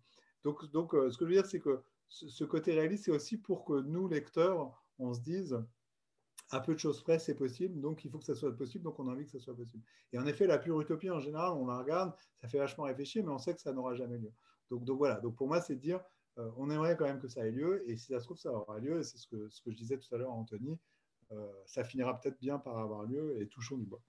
[0.44, 1.80] Donc, donc ce que je veux dire, c'est que
[2.11, 5.58] ce, côté réaliste, c'est aussi pour que nous, lecteurs, on se dise,
[6.50, 8.98] à peu de choses près, c'est possible, donc il faut que ça soit possible, donc
[8.98, 9.84] on a envie que ça soit possible.
[10.12, 13.24] Et en effet, la pure utopie, en général, on la regarde, ça fait vachement réfléchir,
[13.24, 14.32] mais on sait que ça n'aura jamais lieu.
[14.70, 16.00] Donc, voilà, donc pour moi, c'est de dire,
[16.38, 18.52] euh, on aimerait quand même que ça ait lieu, et si ça se trouve, ça
[18.52, 20.78] aura lieu, et c'est ce que, je disais tout à l'heure à Anthony,
[21.32, 24.02] euh, ça finira peut-être bien par avoir lieu, et touchons du bois.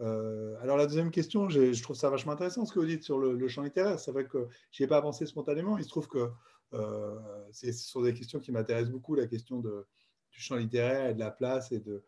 [0.00, 3.48] alors la deuxième question, je trouve ça vachement intéressant ce que vous dites sur le,
[3.48, 4.00] champ littéraire.
[4.00, 5.76] C'est vrai que je n'y ai pas pensé spontanément.
[5.78, 6.30] Il se trouve que
[6.72, 11.30] ce sont des questions qui m'intéressent beaucoup, la question du champ littéraire et de la
[11.30, 12.02] place et de,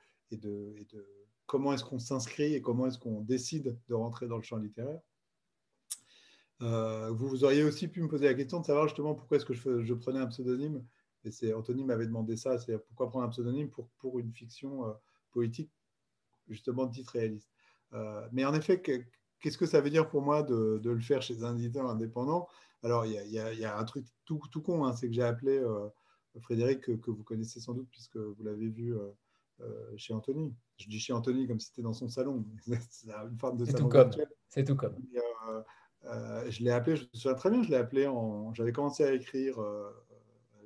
[1.46, 5.00] comment est-ce qu'on s'inscrit et comment est-ce qu'on décide de rentrer dans le champ littéraire.
[6.62, 9.54] Euh, vous, auriez aussi pu me poser la question de savoir justement pourquoi est-ce que
[9.54, 10.84] je, prenais un pseudonyme.
[11.24, 14.86] Et c'est Anthony m'avait demandé ça, c'est pourquoi prendre un pseudonyme pour, pour une fiction
[14.86, 14.92] euh,
[15.32, 15.70] politique,
[16.48, 17.50] justement de titre réaliste.
[17.94, 18.80] Euh, mais en effet,
[19.42, 22.48] qu'est-ce que ça veut dire pour moi de, de, le faire chez un éditeur indépendant?
[22.82, 25.62] Alors, il y, y, a un truc tout, tout con, hein, c'est que j'ai appelé
[26.40, 28.94] Frédéric, que, que, vous connaissez sans doute puisque vous l'avez vu
[29.96, 30.54] chez Anthony.
[30.78, 32.44] Je dis chez Anthony comme si c'était dans son salon.
[32.90, 34.10] c'est une forme de salon tout comme.
[34.48, 34.96] C'est tout comme.
[36.04, 38.52] Euh, je l'ai appelé, je me souviens très bien, je l'ai appelé en.
[38.54, 39.90] J'avais commencé à écrire, euh,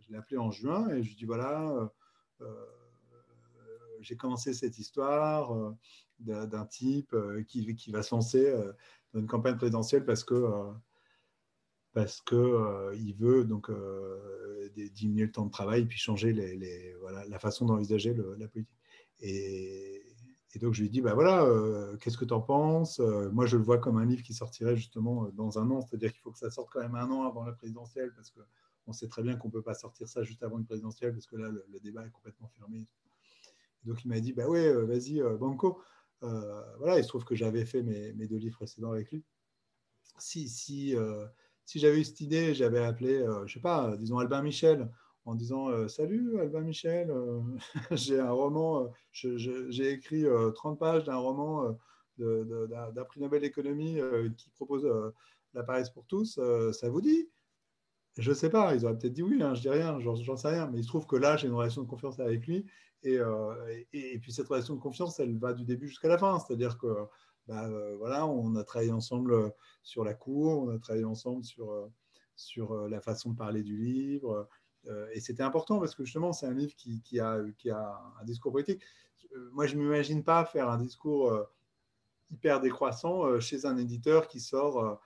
[0.01, 1.91] je l'ai appelé en juin et je lui dis voilà,
[2.41, 2.47] euh,
[4.01, 5.75] j'ai commencé cette histoire
[6.19, 7.15] d'un type
[7.47, 8.53] qui, qui, va se lancer
[9.13, 10.45] dans une campagne présidentielle parce que.
[11.93, 13.71] parce que il veut donc
[14.95, 18.77] diminuer le temps de travail et puis changer les, voilà, la façon d'envisager la politique.
[19.21, 20.03] Et,
[20.61, 22.99] donc, je lui dit, bah voilà, euh, qu'est-ce que tu en penses?
[23.01, 25.83] Euh, Moi, je le vois comme un livre qui sortirait justement euh, dans un an,
[25.83, 28.93] c'est-à-dire qu'il faut que ça sorte quand même un an avant la présidentielle, parce qu'on
[28.93, 31.51] sait très bien qu'on peut pas sortir ça juste avant une présidentielle, parce que là,
[31.51, 32.87] le, débat est complètement fermé.
[33.85, 35.83] donc, il m'a dit, bah ouais, vas-y, Banco.
[36.21, 39.25] Voilà, il se trouve que j'avais fait mes, deux livres précédents avec lui.
[40.19, 40.95] Si, si,
[41.65, 44.89] si j'avais eu cette idée, j'avais appelé, je ne sais pas, disons Albin Michel,
[45.27, 47.41] en disant euh, Salut Albin Michel, euh,
[47.91, 48.85] j'ai un roman,
[49.25, 51.77] euh, j'ai écrit 30 pages d'un roman
[52.19, 53.99] d'un prix Nobel d'économie
[54.39, 54.89] qui propose
[55.53, 56.41] la Paris pour tous,
[56.73, 57.29] ça vous dit?
[58.17, 60.49] Je ne sais pas, ils auraient peut-être dit oui, hein, je dis rien, j'en sais
[60.49, 62.65] rien, mais il se trouve que là, j'ai une relation de confiance avec lui.
[63.03, 63.19] Et,
[63.93, 66.39] et, puis cette relation de confiance, elle va du début jusqu'à la fin.
[66.41, 66.87] C'est-à-dire que
[67.47, 67.69] bah,
[67.99, 71.89] voilà, on a travaillé ensemble sur la cour, on a travaillé ensemble sur,
[72.35, 74.49] sur la façon de parler du livre.
[74.89, 78.25] Euh, et c'était important parce que justement, c'est un livre qui, a, qui, a, un
[78.25, 78.83] discours politique.
[79.35, 81.45] Euh, moi, je ne m'imagine pas faire un discours euh,
[82.31, 85.01] hyper décroissant chez un éditeur qui sort,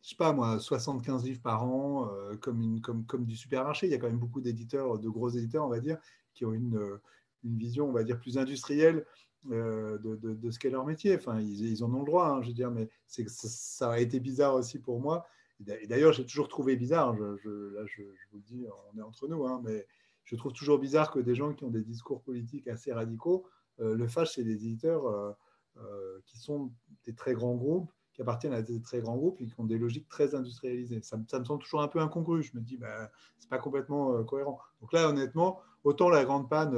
[0.00, 2.08] je sais pas moi, 75 livres par an,
[2.40, 3.88] comme, une, comme, comme du supermarché.
[3.88, 5.98] Il y a quand même beaucoup d'éditeurs, de gros éditeurs, on va dire,
[6.34, 6.98] qui ont une,
[7.44, 9.06] une vision, on va dire, plus industrielle
[9.44, 11.16] de, de, ce qu'est leur métier.
[11.16, 13.98] Enfin, ils, ils, en ont le droit, hein, je veux dire, mais ça, ça, a
[13.98, 15.26] été bizarre aussi pour moi
[15.66, 19.28] et d'ailleurs, j'ai toujours trouvé bizarre, je, là je, vous le dis, on est entre
[19.28, 19.86] nous, hein, mais
[20.24, 23.46] je trouve toujours bizarre que des gens qui ont des discours politiques assez radicaux
[23.80, 25.32] euh, le fassent chez des éditeurs euh,
[25.78, 26.72] euh, qui sont
[27.04, 29.78] des très grands groupes, qui appartiennent à des très grands groupes et qui ont des
[29.78, 31.00] logiques très industrialisées.
[31.02, 32.42] Ça, me semble toujours un peu incongru.
[32.42, 33.08] Je me dis, ben,
[33.38, 34.60] c'est pas complètement cohérent.
[34.80, 36.76] Donc là, honnêtement, autant la grande panne,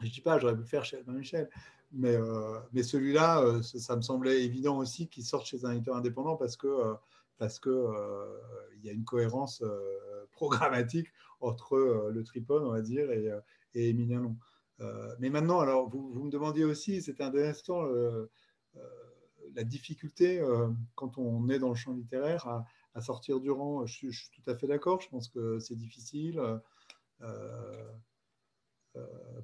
[0.00, 1.50] je dis pas, j'aurais pu le faire chez Albin Michel,
[1.92, 2.16] mais,
[2.72, 6.66] mais celui-là, ça, me semblait évident aussi qu'il sorte chez un éditeur indépendant parce que
[7.70, 8.38] euh,
[8.82, 11.08] y a une cohérence euh, programmatique
[11.40, 13.30] entre euh, le tripode, on va dire, et,
[13.74, 14.36] et Émilien Long.
[15.18, 17.84] mais maintenant, alors, vous, me demandiez aussi, c'était intéressant,
[19.54, 20.42] la difficulté
[20.94, 22.46] quand on est dans le champ littéraire
[22.94, 23.86] à, sortir du rang.
[23.86, 26.40] Je, suis tout à fait d'accord, je pense que c'est difficile.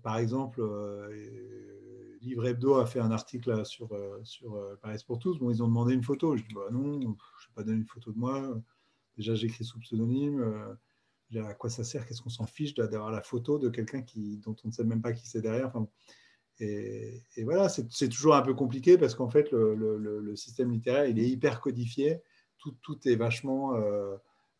[0.02, 0.62] Par exemple,
[2.20, 3.88] Livre Hebdo a fait un article sur,
[4.24, 5.38] sur Paris pour tous.
[5.38, 6.36] Bon, ils ont demandé une photo.
[6.36, 7.16] Je dis bah non,
[7.54, 8.60] pas donner une photo de moi.
[9.18, 10.40] Déjà, j'écris sous pseudonyme.
[11.34, 12.06] Euh, à quoi ça sert?
[12.06, 15.12] Qu'est-ce qu'on s'en fiche d'avoir la photo de quelqu'un dont on ne sait même pas
[15.12, 15.66] qui c'est derrière?
[15.66, 15.88] Enfin,
[16.60, 21.28] et, voilà, c'est toujours un peu compliqué parce qu'en fait, le, système littéraire, il est
[21.28, 22.22] hyper codifié.
[22.58, 23.74] Tout, tout est vachement.
[23.74, 24.16] Euh,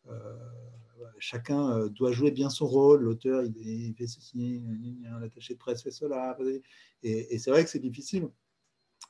[0.07, 0.37] euh,
[1.19, 3.03] chacun doit jouer bien son rôle.
[3.03, 4.63] L'auteur, il, fait ceci,
[5.21, 6.37] l'attaché de presse fait cela.
[7.03, 8.29] Et, c'est vrai que c'est difficile.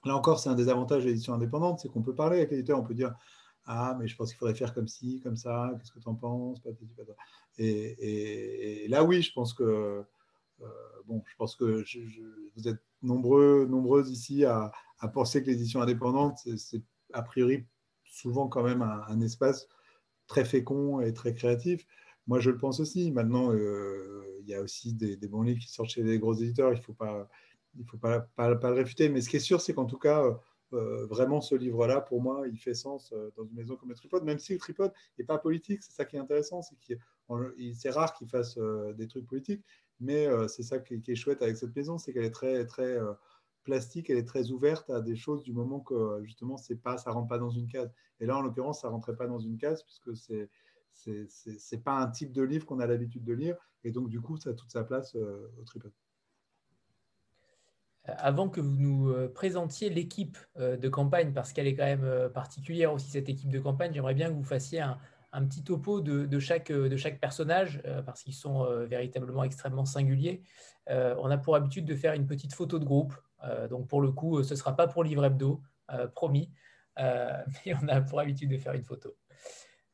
[0.05, 2.79] Là encore, c'est un des avantages de l'édition indépendante, c'est qu'on peut parler avec l'éditeur,
[2.79, 3.13] on peut dire
[3.65, 6.15] ah, mais je pense qu'il faudrait faire comme ci, comme ça, qu'est-ce que tu en
[6.15, 6.59] penses
[7.59, 9.63] et, là, oui, je pense que,
[10.61, 10.71] euh,
[11.05, 11.83] bon, je pense que
[12.55, 14.71] vous êtes nombreux, nombreuses ici à,
[15.13, 16.81] penser que l'édition indépendante, c'est
[17.13, 17.65] a priori
[18.03, 19.67] souvent quand même un, espace
[20.29, 21.85] très fécond et très créatif.
[22.27, 23.11] Moi, je le pense aussi.
[23.11, 26.71] Maintenant, euh, il y a aussi des, bons livres qui sortent chez les gros éditeurs.
[26.71, 27.27] Il ne faut, pas,
[27.77, 29.09] il faut pas, le réfuter.
[29.09, 30.39] Mais ce qui est sûr, c'est qu'en tout cas,
[30.73, 33.95] euh, vraiment, ce livre-là, pour moi, il fait sens euh, dans une maison comme le
[33.95, 35.81] Tripode, même si le Tripode n'est pas politique.
[35.81, 36.75] C'est ça qui est intéressant, c'est
[37.75, 39.63] c'est rare qu'il fasse euh, des trucs politiques,
[39.99, 42.97] mais c'est ça qui, est chouette avec cette maison, c'est qu'elle est très, très
[43.69, 47.11] plastique, elle est très ouverte à des choses du moment que justement, c'est pas, ça
[47.11, 47.91] rentre pas dans une case.
[48.19, 50.49] Et là, en l'occurrence, ça rentrait pas dans une case puisque c'est
[50.91, 53.55] c'est pas un type de livre qu'on a l'habitude de lire,
[53.85, 55.93] et donc du coup, ça a toute sa place au Tripode.
[58.03, 63.09] avant que vous nous présentiez l'équipe de campagne, parce qu'elle est quand même particulière aussi,
[63.11, 64.97] cette équipe de campagne, j'aimerais bien que vous fassiez un,
[65.31, 70.41] un petit topo de, chaque, de chaque personnage, parce qu'ils sont véritablement extrêmement singuliers.
[70.87, 73.13] on a pour habitude de faire une petite photo de groupe.
[73.69, 75.61] Donc pour le coup, ce ne sera pas pour Livre Hebdo,
[76.13, 76.51] promis,
[76.97, 79.15] mais on a pour habitude de faire une photo.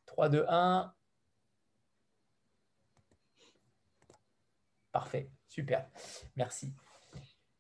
[0.06, 0.93] 3, 2, 1.
[4.96, 5.89] Parfait, super,
[6.38, 6.74] merci.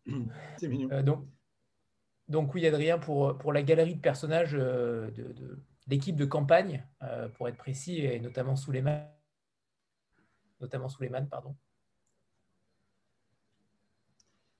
[0.57, 0.89] C'est mignon.
[0.91, 1.27] Euh, donc,
[2.29, 7.27] donc, oui, Adrien, pour, pour la galerie de personnages euh, de, l'équipe de campagne, euh,
[7.27, 9.05] pour être précis, et notamment Suleiman,
[10.61, 11.57] notamment Suleiman, pardon.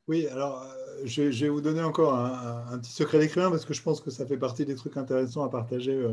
[0.07, 0.63] Oui, alors
[1.03, 4.25] je, vais vous donner encore un, petit secret d'écrivain parce que je pense que ça
[4.25, 6.05] fait partie des trucs intéressants à partager.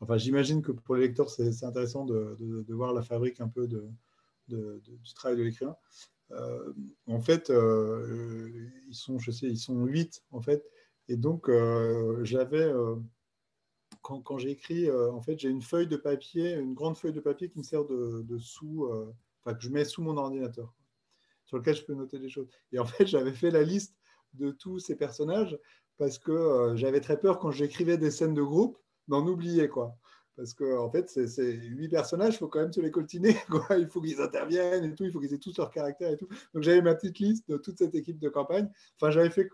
[0.00, 3.68] enfin, j'imagine que pour les lecteurs, c'est intéressant de, de, voir la fabrique un peu
[3.68, 3.88] de,
[4.48, 5.76] du travail de l'écrivain.
[6.32, 6.72] Euh,
[7.06, 10.64] en fait, euh, ils sont, je sais, ils sont huit en fait,
[11.08, 12.70] et donc euh, j'avais
[14.02, 17.20] quand, quand j'ai écrit, en fait, j'ai une feuille de papier, une grande feuille de
[17.20, 18.90] papier qui me sert de, sous,
[19.44, 20.74] enfin que je mets sous mon ordinateur,
[21.44, 22.48] sur lequel je peux noter des choses.
[22.72, 23.97] Et en fait, j'avais fait la liste
[24.38, 25.58] de tous ces personnages
[25.98, 28.78] parce que j'avais très peur quand j'écrivais des scènes de groupe
[29.08, 29.98] d'en oublier quoi
[30.38, 33.36] parce qu'en en fait, c'est huit personnages, faut quand même se les coltiner.
[33.76, 36.28] Il faut qu'ils interviennent et tout, il faut qu'ils aient tous leur caractère et tout.
[36.54, 38.70] Donc j'avais ma petite liste de toute cette équipe de campagne.
[38.94, 39.48] Enfin, j'avais fait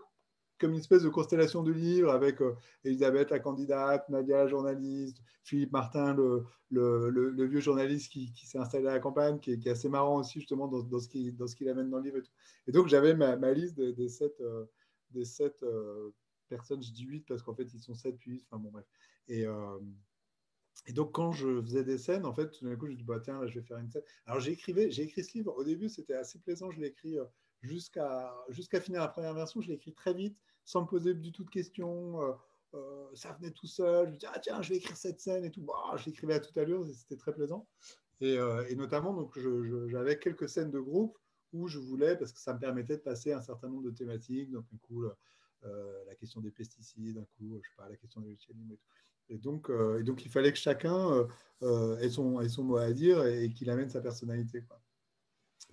[0.59, 5.21] comme une espèce de constellation de livres avec euh, Elisabeth, la candidate, Nadia, la journaliste,
[5.43, 10.19] Philippe Martin, le, vieux journaliste qui, s'est installé à la campagne, qui est, assez marrant
[10.19, 12.17] aussi justement dans, ce qu'il amène dans le livre.
[12.17, 12.31] Et, tout.
[12.67, 14.65] et donc j'avais ma, liste des, sept, euh,
[15.11, 16.11] des sept euh,
[16.49, 18.85] personnes, je dis huit parce qu'en fait ils sont sept puis huit, enfin bon bref.
[19.27, 19.45] Et,
[20.87, 23.03] et donc, quand je faisais des scènes, en fait, tout d'un coup, je me dis,
[23.03, 24.03] bah, tiens, là, je vais faire une scène.
[24.25, 25.55] Alors, écrit, j'ai écrit ce livre.
[25.57, 26.69] Au début, c'était assez plaisant.
[26.69, 27.25] Je l'ai écrit euh,
[27.61, 29.61] jusqu'à jusqu'à finir la première version.
[29.61, 32.21] Je l'ai écrit très vite, sans me poser du tout de questions.
[32.21, 32.33] Euh,
[32.73, 34.07] euh, ça venait tout seul.
[34.07, 35.61] Je me dis, ah, tiens, je vais écrire cette scène et tout.
[35.61, 36.85] Bah, je l'écrivais à toute allure.
[36.87, 37.67] C'était très plaisant.
[38.21, 38.35] Et,
[38.69, 39.29] et notamment,
[39.87, 41.17] j'avais quelques scènes de groupe
[41.51, 44.51] où je voulais, parce que ça me permettait de passer un certain nombre de thématiques.
[44.51, 45.03] Donc, un coup,
[45.63, 48.79] la question des pesticides, un coup, je sais pas, la question des et.
[49.29, 51.27] Et donc, euh, et donc, il fallait que chacun euh,
[51.63, 54.61] euh, ait, son, ait, son, mot à dire et, qu'il amène sa personnalité.
[54.61, 54.79] Quoi.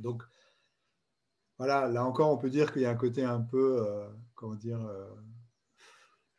[0.01, 0.23] Donc,
[1.65, 3.87] voilà, là encore, on peut dire qu'il y a un côté un peu,
[4.35, 4.81] comment dire,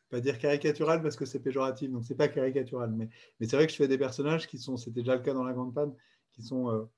[0.10, 3.10] pas dire caricatural parce que c'est péjoratif, donc c'est pas caricatural, mais,
[3.40, 5.44] mais c'est vrai que je fais des personnages qui sont, c'était déjà le cas dans
[5.44, 5.96] La Grande Panne,
[6.32, 6.90] qui sont,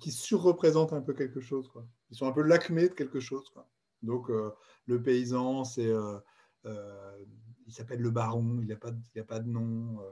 [0.00, 1.86] qui surreprésentent un peu quelque chose, quoi.
[2.10, 3.52] Ils sont un peu l'acmé de quelque chose.
[4.02, 4.30] Donc,
[4.86, 5.92] le paysan, c'est
[7.68, 8.92] il s'appelle le baron, il n'a pas,
[9.26, 10.00] pas, de nom.
[10.00, 10.10] Euh,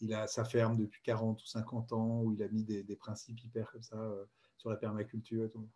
[0.00, 3.42] il a sa ferme depuis 40 ou 50 ans où il a mis des, principes
[3.42, 4.24] hyper comme ça euh,
[4.58, 5.68] sur la permaculture et tout.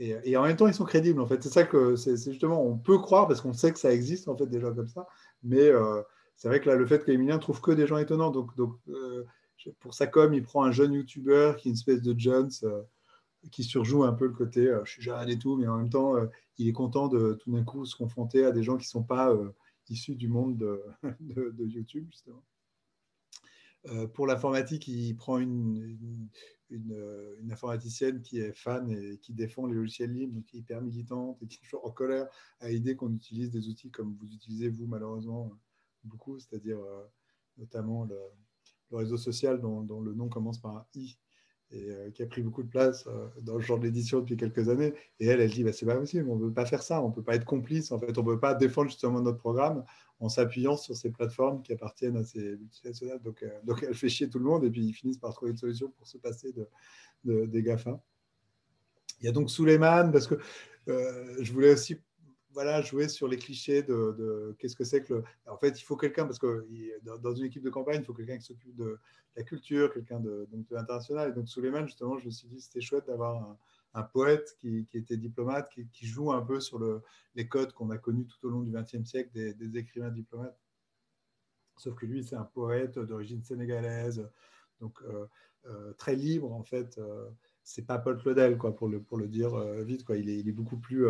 [0.00, 1.20] Et, en même temps, ils sont crédibles.
[1.20, 3.92] En fait, c'est ça que c'est justement, on peut croire parce qu'on sait que ça
[3.92, 5.06] existe en fait des gens comme ça.
[5.42, 6.02] Mais euh,
[6.36, 8.30] c'est vrai que là, le fait qu'Emilien trouve que des gens étonnants.
[8.30, 8.76] Donc, donc
[9.80, 12.50] pour sa com, il prend un jeune YouTuber qui est une espèce de Jones
[13.50, 16.14] qui surjoue un peu le côté je suis jeune et tout, mais en même temps,
[16.58, 19.02] il est content de tout d'un coup se confronter à des gens qui ne sont
[19.02, 19.34] pas
[19.90, 20.58] issu du monde
[21.20, 22.42] de, de, YouTube, justement.
[23.86, 26.30] Euh, pour l'informatique, il prend une,
[26.70, 31.42] une, informaticienne qui est fan et qui défend les logiciels libres, qui est hyper militante
[31.42, 32.28] et qui est toujours en colère
[32.60, 35.52] à l'idée qu'on utilise des outils comme vous utilisez, vous, malheureusement,
[36.04, 37.04] beaucoup, c'est-à-dire euh,
[37.56, 38.18] notamment le,
[38.90, 41.16] le, réseau social dont, dont, le nom commence par un I
[41.70, 44.68] et euh, qui a pris beaucoup de place euh, dans le genre d'édition depuis quelques
[44.68, 44.94] années.
[45.20, 47.08] Et elle, elle dit, bah, c'est pas possible, on ne peut pas faire ça, on
[47.08, 49.84] ne peut pas être complice, en fait, on ne peut pas défendre justement notre programme
[50.20, 53.20] en s'appuyant sur ces plateformes qui appartiennent à ces multinationales.
[53.20, 55.50] Donc, euh, donc elle fait chier tout le monde et puis ils finissent par trouver
[55.50, 56.52] une solution pour se passer
[57.24, 58.00] de, des GAFA.
[59.20, 60.36] Il y a donc Suleiman, parce que
[60.86, 62.00] je voulais aussi
[62.58, 65.24] voilà, jouer sur les clichés de, qu'est-ce que c'est que le.
[65.46, 66.66] En fait, il faut quelqu'un, parce que
[67.20, 68.98] dans une équipe de campagne, il faut quelqu'un qui s'occupe de
[69.36, 71.30] la culture, quelqu'un de, de l'international.
[71.30, 73.56] Et donc, Suleiman, justement, je me suis dit c'était chouette d'avoir
[73.94, 77.00] un, poète qui, était diplomate, qui, joue un peu sur le,
[77.36, 80.58] les codes qu'on a connus tout au long du XXe siècle des, écrivains diplomates.
[81.76, 84.28] Sauf que lui, c'est un poète d'origine sénégalaise,
[84.80, 85.26] donc euh,
[85.66, 86.98] euh, très libre, en fait.
[86.98, 87.28] Euh,
[87.62, 90.04] c'est pas Paul Claudel, quoi, pour le, pour le dire vite.
[90.04, 90.16] Quoi.
[90.16, 91.06] Il est beaucoup plus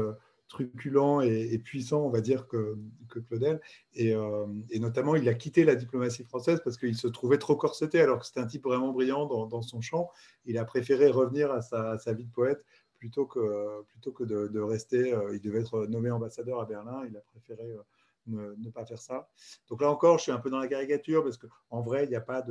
[0.48, 2.76] truculent et, puissant, on va dire, que,
[3.08, 3.60] que Claudel.
[4.00, 8.00] Euh, et, notamment, il a quitté la diplomatie française parce qu'il se trouvait trop corseté,
[8.00, 10.10] alors que c'était un type vraiment brillant dans, son champ.
[10.46, 12.64] Il a préféré revenir à sa, vie de poète
[12.98, 15.12] plutôt que, plutôt que de, rester.
[15.12, 17.04] Euh, il devait être nommé ambassadeur à Berlin.
[17.08, 19.28] Il a préféré euh, ne, pas faire ça.
[19.68, 22.16] Donc là encore, je suis un peu dans la caricature parce qu'en vrai, il n'y
[22.16, 22.42] a pas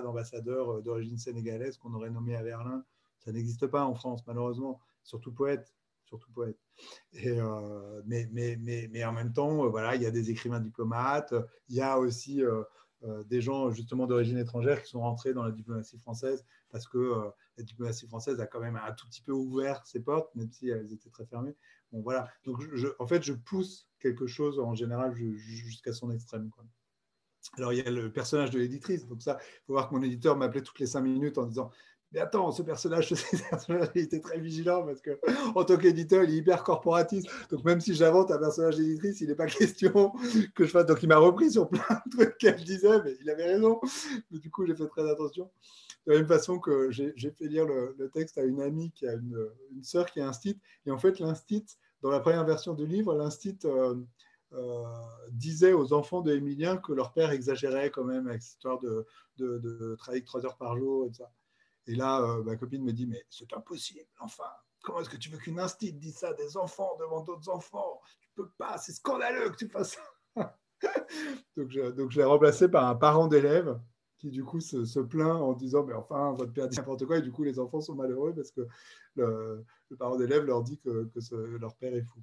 [0.00, 2.84] d'ambassadeur d'origine sénégalaise qu'on aurait nommé à Berlin.
[3.18, 4.80] Ça n'existe pas en France, malheureusement.
[5.02, 5.74] Surtout poète
[6.14, 6.58] surtout poète.
[7.12, 7.32] Et,
[8.06, 11.34] mais, en même temps, voilà, il y a des écrivains diplomates,
[11.68, 12.42] il y a aussi
[13.26, 17.12] des gens justement d'origine étrangère qui sont rentrés dans la diplomatie française parce que
[17.56, 20.68] la diplomatie française a quand même un tout petit peu ouvert ses portes, même si
[20.68, 21.54] elles étaient très fermées.
[21.92, 22.06] Donc,
[22.98, 26.50] en fait, je pousse quelque chose en général jusqu'à son extrême.
[27.58, 29.06] Alors, il y a le personnage de l'éditrice.
[29.06, 31.70] Donc, ça, il faut voir que mon éditeur m'appelait toutes les cinq minutes en disant
[32.14, 33.12] mais attends, ce personnage,
[33.94, 35.18] il était très vigilant parce que
[35.54, 37.28] en tant qu'éditeur, il est hyper corporatiste.
[37.50, 40.12] Donc même si j'invente un personnage d'éditrice, il n'est pas question
[40.54, 40.86] que je fasse.
[40.86, 43.80] Donc il m'a repris sur plein de trucs qu'elle disait, mais il avait raison.
[44.30, 45.50] Du coup, j'ai fait très attention.
[46.06, 49.14] De la même façon que j'ai fait lire le, texte à une amie qui a
[49.14, 50.58] une, une sœur qui est instit.
[50.86, 51.64] Et en fait, l'instit,
[52.02, 53.94] dans la première version du livre, l'instit euh,
[54.52, 54.84] euh,
[55.32, 59.06] disait aux enfants de Émilien que leur père exagérait quand même avec cette histoire de,
[59.38, 61.30] de, travailler trois heures par jour et ça.
[61.86, 64.44] Et là, euh, ma copine me dit, mais c'est impossible, enfin,
[64.82, 68.00] comment est-ce que tu veux qu'une instit dise ça des enfants devant d'autres enfants?
[68.20, 69.96] Tu peux pas, c'est scandaleux que tu fasses
[70.36, 70.58] ça.
[71.56, 73.78] donc, je, l'ai remplacé par un parent d'élève
[74.18, 77.22] qui, du coup, se, plaint en disant, mais enfin, votre père dit n'importe quoi, et
[77.22, 78.66] du coup, les enfants sont malheureux parce que
[79.16, 79.64] le,
[79.98, 81.10] parent d'élève leur dit que,
[81.58, 82.22] leur père est fou.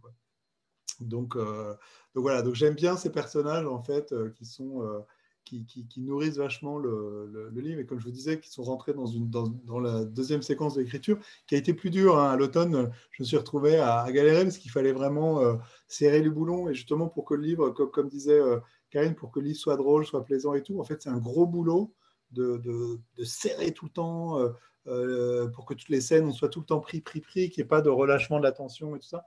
[0.99, 1.75] Donc, euh,
[2.13, 5.03] donc voilà, donc j'aime bien ces personnages, en fait, euh, qui sont
[5.43, 10.05] qui, nourrissent vachement le, livre et comme je vous disais, qui sont rentrés dans, la
[10.05, 12.17] deuxième séquence d'écriture, qui a été plus dure.
[12.17, 12.31] Hein.
[12.31, 15.55] À l'automne, je me suis retrouvé à, galérer parce qu'il fallait vraiment euh,
[15.87, 18.59] serrer les boulons et justement pour que le livre, comme, disait euh,
[18.89, 21.19] Karine, pour que le livre soit drôle, soit plaisant et tout, en fait, c'est un
[21.19, 21.93] gros boulot
[22.31, 24.39] de, de, serrer tout le temps
[24.87, 27.65] euh, pour que toutes les scènes soient tout le temps pris, pris, pris, qu'il n'y
[27.65, 29.25] ait pas de relâchement de l'attention et tout ça.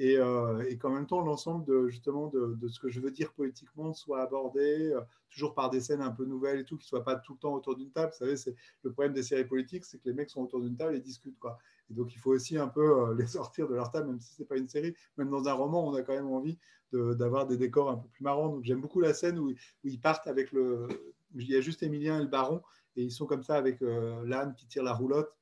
[0.00, 3.92] Euh, et, qu'en même temps l'ensemble de justement de, ce que je veux dire politiquement
[3.94, 5.00] soit abordé euh,
[5.30, 7.54] toujours par des scènes un peu nouvelles et tout, qui soient pas tout le temps
[7.54, 8.10] autour d'une table.
[8.10, 10.76] Vous savez, c'est le problème des séries politiques, c'est que les mecs sont autour d'une
[10.76, 11.58] table et discutent quoi.
[11.90, 14.34] Et donc il faut aussi un peu euh, les sortir de leur table, même si
[14.34, 14.94] c'est pas une série.
[15.16, 16.58] Même dans un roman, on a quand même envie
[16.92, 18.48] d'avoir des décors un peu plus marrants.
[18.48, 19.52] Donc j'aime beaucoup la scène où,
[19.82, 20.86] ils partent avec le,
[21.34, 22.62] il y a juste Émilien et le Baron
[22.94, 25.34] et ils sont comme ça avec l'âne qui tire la roulotte.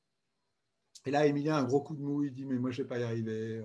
[1.05, 2.87] Et là, Émilien a un gros coup de mou, il dit mais moi je vais
[2.87, 3.63] pas y arriver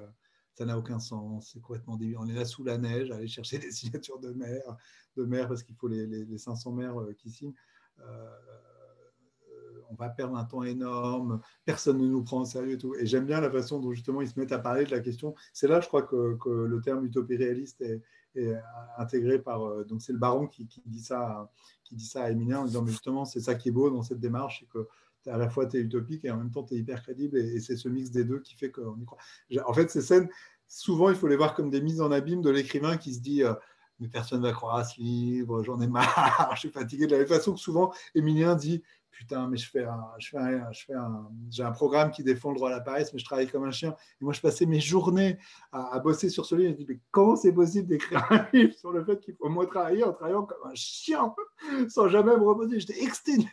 [0.59, 2.17] ça n'a aucun sens, c'est complètement débile.
[2.19, 4.77] On est là sous la neige, aller chercher des signatures de maire,
[5.17, 7.55] de maire parce qu'il faut les, les, 500 maires euh, qui signent.
[8.01, 8.29] Euh,
[9.89, 12.93] on va perdre un temps énorme, personne ne nous prend au sérieux et tout.
[12.97, 15.33] Et j'aime bien la façon dont justement ils se mettent à parler de la question.
[15.53, 18.03] C'est là, je crois, que, le terme utopie réaliste est,
[18.99, 19.63] intégré par.
[19.65, 21.53] Euh, donc c'est le baron qui, dit ça,
[21.85, 24.03] qui dit ça à Emilien en disant mais justement c'est ça qui est beau dans
[24.03, 24.89] cette démarche, c'est que
[25.29, 27.61] à la fois tu es utopique et en même temps tu es hyper crédible et,
[27.61, 29.19] c'est ce mix des deux qui fait qu'on y croit.
[29.67, 30.29] En fait, ces scènes,
[30.67, 33.43] souvent il faut les voir comme des mises en abîme de l'écrivain qui se dit
[33.43, 33.55] euh,
[34.01, 37.07] mais personne ne va croire à ce livre, j'en ai marre, je suis fatigué.
[37.07, 38.83] De la même façon que souvent Émilien dit
[39.19, 40.39] putain, mais je fais un, je fais
[40.71, 43.25] je fais un, j'ai un programme qui défend le droit à la paresse, mais je
[43.25, 43.95] travaille comme un chien.
[44.21, 45.39] Et moi, je passais mes journées
[45.73, 46.69] à, bosser sur ce livre.
[46.69, 49.49] Je me dis, mais comment c'est possible d'écrire un livre sur le fait qu'il faut
[49.49, 51.35] moins travailler en travaillant comme un chien,
[51.89, 53.49] sans jamais me reposer J'étais exténué.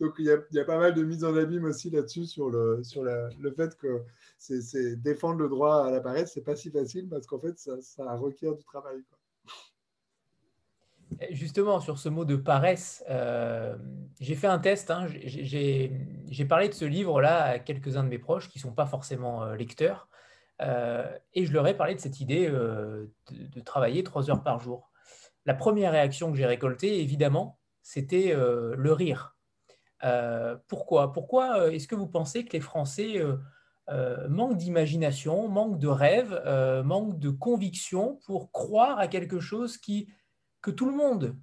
[0.00, 3.02] Donc il y, a, pas mal de mises en abîme aussi là-dessus sur le, sur
[3.02, 4.02] le fait que
[4.96, 8.14] défendre le droit à la paresse, c'est pas si facile parce qu'en fait ça, ça,
[8.16, 9.02] requiert du travail.
[11.30, 13.76] Justement, sur ce mot de paresse, euh,
[14.20, 14.90] j'ai fait un test.
[14.90, 18.86] Hein, j'ai parlé de ce livre-là à quelques-uns de mes proches qui ne sont pas
[18.86, 20.08] forcément euh, lecteurs.
[20.60, 24.60] Euh, et je leur ai parlé de cette idée de, de, travailler trois heures par
[24.60, 24.90] jour.
[25.44, 29.31] La première réaction que j'ai récoltée, évidemment, c'était le rire.
[30.04, 31.12] Euh, pourquoi?
[31.12, 33.20] Pourquoi euh, est-ce que vous pensez que les Français
[33.88, 36.40] euh, manquent d'imagination, manquent de rêve,
[36.84, 40.08] manquent de conviction pour croire à quelque chose qui,
[40.60, 41.36] que tout le monde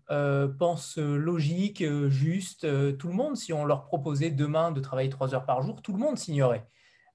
[0.58, 2.66] pense logique, juste
[2.98, 5.92] Tout le monde, si on leur proposait demain de travailler trois heures par jour, tout
[5.92, 6.66] le monde signerait.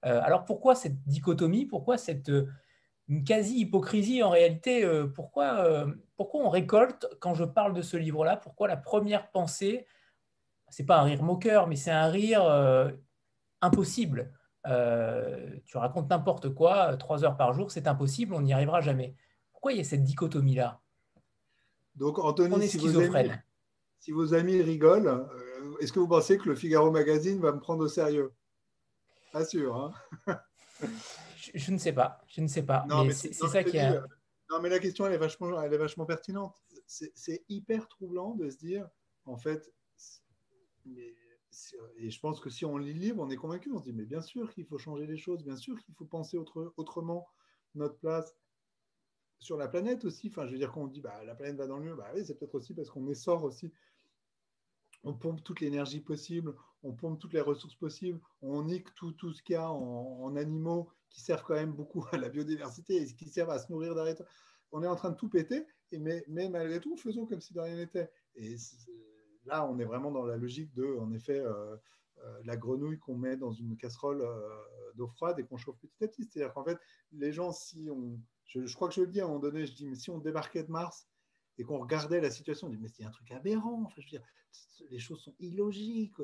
[0.03, 1.65] alors pourquoi cette dichotomie?
[1.65, 2.31] Pourquoi cette
[3.27, 4.87] quasi-hypocrisie en réalité?
[5.15, 9.87] Pourquoi, pourquoi on récolte, quand je parle de ce livre-là, pourquoi la première pensée
[10.75, 12.91] c'est pas un rire moqueur, mais c'est un rire euh,
[13.61, 14.33] impossible.
[14.67, 19.15] Euh, tu racontes n'importe quoi, trois heures par jour, c'est impossible, on n'y arrivera jamais.
[19.53, 20.81] Pourquoi il y a cette dichotomie-là?
[21.95, 23.31] Donc, Anthony, si vos, amis,
[24.01, 27.61] si vos, amis, rigolent, euh, est-ce que vous pensez que le Figaro Magazine va me
[27.61, 28.33] prendre au sérieux?
[29.33, 29.77] Pas sûr.
[29.77, 29.93] Hein
[31.55, 32.21] je, ne sais pas.
[32.27, 32.85] Je ne sais pas.
[32.89, 34.01] mais, c'est ça qui est.
[34.51, 36.57] Non, mais la question, elle est vachement, elle est vachement pertinente.
[36.85, 38.89] C'est hyper troublant de se dire,
[39.25, 39.73] en fait,
[40.87, 43.93] et je pense que si on lit le livre, on est convaincu, on se dit,
[43.93, 47.27] mais bien sûr qu'il faut changer les choses, bien sûr qu'il faut penser autre, autrement
[47.75, 48.35] notre place
[49.39, 50.29] sur la planète aussi.
[50.29, 52.11] Enfin, je veux dire, quand on dit, bah, la planète va dans le mieux, bah,
[52.15, 53.73] oui, c'est peut-être aussi parce qu'on essore aussi.
[55.05, 59.43] On pompe toute l'énergie possible, on pompe toutes les ressources possibles, on nique tout, ce
[59.43, 63.29] qu'il y a en, animaux qui servent quand même beaucoup à la biodiversité et qui
[63.29, 64.17] servent à se nourrir d'arrêt.
[64.73, 67.77] On est en train de tout péter, mais, malgré tout, faisons comme si de rien
[67.77, 68.11] n'était.
[68.35, 68.57] Et
[69.47, 71.77] là, on est vraiment dans la logique de, en effet, euh,
[72.25, 74.49] euh, la grenouille qu'on met dans une casserole euh,
[74.95, 76.25] d'eau froide et qu'on chauffe petit à petit.
[76.25, 76.79] C'est-à-dire qu'en fait,
[77.13, 78.19] les gens, si on.
[78.47, 80.19] Je, crois que je le dis à un moment donné, je dis, mais si on
[80.19, 81.09] débarquait de Mars
[81.59, 83.91] et qu'on regardait la situation, on dit, mais c'est un truc aberrant.
[84.09, 84.23] Dire,
[84.91, 86.15] les choses sont illogiques.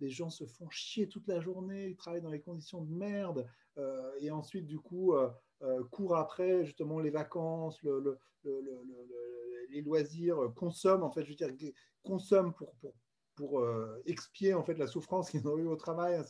[0.00, 3.48] Les gens se font chier toute la journée, ils travaillent dans les conditions de merde.
[3.78, 5.30] Euh, et ensuite, du coup, euh,
[5.62, 8.60] euh, courent après justement les vacances, le, le, le,
[9.70, 11.72] les loisirs, consomment, en fait, je veux dire,
[12.02, 12.94] consomment pour, pour,
[13.36, 13.64] pour
[14.06, 16.20] expier en fait la souffrance qu'ils ont eue au travail.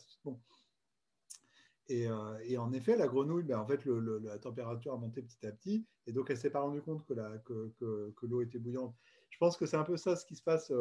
[1.87, 2.07] Et,
[2.43, 5.87] et, en effet, la grenouille, ben, en fait, la température a monté petit à petit,
[6.05, 7.13] et donc elle s'est pas rendue compte que,
[7.45, 8.95] que, que, que l'eau était bouillante.
[9.31, 10.71] Je pense que c'est un peu ça ce qui se passe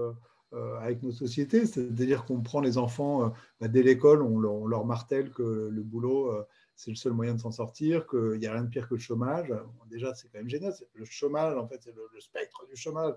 [0.80, 3.28] avec nos sociétés, c'est-à-dire qu'on prend les enfants euh,
[3.60, 6.42] bah, dès l'école, on, leur martèle que le boulot, euh,
[6.74, 9.00] c'est le seul moyen de s'en sortir, qu'il n'y a rien de pire que le
[9.00, 9.52] chômage.
[9.90, 10.72] déjà, c'est quand même génial.
[10.94, 13.14] Le chômage, en fait, c'est le, spectre du chômage.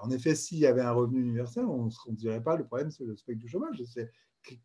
[0.00, 3.04] en effet, s'il y avait un revenu universel, on ne dirait pas le problème, c'est
[3.04, 3.80] le spectre du chômage.
[3.84, 4.10] C'est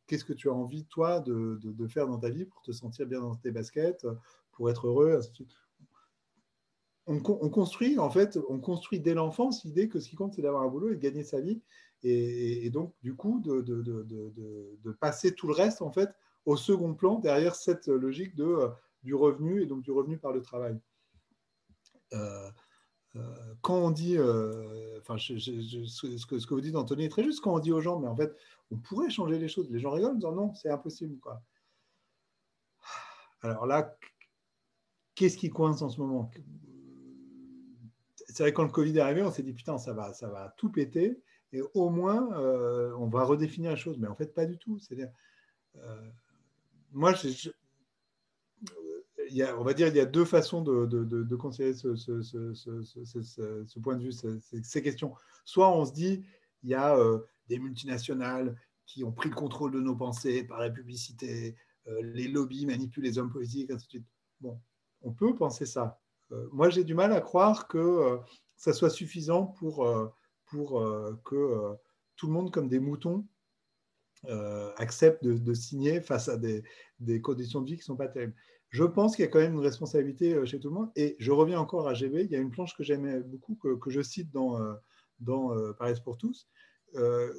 [0.07, 3.05] qu'est-ce que tu as envie, toi, de, de, faire dans ta vie pour te sentir
[3.05, 4.07] bien dans tes baskets,
[4.53, 5.19] pour être heureux,
[7.05, 10.41] On, on, construit, en fait, on construit dès l'enfance l'idée que ce qui compte, c'est
[10.41, 11.61] d'avoir un boulot et de gagner sa vie
[12.03, 14.03] et, donc du coup de, de, de,
[14.83, 16.09] de, passer tout le reste en fait
[16.45, 18.69] au second plan derrière cette logique de, euh,
[19.03, 20.79] du revenu et donc du revenu par le travail.
[22.13, 22.49] Euh,
[23.15, 24.17] euh, quand on dit,
[24.99, 25.33] enfin, ce,
[26.27, 27.41] que, ce que vous dites, Anthony, est très juste.
[27.41, 28.33] Quand on dit aux gens, mais en fait,
[28.71, 31.19] on pourrait changer les choses, les gens rigolent en disant non, c'est impossible.
[31.19, 31.41] Quoi.
[33.41, 33.97] Alors là,
[35.15, 36.31] qu'est-ce qui coince en ce moment?
[38.29, 40.53] C'est vrai, quand le Covid est arrivé, on s'est dit putain, ça va, ça va
[40.57, 41.21] tout péter
[41.53, 43.97] et au moins, euh, on va redéfinir les choses.
[43.97, 44.79] Mais en fait, pas du tout.
[44.79, 45.11] C'est-à-dire,
[45.77, 46.09] euh,
[46.91, 47.13] moi,
[49.57, 54.13] on va dire, il y a deux façons de, considérer ce, point de vue,
[54.63, 55.13] ces questions.
[55.45, 56.23] Soit on se dit,
[56.63, 60.59] il y a euh, des multinationales qui ont pris le contrôle de nos pensées par
[60.59, 61.55] la publicité,
[62.01, 64.07] les lobbies manipulent les hommes politiques, ainsi de suite.
[64.41, 64.59] Bon,
[65.01, 66.01] on peut penser ça.
[66.51, 68.19] moi, j'ai du mal à croire que
[68.57, 69.87] ça soit suffisant pour
[70.47, 71.73] pour euh, que euh,
[72.15, 73.25] tout le monde, comme des moutons,
[74.25, 76.63] euh, accepte de, signer face à des,
[77.21, 78.33] conditions de vie qui ne sont pas terribles.
[78.69, 80.91] Je pense qu'il y a quand même une responsabilité chez tout le monde.
[80.95, 82.23] Et je reviens encore à GB.
[82.23, 84.59] Il y a une planche que j'aimais beaucoup, que, je cite dans,
[85.77, 86.49] Paris pour tous,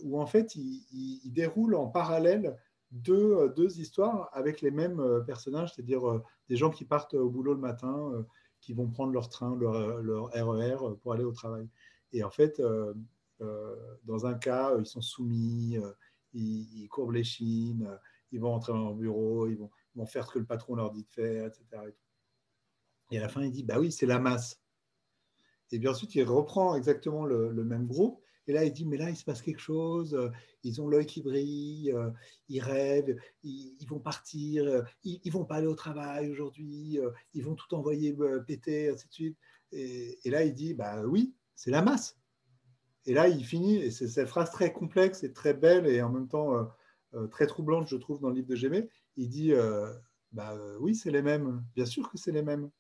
[0.05, 2.57] où en fait, il, déroule en parallèle
[2.93, 7.61] deux, deux, histoires avec les mêmes personnages, c'est-à-dire des gens qui partent au boulot le
[7.61, 8.25] matin,
[8.61, 11.69] qui vont prendre leur train, leur, leur RER e pour aller au travail.
[12.13, 12.95] Et en fait, euh,
[13.41, 15.93] euh, dans un cas, ils sont soumis, euh,
[16.33, 17.99] ils, courbent les chines,
[18.33, 20.91] ils vont entrer dans leur bureau, ils vont, vont, faire ce que le patron leur
[20.91, 21.65] dit de faire, etc.
[23.11, 24.61] Et, à la fin, il dit, bah oui, c'est la masse.
[25.71, 28.23] Et bien ensuite, il reprend exactement le, même groupe.
[28.47, 30.19] Et là, il dit, mais là, il se passe quelque chose.
[30.63, 31.95] Ils ont l'œil qui brille,
[32.49, 36.99] ils rêvent, ils, vont partir, ils, ne vont pas aller au travail aujourd'hui,
[37.35, 38.17] ils vont tout envoyer
[38.47, 39.39] péter, ainsi de suite.
[39.73, 42.17] Et, et, là, il dit, bah oui, c'est la masse.
[43.05, 46.09] Et là, il finit, et c'est cette phrase très complexe et très belle et en
[46.09, 46.65] même temps euh,
[47.15, 48.89] euh, très troublante, je trouve, dans le livre de Gémé.
[49.17, 49.93] Il dit euh,
[50.31, 51.65] bah, Oui, c'est les mêmes.
[51.75, 52.71] Bien sûr que c'est les mêmes.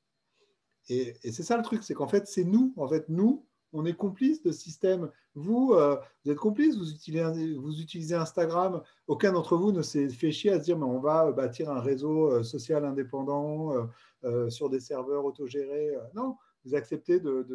[0.88, 2.72] Et, c'est ça le truc, c'est qu'en fait, c'est nous.
[2.76, 5.10] En fait, nous, on est complices de ce système.
[5.34, 5.74] Vous,
[6.24, 8.82] vous êtes complices, vous utilisez, vous utilisez Instagram.
[9.08, 11.80] Aucun d'entre vous ne s'est fait chier à se dire mais on va bâtir un
[11.80, 13.88] réseau social indépendant
[14.48, 15.90] sur des serveurs autogérés.
[16.14, 16.36] Non,
[16.68, 17.46] vous acceptez de,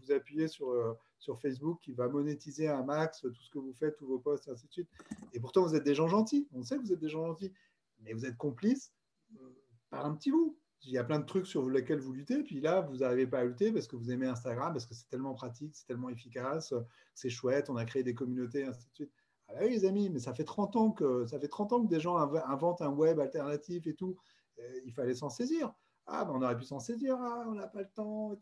[0.00, 3.72] vous appuyer sur, euh, sur Facebook qui va monétiser un max tout ce que vous
[3.72, 4.88] faites, tous vos posts, et ainsi de suite.
[5.32, 6.48] Et pourtant, vous êtes des gens gentils.
[6.52, 7.52] On sait que vous êtes des gens gentils.
[8.00, 8.92] Mais vous êtes complices
[9.34, 9.48] euh,
[9.90, 10.58] par un petit bout.
[10.82, 13.40] Il y a plein de trucs sur lesquels vous luttez, puis là, vous n'arrivez pas
[13.40, 16.72] à lutter parce que vous aimez Instagram, parce que c'est tellement pratique, c'est tellement efficace,
[17.14, 19.12] c'est chouette, on a créé des communautés, ainsi de suite.
[19.48, 21.82] Ah bah oui, les amis, mais ça fait 30 ans que, ça fait 30 ans
[21.82, 24.16] que des gens inventent un web alternatif et tout.
[24.84, 25.74] il fallait s'en saisir.
[26.10, 28.34] Ah, ben on aurait pu s'en saisir, ah, on n'a pas le temps,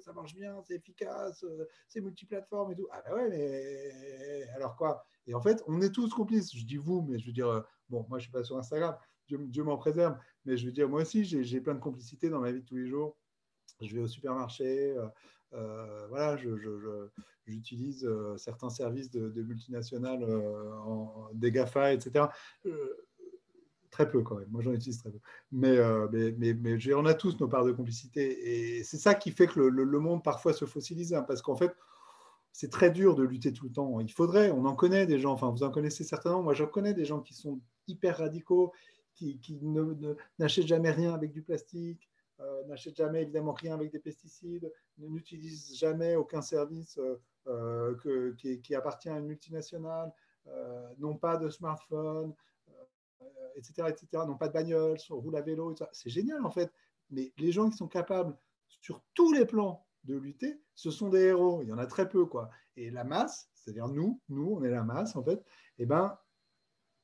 [0.00, 2.86] ça marche bien, c'est efficace, euh, c'est multiplateforme et tout.
[2.92, 5.04] Ah, ben ouais, mais alors quoi?
[5.26, 6.56] Et en fait, on est tous complices.
[6.56, 8.56] Je dis vous, mais je veux dire, euh, bon, moi je ne suis pas sur
[8.56, 12.38] Instagram, Dieu, m'en préserve, mais je veux dire, moi aussi, j'ai plein de complicité dans
[12.38, 13.16] ma vie de tous les jours.
[13.80, 14.96] Je vais au supermarché,
[15.54, 16.36] euh, voilà,
[17.46, 20.22] j'utilise certains services de, multinationales,
[20.84, 22.26] en, des GAFA, etc.
[23.94, 24.48] Très peu quand même.
[24.50, 25.20] Moi, j'en utilise très peu.
[25.52, 28.78] Mais, euh, mais, mais, on a tous nos parts de complicité.
[28.78, 31.14] Et c'est ça qui fait que le, monde parfois se fossilise.
[31.14, 31.72] Hein, parce qu'en fait,
[32.50, 34.00] c'est très dur de lutter tout le temps.
[34.00, 36.42] Il faudrait, on en connaît des gens, enfin, vous en connaissez certainement.
[36.42, 38.72] Moi, j'en connais des gens qui sont hyper radicaux,
[39.14, 39.40] qui,
[40.40, 42.10] n'achètent jamais rien avec du plastique,
[42.40, 46.98] euh, n'achètent jamais évidemment rien avec des pesticides, n'utilisent jamais aucun service
[47.46, 50.12] euh, qui, appartient à une multinationale,
[50.98, 52.34] n'ont pas de smartphone,
[53.56, 56.72] etc., etc., n'ont pas de bagnole, roulent à vélo, c'est génial en fait.
[57.10, 58.36] Mais les gens qui sont capables
[58.66, 61.62] sur tous les plans de lutter, ce sont des héros.
[61.62, 62.50] Il y en a très peu, quoi.
[62.76, 65.42] Et la masse, c'est-à-dire nous, nous, on est la masse, en fait,
[65.78, 66.18] eh ben,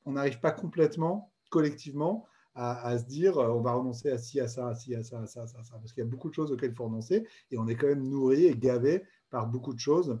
[0.05, 4.47] on n'arrive pas complètement, collectivement, à, se dire euh, on va renoncer à ci, à
[4.47, 6.33] ça, à ci, à ça, à ça, à ça, Parce qu'il y a beaucoup de
[6.33, 9.73] choses auxquelles il faut renoncer et on est quand même nourri et gavé par beaucoup
[9.73, 10.19] de choses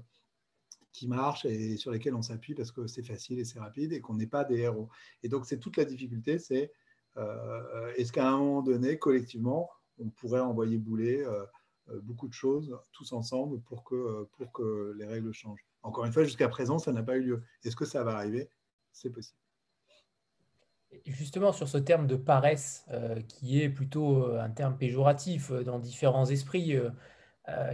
[0.91, 4.01] qui marchent et sur lesquelles on s'appuie parce que c'est facile et c'est rapide et
[4.01, 4.89] qu'on n'est pas des héros.
[5.23, 6.71] Et donc, c'est toute la difficulté, c'est
[7.17, 9.69] euh, est-ce qu'à un moment donné, collectivement,
[9.99, 11.45] on pourrait envoyer bouler euh,
[12.03, 15.65] beaucoup de choses tous ensemble pour que, pour que les règles changent?
[15.83, 17.43] Encore une fois, jusqu'à présent, ça n'a pas eu lieu.
[17.63, 18.49] Est-ce que ça va arriver?
[18.91, 19.37] C'est possible.
[21.05, 25.63] Justement, sur ce terme de paresse, euh, qui est plutôt euh, un terme péjoratif euh,
[25.63, 26.75] dans différents esprits,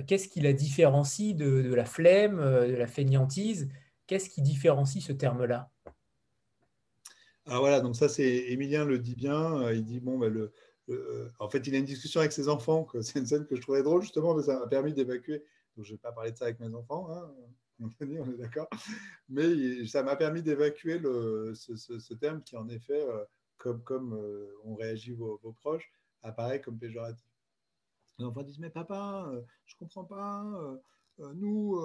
[0.08, 3.70] qu'est-ce qui la différencie de, la flemme, de la fainéantise?
[4.08, 5.70] Qu'est-ce qui différencie ce terme-là?
[7.46, 9.72] Ah voilà, donc ça, c'est Émilien le dit bien.
[9.72, 10.52] Il dit bon, le,
[11.40, 12.88] en fait, il a une discussion avec ses enfants.
[13.02, 15.44] C'est une scène que je trouvais drôle justement, mais ça m'a permis d'évacuer.
[15.76, 17.10] Donc, je vais pas parler de ça avec mes enfants.
[17.12, 17.32] Hein
[18.02, 18.68] on est d'accord.
[19.30, 21.00] Mais ça m'a permis d'évacuer
[21.54, 23.24] ce, terme qui, en effet, euh,
[23.58, 25.92] comme, euh, on réagit vos, proches,
[26.24, 27.28] apparaît comme péjoratif.
[28.20, 30.44] Les enfants disent Mais papa, euh, je ne comprends pas.
[31.36, 31.80] nous,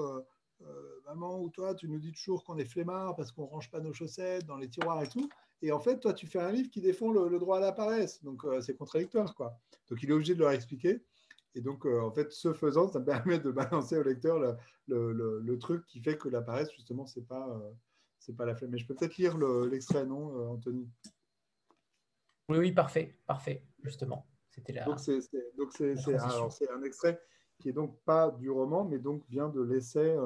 [1.07, 3.81] maman ou toi, tu nous dis toujours qu'on est flemmard parce qu'on ne range pas
[3.81, 5.29] nos chaussettes dans les tiroirs et tout.
[5.61, 8.23] Et en fait, toi, tu fais un livre qui défend le, droit à la paresse.
[8.23, 9.35] Donc, c'est contradictoire.
[9.35, 9.59] quoi.
[9.89, 11.03] Donc, il est obligé de leur expliquer.
[11.55, 14.39] Et donc, euh, en fait, ce faisant, ça me permet de balancer au lecteur
[14.89, 18.71] le, truc qui fait que la paresse, justement, ce n'est pas, euh, pas la flemme.
[18.71, 20.89] Mais je peux peut-être lire l'extrait, non, euh, Anthony?
[22.49, 24.27] Oui, oui, parfait, parfait, justement.
[24.53, 24.85] C'était là.
[24.85, 27.21] Donc, c'est un extrait
[27.59, 30.17] qui est donc pas du roman, mais donc vient de l'essai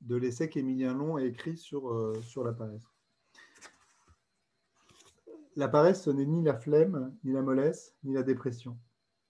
[0.00, 2.94] de l'essai qu'Émilien Long a écrit sur, sur la paresse.
[5.56, 8.78] La paresse, ce n'est ni la flemme, ni la mollesse, ni la dépression.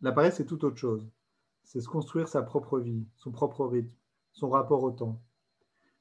[0.03, 1.09] La paresse, c'est tout autre chose.
[1.65, 3.95] C'est se construire sa propre vie, son propre rythme,
[4.33, 5.23] son rapport au temps.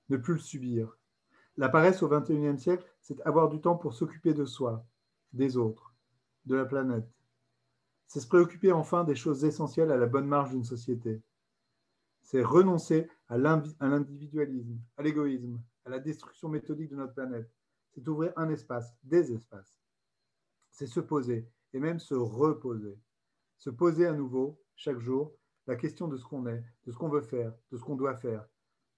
[0.09, 0.97] Ne plus le subir.
[1.55, 4.85] La paresse au XXIe siècle, c'est avoir du temps pour s'occuper de soi,
[5.31, 5.93] des autres,
[6.47, 7.07] de la planète.
[8.07, 11.21] C'est se préoccuper enfin des choses essentielles à la bonne marche d'une société.
[12.21, 17.49] C'est renoncer à l'individualisme, à l'égoïsme, à la destruction méthodique de notre planète.
[17.91, 19.79] C'est ouvrir un espace, des espaces.
[20.71, 22.97] C'est se poser et même se reposer
[23.57, 27.09] se poser à nouveau, chaque jour, la question de ce qu'on est, de ce qu'on
[27.09, 28.45] veut faire, de ce qu'on doit faire.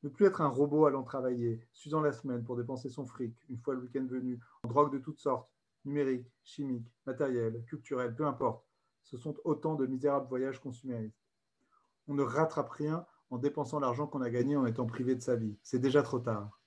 [0.04, 3.58] Ne plus être un robot allant travailler, s'usant la semaine pour dépenser son fric, une
[3.58, 5.50] fois le week-end venu, en drogue de toutes sortes,
[5.86, 8.66] numériques, chimiques, matérielles, culturelles, peu importe.
[9.04, 11.18] Ce sont autant de misérables voyages consuméristes.
[12.08, 15.36] On ne rattrape rien en dépensant l'argent qu'on a gagné en étant privé de sa
[15.36, 15.58] vie.
[15.64, 16.60] C'est déjà trop tard.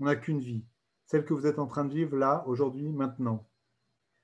[0.00, 0.64] On n'a qu'une vie,
[1.06, 3.48] celle que vous êtes en train de vivre là, aujourd'hui, maintenant.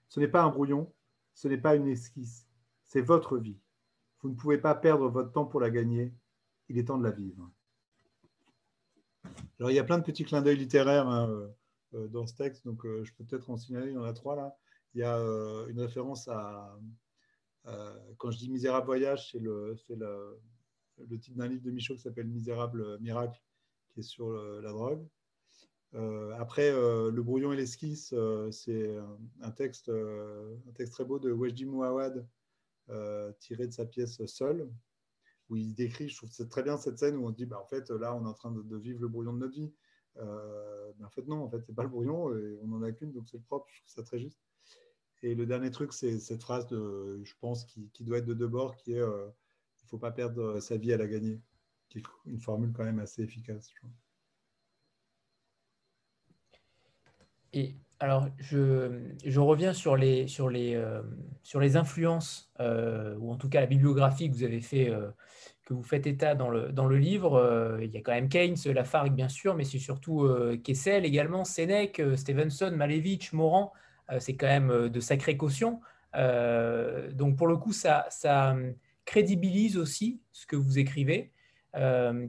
[0.09, 0.93] Ce n'est pas un brouillon,
[1.35, 2.49] ce n'est pas une esquisse,
[2.83, 3.61] c'est votre vie.
[4.21, 6.13] Vous ne pouvez pas perdre votre temps pour la gagner.
[6.69, 7.51] Il est temps de la vivre.
[9.59, 11.49] Alors, il y a plein de petits clins d'œil littéraires hein, euh,
[11.93, 14.37] dans ce texte, donc euh, je peux peut-être en signaler, il y en a trois
[14.37, 14.57] là.
[14.95, 15.17] Il y a
[15.69, 16.75] une référence à,
[18.17, 22.27] quand je dis Misérable Voyage, c'est le, le, titre d'un livre de Michaud qui s'appelle
[22.27, 23.39] Misérable Miracle,
[23.91, 25.07] qui est sur la drogue.
[26.39, 28.15] après, Le brouillon et l'esquisse,
[28.51, 28.97] c'est
[29.43, 32.27] un texte, un texte très beau de Wajdi Mouawad,
[32.91, 34.67] euh, tiré de sa pièce Seul,
[35.51, 37.67] où il décrit, je trouve c'est très bien cette scène où on dit, bah, en
[37.67, 39.71] fait, là, on est en train de, vivre le brouillon de notre vie.
[40.19, 42.33] Euh, mais en fait, non, en fait, c'est pas le brouillon,
[42.63, 44.41] on n'en a qu'une, donc c'est propre, je trouve ça très juste.
[45.23, 48.77] Et le dernier truc, c'est cette phrase, de, je pense, qui, doit être de Debord,
[48.77, 49.29] qui est euh,
[49.81, 51.41] il ne faut pas perdre sa vie à la gagner,
[51.89, 53.71] qui est une formule quand même assez efficace.
[53.73, 53.89] Je
[57.55, 61.03] Et alors, je, reviens sur les, sur les, euh,
[61.75, 65.11] influences, euh, ou en tout cas la bibliographie que vous avez fait, euh,
[65.69, 67.79] que vous faites état dans le, dans le livre.
[67.83, 70.27] il y a quand même Keynes, Lafargue, bien sûr, mais c'est surtout
[70.65, 73.75] Kessel également, Sénèque, Stevenson, Malevich, Morand.
[74.19, 75.81] c'est quand même de sacrées cautions.
[76.15, 78.57] donc, pour le coup, ça, ça
[79.05, 81.33] crédibilise aussi ce que vous écrivez.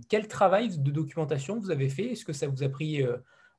[0.09, 2.11] quel travail de documentation vous avez fait?
[2.11, 3.05] Est-ce que ça vous a pris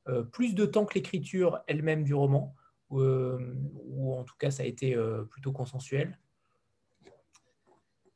[0.09, 2.55] euh, plus de temps que l'écriture elle-même du roman,
[2.93, 3.39] euh,
[3.87, 6.19] ou en tout cas ça a été euh, plutôt consensuel?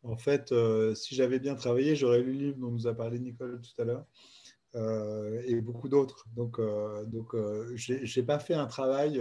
[0.04, 0.54] En fait,
[0.94, 3.84] si j'avais bien travaillé, j'aurais lu le livre dont nous a parlé Nicole tout à
[3.84, 4.06] l'heure.
[5.46, 6.26] et beaucoup d'autres.
[6.36, 6.60] Donc,
[7.06, 7.34] donc
[7.74, 9.20] je n'ai pas fait un travail.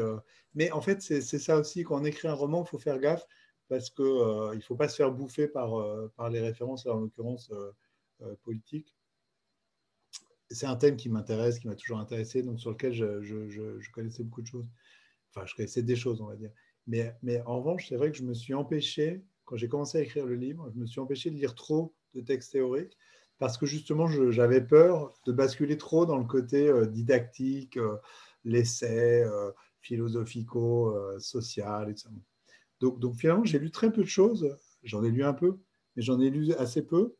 [0.55, 3.25] mais en fait, c'est ça aussi, quand on écrit un roman, il faut faire gaffe
[3.69, 5.71] parce qu'il ne faut pas se faire bouffer par,
[6.17, 7.51] par les références, en l'occurrence
[8.43, 8.95] politiques
[10.53, 14.41] c'est un thème qui m'intéresse, qui m'a toujours intéressé, donc sur lequel je, connaissais beaucoup
[14.41, 14.69] de choses.
[15.29, 16.51] Enfin, je connaissais des choses, on va dire.
[16.85, 20.01] Mais, mais en revanche, c'est vrai que je me suis empêché, quand j'ai commencé à
[20.01, 22.97] écrire le livre, je me suis empêché de lire trop de textes théoriques
[23.39, 27.97] parce que justement, j'avais peur de basculer trop dans le côté euh, didactique, euh,
[28.45, 29.51] l'essai euh,
[29.81, 31.93] philosophico-social.
[32.79, 34.55] Donc, donc finalement, j'ai lu très peu de choses.
[34.83, 35.57] J'en ai lu un peu,
[35.95, 37.15] mais j'en ai lu assez peu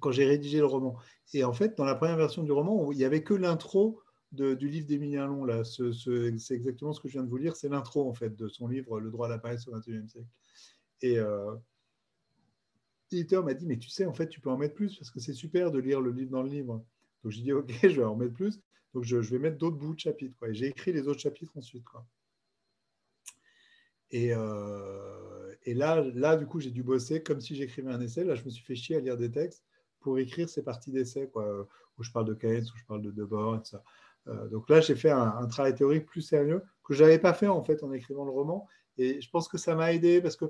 [0.00, 0.96] quand j'ai rédigé le roman.
[1.32, 4.00] Et en fait, dans la première version du roman, il n'y avait que l'intro
[4.32, 5.44] du livre d'Émilien Long.
[5.44, 5.62] Là.
[5.64, 7.56] c'est exactement ce que je viens de vous lire.
[7.56, 10.28] C'est l'intro, en fait, de son livre Le droit à la paresse au XXIe siècle.
[11.00, 11.54] Et euh,
[13.10, 15.20] l'éditeur m'a dit, mais tu sais, en fait, tu peux en mettre plus parce que
[15.20, 16.84] c'est super de lire le livre dans le livre.
[17.22, 18.60] Donc, j'ai dit, OK, je vais en mettre plus.
[18.94, 20.36] Donc, je, vais mettre d'autres bouts de chapitres.
[20.46, 21.84] Et j'ai écrit les autres chapitres ensuite.
[21.84, 22.06] Quoi.
[24.10, 28.24] Et, euh, et là, là, du coup, j'ai dû bosser comme si j'écrivais un essai.
[28.24, 29.64] Là, je me suis fait chier à lire des textes
[30.00, 33.56] pour écrire ces parties d'essai, où je parle de Keynes, où je parle de Debord,
[33.56, 33.76] etc.
[33.76, 33.80] Euh,
[34.50, 37.62] donc là, j'ai fait un, travail théorique plus sérieux que je n'avais pas fait en
[37.62, 38.66] fait en écrivant le roman.
[38.96, 40.46] Et je pense que ça m'a aidé parce que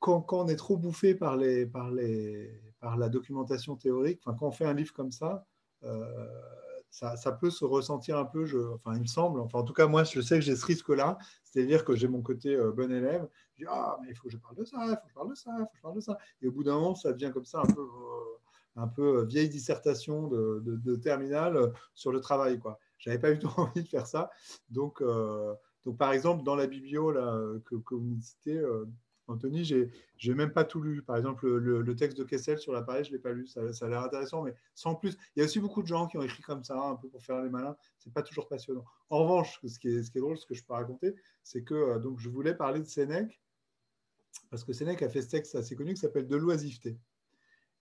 [0.00, 2.50] quand, on est trop bouffé par, les, par, les,
[2.80, 5.46] par la documentation théorique, quand on fait un livre comme ça,
[5.84, 6.26] euh,
[6.90, 8.44] ça, peut se ressentir un peu,
[8.74, 11.18] enfin, il me semble, enfin, en tout cas, moi, je sais que j'ai ce risque-là,
[11.44, 14.30] c'est-à-dire que j'ai mon côté euh, bon élève, je dis, ah, mais il faut que
[14.30, 15.82] je parle de ça, il faut que je parle de ça, il faut que je
[15.82, 16.18] parle de ça.
[16.42, 17.82] Et au bout d'un moment, ça devient comme ça un peu
[18.76, 22.58] un peu euh, vieille dissertation de, de, terminale euh, sur le travail.
[22.58, 22.78] Quoi.
[22.98, 24.30] J'avais pas eu tout envie de faire ça.
[24.70, 25.54] Donc, euh,
[25.84, 28.62] donc par exemple, dans la biblio là, que, vous me citez,
[29.26, 29.90] Anthony, j'ai
[30.24, 31.02] n'ai même pas tout lu.
[31.02, 33.46] Par exemple, le, texte de Kessel sur l'appareil, je ne l'ai pas lu.
[33.48, 35.16] Ça, ça a l'air intéressant, mais sans plus.
[35.34, 37.22] Il y a aussi beaucoup de gens qui ont écrit comme ça, un peu pour
[37.22, 37.76] faire les malins.
[37.98, 38.84] C'est pas toujours passionnant.
[39.10, 41.64] En revanche, ce qui est, ce qui est drôle, ce que je peux raconter, c'est
[41.64, 43.40] que donc, je voulais parler de Sénèque,
[44.50, 46.96] parce que Sénèque a fait ce texte assez connu qui s'appelle De l'oisiveté.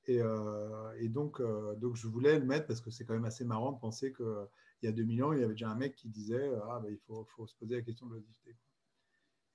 [0.10, 3.46] Euh, et, donc, euh, donc, je voulais le mettre parce que c'est quand même assez
[3.46, 4.48] marrant de penser qu'il
[4.84, 6.98] y a 2000 ans, il y avait déjà un mec qui disait Ah, ben, il
[7.00, 8.58] faut, faut, se poser la question de l'oisiveté.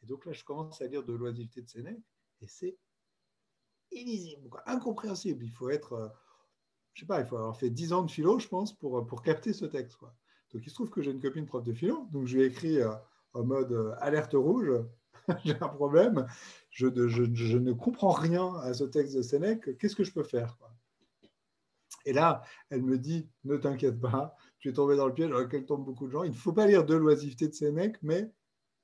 [0.02, 2.02] Et donc là, je commence à lire de l'oisiveté de Sénèque
[2.40, 2.76] et c'est
[3.90, 5.44] illisible, incompréhensible.
[5.44, 6.08] Il faut être, euh,
[6.94, 9.22] je sais pas, il faut avoir fait 10 ans de philo, je pense, pour, pour
[9.22, 9.98] capter ce texte.
[10.52, 12.46] Donc il se trouve que j'ai une copine prof de philo, donc je lui ai
[12.46, 12.78] écrit
[13.32, 14.70] en mode alerte rouge
[15.44, 16.26] j'ai un problème,
[16.70, 20.56] je, ne comprends rien à ce texte de Sénèque, qu'est-ce que je peux faire
[22.04, 25.38] Et là, elle me dit, ne t'inquiète pas, tu es tombé dans le piège dans
[25.38, 28.30] lequel tombent beaucoup de gens, il ne faut pas lire de l'oisiveté de Sénèque, mais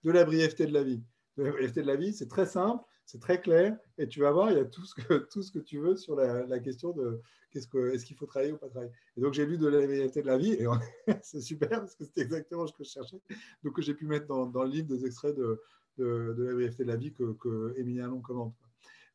[0.05, 1.03] de la brièveté de la vie.
[1.37, 4.33] De la brièveté de la vie, c'est très simple, c'est très clair, et tu vas
[4.33, 6.93] voir, il y a tout ce que, tout ce que tu veux sur la, question
[6.93, 7.21] de
[7.51, 8.93] qu'est-ce que, est-ce qu'il faut travailler ou pas travailler.
[9.17, 10.67] Et donc j'ai lu de la brièveté de la vie, et
[11.23, 13.21] c'est super parce que c'était exactement ce que je cherchais.
[13.63, 15.61] Donc j'ai pu mettre dans, dans, le livre des extraits de,
[15.99, 18.55] de, la brièveté de la vie que, que Émilien Long commente.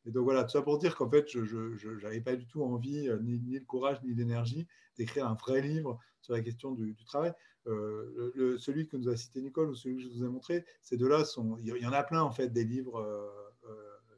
[0.08, 3.08] Et donc voilà, tout ça pour dire qu'en fait, je n'avais pas du tout envie,
[3.08, 7.32] euh, ni, le courage, ni l'énergie d'écrire un vrai livre sur la question du, travail.
[7.66, 10.96] Euh, celui que nous a cité Nicole ou celui que je vous ai montré, ces
[10.96, 11.24] deux-là,
[11.58, 13.28] il y en a plein en fait des livres euh,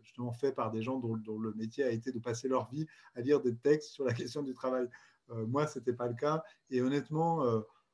[0.02, 3.20] justement faits par des gens dont, le métier a été de passer leur vie à
[3.20, 4.88] lire des textes sur la question du travail.
[5.28, 6.44] moi, ce n'était pas le cas.
[6.70, 7.44] Et honnêtement,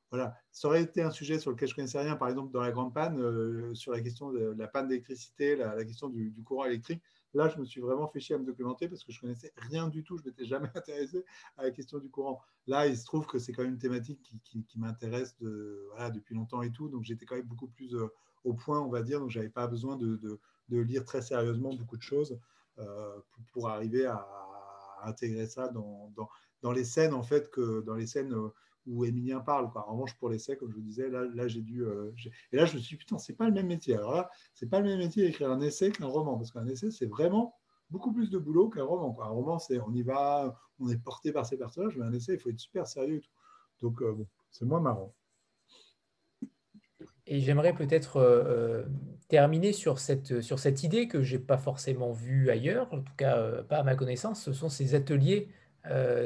[0.09, 2.61] voilà, ça aurait été un sujet sur lequel je ne connaissais rien, par exemple dans
[2.61, 6.65] la grande panne, euh, sur la question de la panne d'électricité, la, question du, courant
[6.65, 7.01] électrique.
[7.33, 9.51] Là, je me suis vraiment fait chier à me documenter parce que je ne connaissais
[9.57, 10.17] rien du tout.
[10.17, 11.25] Je ne m'étais jamais intéressé
[11.57, 12.41] à la question du courant.
[12.67, 16.71] Là, il se trouve que c'est quand même une thématique qui, m'intéresse depuis longtemps et
[16.71, 16.87] tout.
[16.87, 18.07] Donc, j'étais quand même beaucoup plus euh,
[18.45, 19.19] au point, on va dire.
[19.19, 20.39] Donc, je n'avais pas besoin de,
[20.69, 22.39] lire très sérieusement beaucoup de choses
[22.79, 23.19] euh,
[23.51, 24.25] pour, arriver à,
[25.03, 26.11] intégrer ça dans,
[26.61, 28.33] dans, les scènes, en fait, que dans les scènes
[28.87, 29.69] où Émilien parle.
[29.75, 31.83] En revanche, pour l'essai, comme je vous disais, là, là j'ai dû.
[31.83, 32.11] Euh,
[32.51, 33.95] et là, je me suis dit, putain, c'est pas le même métier.
[33.95, 36.89] Alors là, c'est pas le même métier d'écrire un essai qu'un roman, parce qu'un essai,
[36.89, 37.55] c'est vraiment
[37.89, 39.15] beaucoup plus de boulot qu'un roman.
[39.21, 42.33] Un roman, c'est on y va, on est porté par ses personnages, mais un essai,
[42.33, 43.31] il faut être super sérieux et tout.
[43.81, 45.13] Donc, euh, bon, c'est moins marrant.
[47.29, 48.85] Et j'aimerais peut-être euh,
[49.27, 53.13] terminer sur cette, sur cette idée que je n'ai pas forcément vue ailleurs, en tout
[53.17, 55.49] cas pas à ma connaissance, ce sont ces ateliers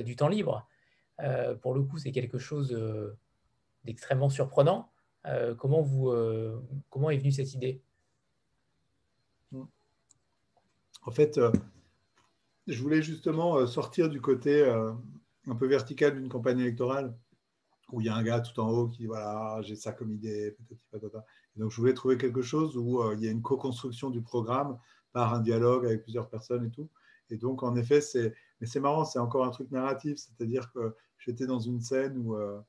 [0.05, 0.67] du temps libre.
[1.21, 3.15] Euh, pour le coup, c'est quelque chose euh,
[3.85, 4.91] d'extrêmement surprenant.
[5.25, 6.11] Euh, comment, vous,
[6.89, 7.81] comment est venue cette idée?
[11.03, 11.39] En fait,
[12.67, 17.15] je voulais justement sortir du côté un peu vertical d'une campagne électorale
[17.91, 20.11] où il y a un gars tout en haut qui dit voilà, j'ai ça comme
[20.11, 20.55] idée,
[21.57, 24.77] donc je voulais trouver quelque chose où il y a une co-construction du programme
[25.11, 26.89] par un dialogue avec plusieurs personnes et tout.
[27.29, 30.95] Et donc, en effet, c'est Mais c'est marrant, c'est encore un truc narratif, c'est-à-dire que
[31.17, 32.59] j'étais dans une scène où, euh,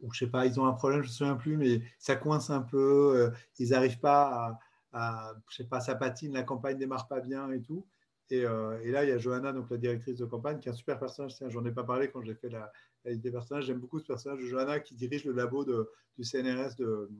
[0.00, 2.50] où, sais pas, ils ont un problème, je ne me souviens plus, mais ça coince
[2.50, 4.58] un peu, euh, ils n'arrivent pas
[4.92, 7.86] à, je sais pas, ça patine, la campagne démarre pas bien et tout.
[8.30, 10.72] Et, euh, et, là, il y a Johanna, donc la directrice de campagne, qui est
[10.72, 11.34] un super personnage.
[11.48, 12.70] J'en ai pas parlé quand j'ai fait la,
[13.04, 13.64] la des personnages.
[13.64, 17.10] J'aime beaucoup ce personnage de Johanna qui dirige le labo de, du CNRS de,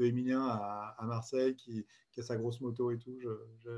[0.00, 1.84] de Emilien à, Marseille, qui,
[2.16, 3.18] a sa grosse moto et tout.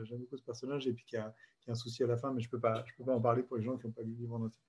[0.05, 1.35] J'aime beaucoup ce personnage et puis qui a,
[1.69, 3.62] un souci à la fin, mais je peux pas, peux pas en parler pour les
[3.62, 4.62] gens qui n'ont pas lu le livre en entier.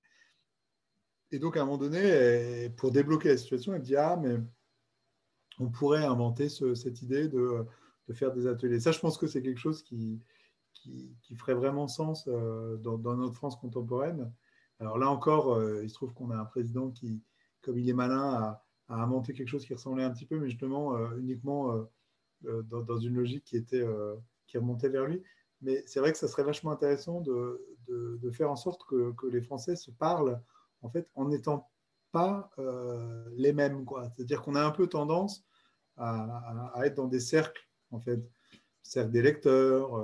[1.32, 4.38] Et donc, à un moment donné, pour débloquer la situation, elle dit Ah, mais
[5.58, 7.66] on pourrait inventer ce, cette idée de,
[8.12, 8.80] faire des ateliers.
[8.80, 10.20] Ça, je pense que c'est quelque chose qui,
[10.72, 14.32] qui, qui, ferait vraiment sens euh, dans, dans, notre France contemporaine.
[14.80, 17.22] Alors là encore, euh, il se trouve qu'on a un président qui,
[17.62, 20.48] comme il est malin, a, a, inventé quelque chose qui ressemblait un petit peu, mais
[20.48, 21.88] justement euh, uniquement
[22.44, 23.84] euh, dans, dans, une logique qui, était,
[24.46, 25.22] qui remontait vers lui.
[25.62, 29.26] Mais c'est vrai que ça serait vachement intéressant de, de, faire en sorte que, que,
[29.26, 30.38] les Français se parlent
[30.82, 31.70] en fait en n'étant
[32.12, 32.50] pas
[33.32, 33.86] les mêmes.
[34.14, 35.46] C'est-à-dire qu'on a un peu tendance
[35.96, 38.20] à, à, être dans des cercles, en fait,
[38.82, 39.96] cercle des lecteurs,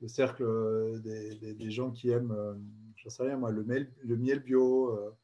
[0.00, 2.36] le cercle des, des, gens qui aiment
[2.96, 5.16] j'en sais rien moi, le, miel, le miel bio, euh,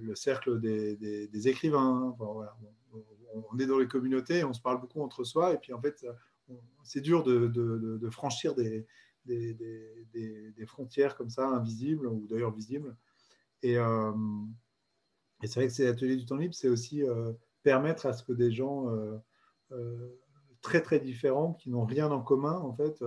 [0.00, 2.16] le cercle des, écrivains.
[2.20, 6.06] On, est dans les communautés, on se parle beaucoup entre soi, et puis en fait,
[6.82, 8.86] c'est dur de, franchir des,
[10.66, 12.96] frontières comme ça, invisibles, ou d'ailleurs visibles.
[13.62, 14.12] Et, euh,
[15.42, 17.32] c'est vrai que ces ateliers du temps libre, c'est aussi euh,
[17.62, 19.16] permettre à ce que des gens euh,
[19.72, 20.20] euh
[20.62, 23.04] très très différents, qui n'ont rien en commun, en fait,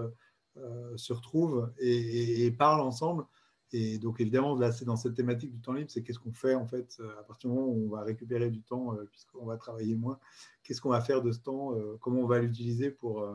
[0.96, 3.26] se retrouvent et, et, et parlent ensemble
[3.74, 6.56] et donc, évidemment, là, c'est dans cette thématique du temps libre, c'est qu'est-ce qu'on fait,
[6.56, 9.46] en fait, euh, à partir du moment où on va récupérer du temps, euh, puisqu'on
[9.46, 10.20] va travailler moins,
[10.64, 13.28] qu'est-ce qu'on va faire de ce temps, euh, comment on va l'utiliser pour,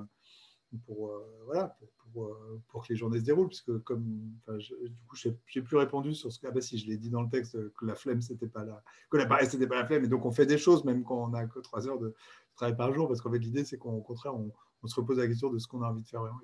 [0.86, 1.12] pour,
[1.44, 1.76] voilà,
[2.14, 2.34] pour,
[2.68, 6.14] pour, que les journées se déroulent, puisque comme, je, du coup, je n'ai plus répondu
[6.14, 8.22] sur ce que, ah bah si, je l'ai dit dans le texte, que la flemme,
[8.22, 10.58] c'était pas la, que la paresse, c'était pas la flemme, et donc on fait des
[10.58, 12.14] choses, même quand on n'a que trois heures de
[12.54, 14.50] travail par jour, parce qu'en fait, l'idée, c'est qu'au contraire, on,
[14.82, 16.40] on, se repose la question de ce qu'on a envie de faire vraiment.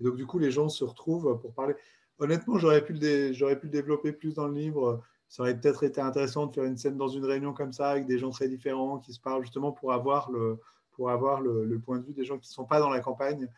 [0.00, 1.74] Et donc, du coup, les gens se retrouvent pour parler
[2.18, 5.02] honnêtement, j'aurais pu, le pu le développer plus dans le livre.
[5.28, 8.06] Ça aurait peut-être été intéressant de faire une scène dans une réunion comme ça, avec
[8.06, 10.58] des gens très différents qui se parlent, justement pour avoir le,
[10.92, 13.48] pour avoir le, point de vue des gens qui ne sont pas dans la campagne,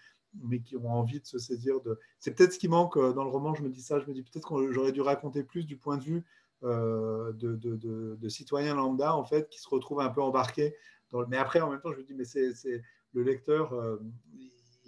[0.43, 1.99] mais qui ont envie de se saisir de.
[2.19, 3.55] C'est peut-être ce qui manque euh, dans le roman.
[3.55, 5.97] Je me dis ça, je me dis peut-être que j'aurais dû raconter plus du point
[5.97, 6.24] de vue
[6.62, 10.74] euh, de, de, de, de, citoyens lambda, en fait, qui se retrouvent un peu embarqués.
[11.28, 13.99] Mais après, en même temps, je me dis, mais c'est le lecteur, euh,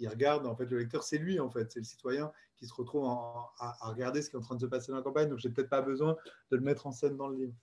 [0.07, 3.05] regarde, en fait, le lecteur, c'est lui, en fait, c'est le citoyen qui se retrouve
[3.05, 5.29] à, regarder ce qui est en train de se passer dans la campagne.
[5.29, 6.15] Donc, j'ai peut-être pas besoin
[6.51, 7.53] de le mettre en scène dans le livre.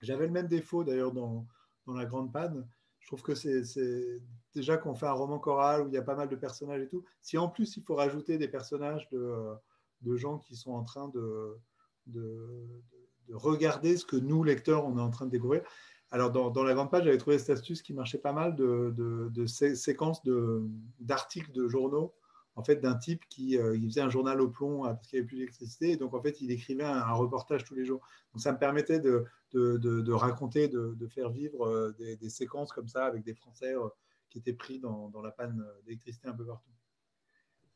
[0.00, 1.46] J'avais le même défaut, d'ailleurs, dans,
[1.86, 2.66] La Grande Panne.
[2.98, 3.62] Je trouve que c'est
[4.54, 6.88] déjà qu'on fait un roman choral où il y a pas mal de personnages et
[6.88, 7.04] tout.
[7.20, 11.58] Si en plus, il faut rajouter des personnages de, gens qui sont en train de
[13.30, 15.62] regarder ce que nous, lecteurs, on est en train de découvrir,
[16.14, 19.30] alors, dans, la grande page, j'avais trouvé cette astuce qui marchait pas mal de, de,
[19.30, 20.22] de sé séquences
[21.00, 22.14] d'articles de, journaux,
[22.54, 25.22] en fait, d'un type qui, euh, faisait un journal au plomb euh, parce qu'il n'y
[25.22, 25.96] avait plus d'électricité.
[25.96, 28.00] Donc, en fait, il écrivait un, reportage tous les jours.
[28.32, 29.24] Donc, ça me permettait de,
[30.12, 33.74] raconter, de, faire vivre euh, des, séquences comme ça avec des Français
[34.30, 36.70] qui étaient pris dans, dans la panne d'électricité un peu partout.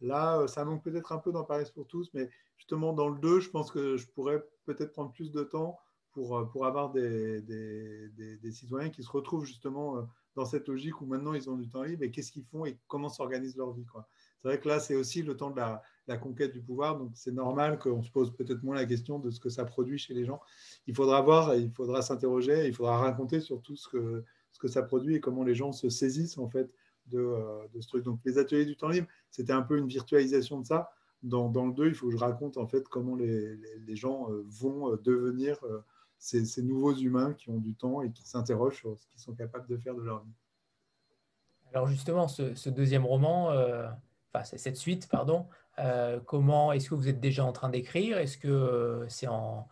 [0.00, 3.40] Là, ça manque peut-être un peu dans Paris pour tous, mais justement, dans le 2,
[3.40, 5.80] je pense que je pourrais peut-être prendre plus de temps
[6.12, 10.02] pour, euh, pour avoir des, des, des, citoyens qui se retrouvent justement euh,
[10.34, 12.78] dans cette logique où maintenant ils ont du temps libre et qu'est-ce qu'ils font et
[12.86, 13.84] comment s'organise leur vie.
[14.40, 17.10] C'est vrai que là, c'est aussi le temps de la, la conquête du pouvoir, donc
[17.14, 20.14] c'est normal qu'on se pose peut-être moins la question de ce que ça produit chez
[20.14, 20.40] les gens.
[20.86, 24.68] Il faudra voir, il faudra s'interroger, il faudra raconter sur tout ce que, ce que
[24.68, 26.72] ça produit et comment les gens se saisissent en fait
[27.06, 28.04] de, euh, de ce truc.
[28.04, 30.90] Donc les ateliers du temps libre, c'était un peu une virtualisation de ça.
[31.24, 34.96] Dans, le 2, il faut que je raconte en fait comment les, les gens vont
[35.02, 35.58] devenir
[36.18, 39.34] ces, ces, nouveaux humains qui ont du temps et qui s'interrogent sur ce qu'ils sont
[39.34, 40.32] capables de faire de leur vie.
[41.72, 43.86] Alors justement, ce, ce deuxième roman, euh,
[44.32, 45.46] enfin cette suite, pardon,
[45.78, 48.18] euh, comment est-ce que vous êtes déjà en train d'écrire?
[48.18, 49.68] Est-ce que euh, c'est en,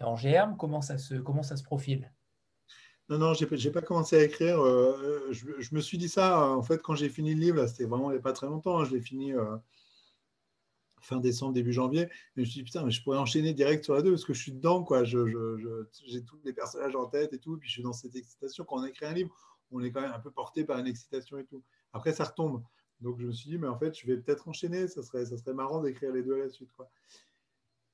[0.00, 0.56] en germe?
[0.56, 2.12] Comment ça, se, comment ça se profile?
[3.08, 4.60] Non, non, je n'ai pas commencé à écrire.
[4.60, 7.84] Euh, je, je, me suis dit ça, en fait, quand j'ai fini le livre, c'était
[7.84, 8.78] vraiment il n'y a pas très longtemps.
[8.78, 9.32] Hein, je l'ai fini
[11.00, 12.08] fin décembre, début janvier.
[12.36, 14.34] Je me suis dit, putain, mais je pourrais enchaîner direct sur la 2 parce que
[14.34, 15.04] je suis dedans, quoi.
[15.04, 17.56] J'ai je, je, tous les personnages en tête et tout.
[17.58, 18.64] Puis je suis dans cette excitation.
[18.64, 19.30] Quand on écrit un livre,
[19.70, 21.62] on est quand même un peu porté par une excitation et tout.
[21.92, 22.62] Après, ça retombe.
[23.00, 24.88] Donc je me suis dit, mais en fait, je vais peut-être enchaîner.
[24.88, 26.90] Ça serait, ça serait marrant d'écrire les deux à la suite, quoi.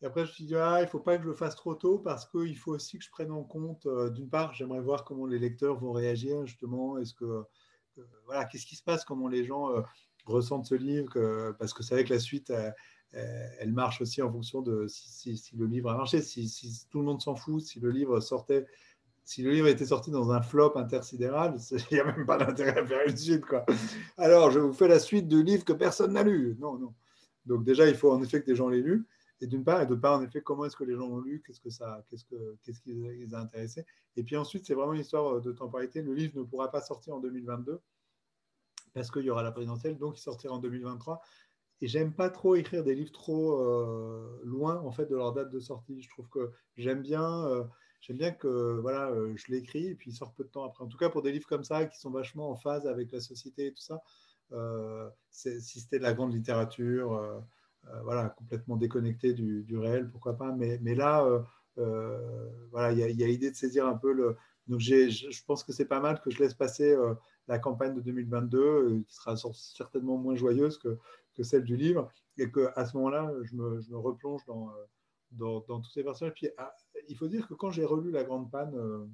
[0.02, 1.56] Et après, je me suis dit, ah, il ne faut pas que je le fasse
[1.56, 4.80] trop tôt parce qu'il faut aussi que je prenne en compte, euh, d'une part, j'aimerais
[4.80, 6.98] voir comment les lecteurs vont réagir, justement.
[6.98, 9.80] Est-ce que, euh, voilà, qu'est-ce qui se passe, comment les gens euh,
[10.26, 11.08] ressentent ce livre,
[11.58, 12.52] parce que c'est vrai que la suite,
[13.12, 17.22] elle marche aussi en fonction de si, le livre a marché, si, tout le monde
[17.22, 18.66] s'en fout, si le livre sortait
[19.26, 21.56] si le livre était sorti dans un flop intersidéral,
[21.90, 23.44] il n'y a même pas d'intérêt à faire une suite.
[23.44, 23.66] Quoi.
[24.16, 26.56] Alors, je vous fais la suite de livres que personne n'a lu.
[26.60, 26.94] Non, non.
[27.44, 29.04] Donc déjà, il faut en effet que des gens l'aient lu.
[29.40, 31.42] Et d'une part, et d'autre part, en effet, comment est-ce que les gens l'ont lu
[31.44, 33.84] Qu'est-ce que ça, qu'est-ce que, qu'est-ce qui les a intéressés
[34.16, 36.02] Et puis ensuite, c'est vraiment une histoire de temporalité.
[36.02, 37.80] Le livre ne pourra pas sortir en 2022
[38.94, 41.20] parce qu'il y aura la présidentielle, donc il sortira en 2023.
[41.82, 45.50] Et j'aime pas trop écrire des livres trop euh, loin en fait de leur date
[45.50, 46.02] de sortie.
[46.02, 47.46] Je trouve que j'aime bien.
[47.46, 47.64] Euh,
[48.14, 50.84] bien que voilà, euh, je l'écris et puis il sort peu de temps après.
[50.84, 53.20] En tout cas, pour des livres comme ça, qui sont vachement en phase avec la
[53.20, 54.02] société et tout ça,
[54.52, 57.44] euh, si c'était de la grande littérature,
[58.02, 60.52] voilà, complètement déconnecté du, réel, pourquoi pas.
[60.52, 61.26] Mais, mais là,
[62.70, 64.36] voilà, il y a, l'idée de saisir un peu le.
[64.68, 66.96] Je pense que c'est pas mal que je laisse passer
[67.48, 70.98] la campagne de 2022, qui sera certainement moins joyeuse que,
[71.36, 74.70] que celle du livre, et qu'à ce moment-là, je me, replonge dans
[75.32, 76.34] dans, tous ces personnages.
[76.34, 76.74] Puis, ah,
[77.08, 79.06] il faut dire que quand j'ai relu La Grande Panne, euh,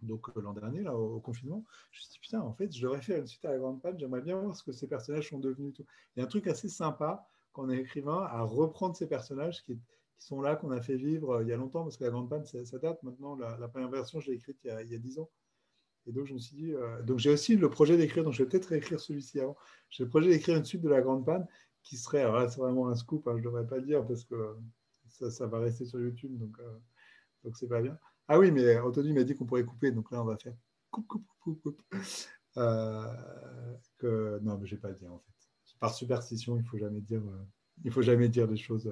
[0.00, 2.82] donc euh, l'an dernier, là, au, confinement, je me suis dit, putain, en fait, je
[2.82, 5.28] devrais faire une suite à La Grande Panne, j'aimerais bien voir ce que ces personnages
[5.28, 5.74] sont devenus.
[5.74, 5.84] Tout.
[6.14, 9.62] Il y a un truc assez sympa quand on est écrivain à reprendre ces personnages
[9.64, 9.78] qui,
[10.18, 12.30] sont là, qu'on a fait vivre euh, il y a longtemps, parce que La Grande
[12.30, 13.36] Panne, ça, date maintenant.
[13.36, 15.28] La, première version, je l'ai écrite il y, a, 10 ans.
[16.06, 16.72] Et donc, je me suis dit,
[17.04, 19.56] donc j'ai aussi le projet d'écrire, donc je vais peut-être réécrire celui-ci avant.
[19.90, 21.46] J'ai le projet d'écrire une suite de La Grande Panne
[21.86, 24.04] qui serait, alors là, c'est vraiment un scoop, hein, je ne devrais pas le dire
[24.06, 24.56] parce que
[25.30, 26.78] ça, va rester sur YouTube, donc euh,
[27.44, 27.96] donc c'est pas bien.
[28.28, 30.54] Ah oui, mais Anthony m'a dit qu'on pourrait couper, donc là on va faire
[30.90, 31.82] coupe, coupe, coupe, coupe.
[32.56, 34.40] Euh.
[34.42, 35.32] Non, mais je vais pas le dire en fait.
[35.78, 38.90] Par superstition, il faut euh, faut jamais dire des choses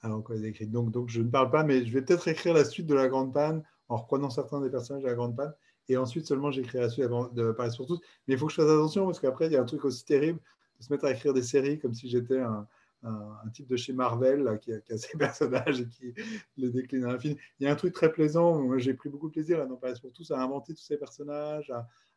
[0.00, 0.70] avant qu'on les écrites.
[0.70, 3.32] Donc je ne parle pas, mais je vais peut-être écrire la suite de la Grande
[3.32, 5.54] Panne en reprenant certains des personnages de la Grande Panne,
[5.88, 8.00] et ensuite seulement j'écrirai la suite avant de parler sur tous.
[8.26, 10.04] Mais il faut que je fasse attention parce qu'après il y a un truc aussi
[10.04, 10.40] terrible
[10.78, 12.66] de se mettre à écrire des séries comme si j'étais un,
[13.04, 16.14] un, type de chez Marvel qui, a, qui, a, ses personnages et qui
[16.56, 17.36] les décline à l'infini.
[17.60, 19.96] Il y a un truc très plaisant, j'ai pris beaucoup de plaisir à n'en parler
[20.00, 21.72] pour tous, à inventer tous ces personnages,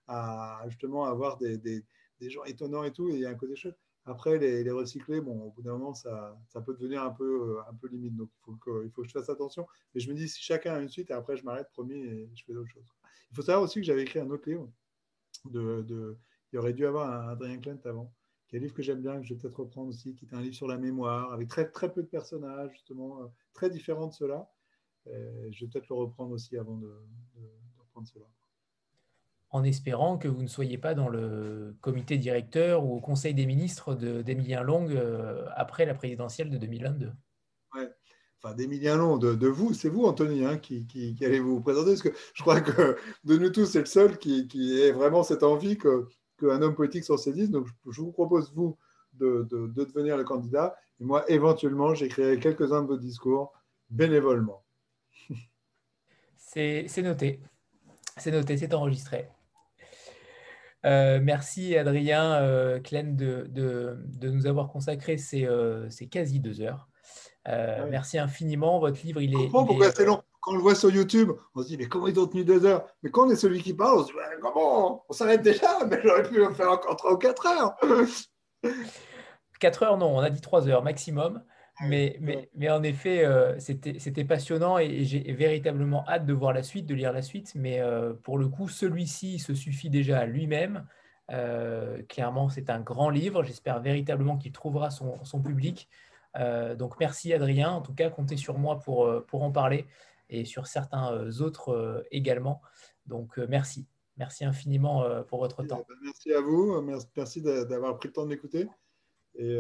[0.07, 1.84] à, justement avoir des, des,
[2.19, 3.77] des, gens étonnants et tout, et il y a un côté chouette.
[4.06, 7.57] Après, les, les recycler, bon, au bout d'un moment, ça, ça, peut devenir un peu,
[7.69, 8.15] un peu limite.
[8.15, 9.68] Donc, il faut, que, il faut que je fasse attention.
[9.94, 12.30] Mais je me dis, si chacun a une suite, et après, je m'arrête, promis, et
[12.34, 12.88] je fais d'autres choses.
[13.31, 14.69] Il faut savoir aussi que j'avais écrit un autre livre.
[15.45, 16.17] De, de,
[16.51, 18.13] il aurait dû avoir un Adrien Klent avant
[18.47, 20.33] qui est un livre que j'aime bien, que je vais peut-être reprendre aussi, qui est
[20.33, 24.07] un livre sur la mémoire, avec très, très peu de personnages, justement, euh, très différents
[24.07, 24.49] de ceux-là.
[25.05, 26.91] Je vais peut-être le reprendre aussi avant de,
[27.79, 28.25] reprendre cela.
[29.51, 33.45] En espérant que vous ne soyez pas dans le comité directeur ou au conseil des
[33.45, 37.13] ministres d'Emilien Long euh, après la présidentielle de 2022.
[38.41, 42.14] Enfin, d'Emilien Long, de, vous, c'est vous, Anthony, hein, qui, allez vous présenter, parce que
[42.34, 45.77] je crois que de nous tous, c'est le seul qui, qui ait vraiment cette envie
[45.77, 47.49] qu'un homme politique s'en saisisse.
[47.49, 48.77] Donc, je vous propose, vous,
[49.19, 50.76] de, devenir le candidat.
[50.99, 53.53] Et moi, éventuellement, j'écrirai quelques-uns de vos discours
[53.89, 54.64] bénévolement.
[56.38, 57.41] C'est noté.
[58.18, 59.30] C'est noté, c'est enregistré.
[60.85, 66.89] Euh, merci Adrien euh, de, de, nous avoir consacré ces, euh, quasi deux heures.
[67.47, 68.79] Euh, merci infiniment.
[68.79, 69.49] Votre livre, il est.
[69.49, 72.17] pourquoi c'est long quand on le voit sur YouTube, on se dit, mais comment ils
[72.19, 72.88] ont tenu deux heures?
[73.03, 75.03] Mais quand on est celui qui parle, on se dit, comment?
[75.09, 77.75] On s'arrête déjà, mais j'aurais pu le faire encore trois ou quatre heures.
[79.59, 81.43] Quatre heures, non, on a dit trois heures maximum.
[81.79, 86.53] Ah mais, mais, mais, en effet, euh, c'était passionnant et, j'ai véritablement hâte de voir
[86.53, 87.53] la suite, de lire la suite.
[87.55, 90.85] Mais euh, pour le coup, celui-ci se suffit déjà à lui-même.
[91.31, 93.43] Euh, clairement, c'est un grand livre.
[93.43, 95.89] J'espère véritablement qu'il trouvera son, son public.
[96.35, 97.71] Donc merci Adrien.
[97.71, 99.85] En tout cas, comptez sur moi pour, pour en parler
[100.29, 102.61] et sur certains euh, autres euh, également.
[103.05, 103.87] Donc, euh, merci.
[104.17, 105.85] Merci infiniment pour votre temps.
[106.01, 106.81] Merci à vous.
[107.15, 108.67] Merci d'avoir pris le temps de m'écouter.
[109.35, 109.59] Et,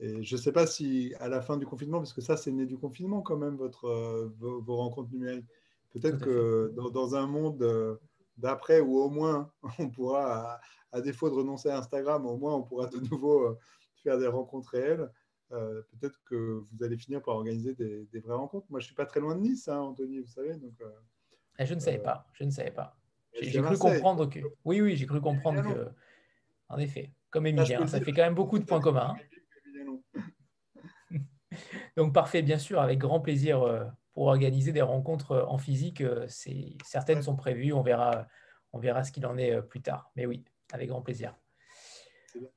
[0.00, 2.66] je ne sais pas si à la fin du confinement, parce que ça, c'est né
[2.66, 5.46] du confinement quand même, votre, vos, rencontres numériques.
[5.94, 7.98] Peut-être que dans, un monde
[8.36, 10.60] d'après, où au moins on pourra,
[10.92, 13.56] à, défaut de renoncer à Instagram, au moins on pourra de nouveau
[14.02, 15.10] faire des rencontres réelles.
[15.52, 18.66] Euh, peut-être que vous allez finir par organiser des, vraies rencontres.
[18.68, 20.54] Moi, je ne suis pas très loin de Nice, hein, Anthony, vous savez.
[20.54, 20.90] Donc, euh,
[21.58, 22.26] eh, je ne savais euh, pas.
[22.34, 22.98] Je ne savais pas.
[23.40, 24.40] J'ai cru comprendre que.
[24.64, 25.88] Oui, oui, j'ai cru comprendre que.
[26.68, 29.16] En effet, comme Emilien, ça fait quand même beaucoup de points communs.
[30.14, 31.18] Hein.
[31.96, 36.02] Donc, parfait, bien sûr, avec grand plaisir pour organiser des rencontres en physique.
[36.26, 37.72] Certaines sont prévues.
[37.72, 38.26] On verra,
[38.74, 40.10] on verra ce qu'il en est plus tard.
[40.14, 41.34] Mais oui, avec grand plaisir.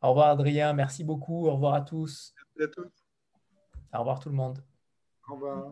[0.01, 0.73] Au revoir, Adrien.
[0.73, 1.47] Merci beaucoup.
[1.47, 2.33] Au revoir à tous.
[2.61, 2.91] À tous.
[3.93, 4.63] Au revoir tout le monde.
[5.27, 5.71] Au revoir.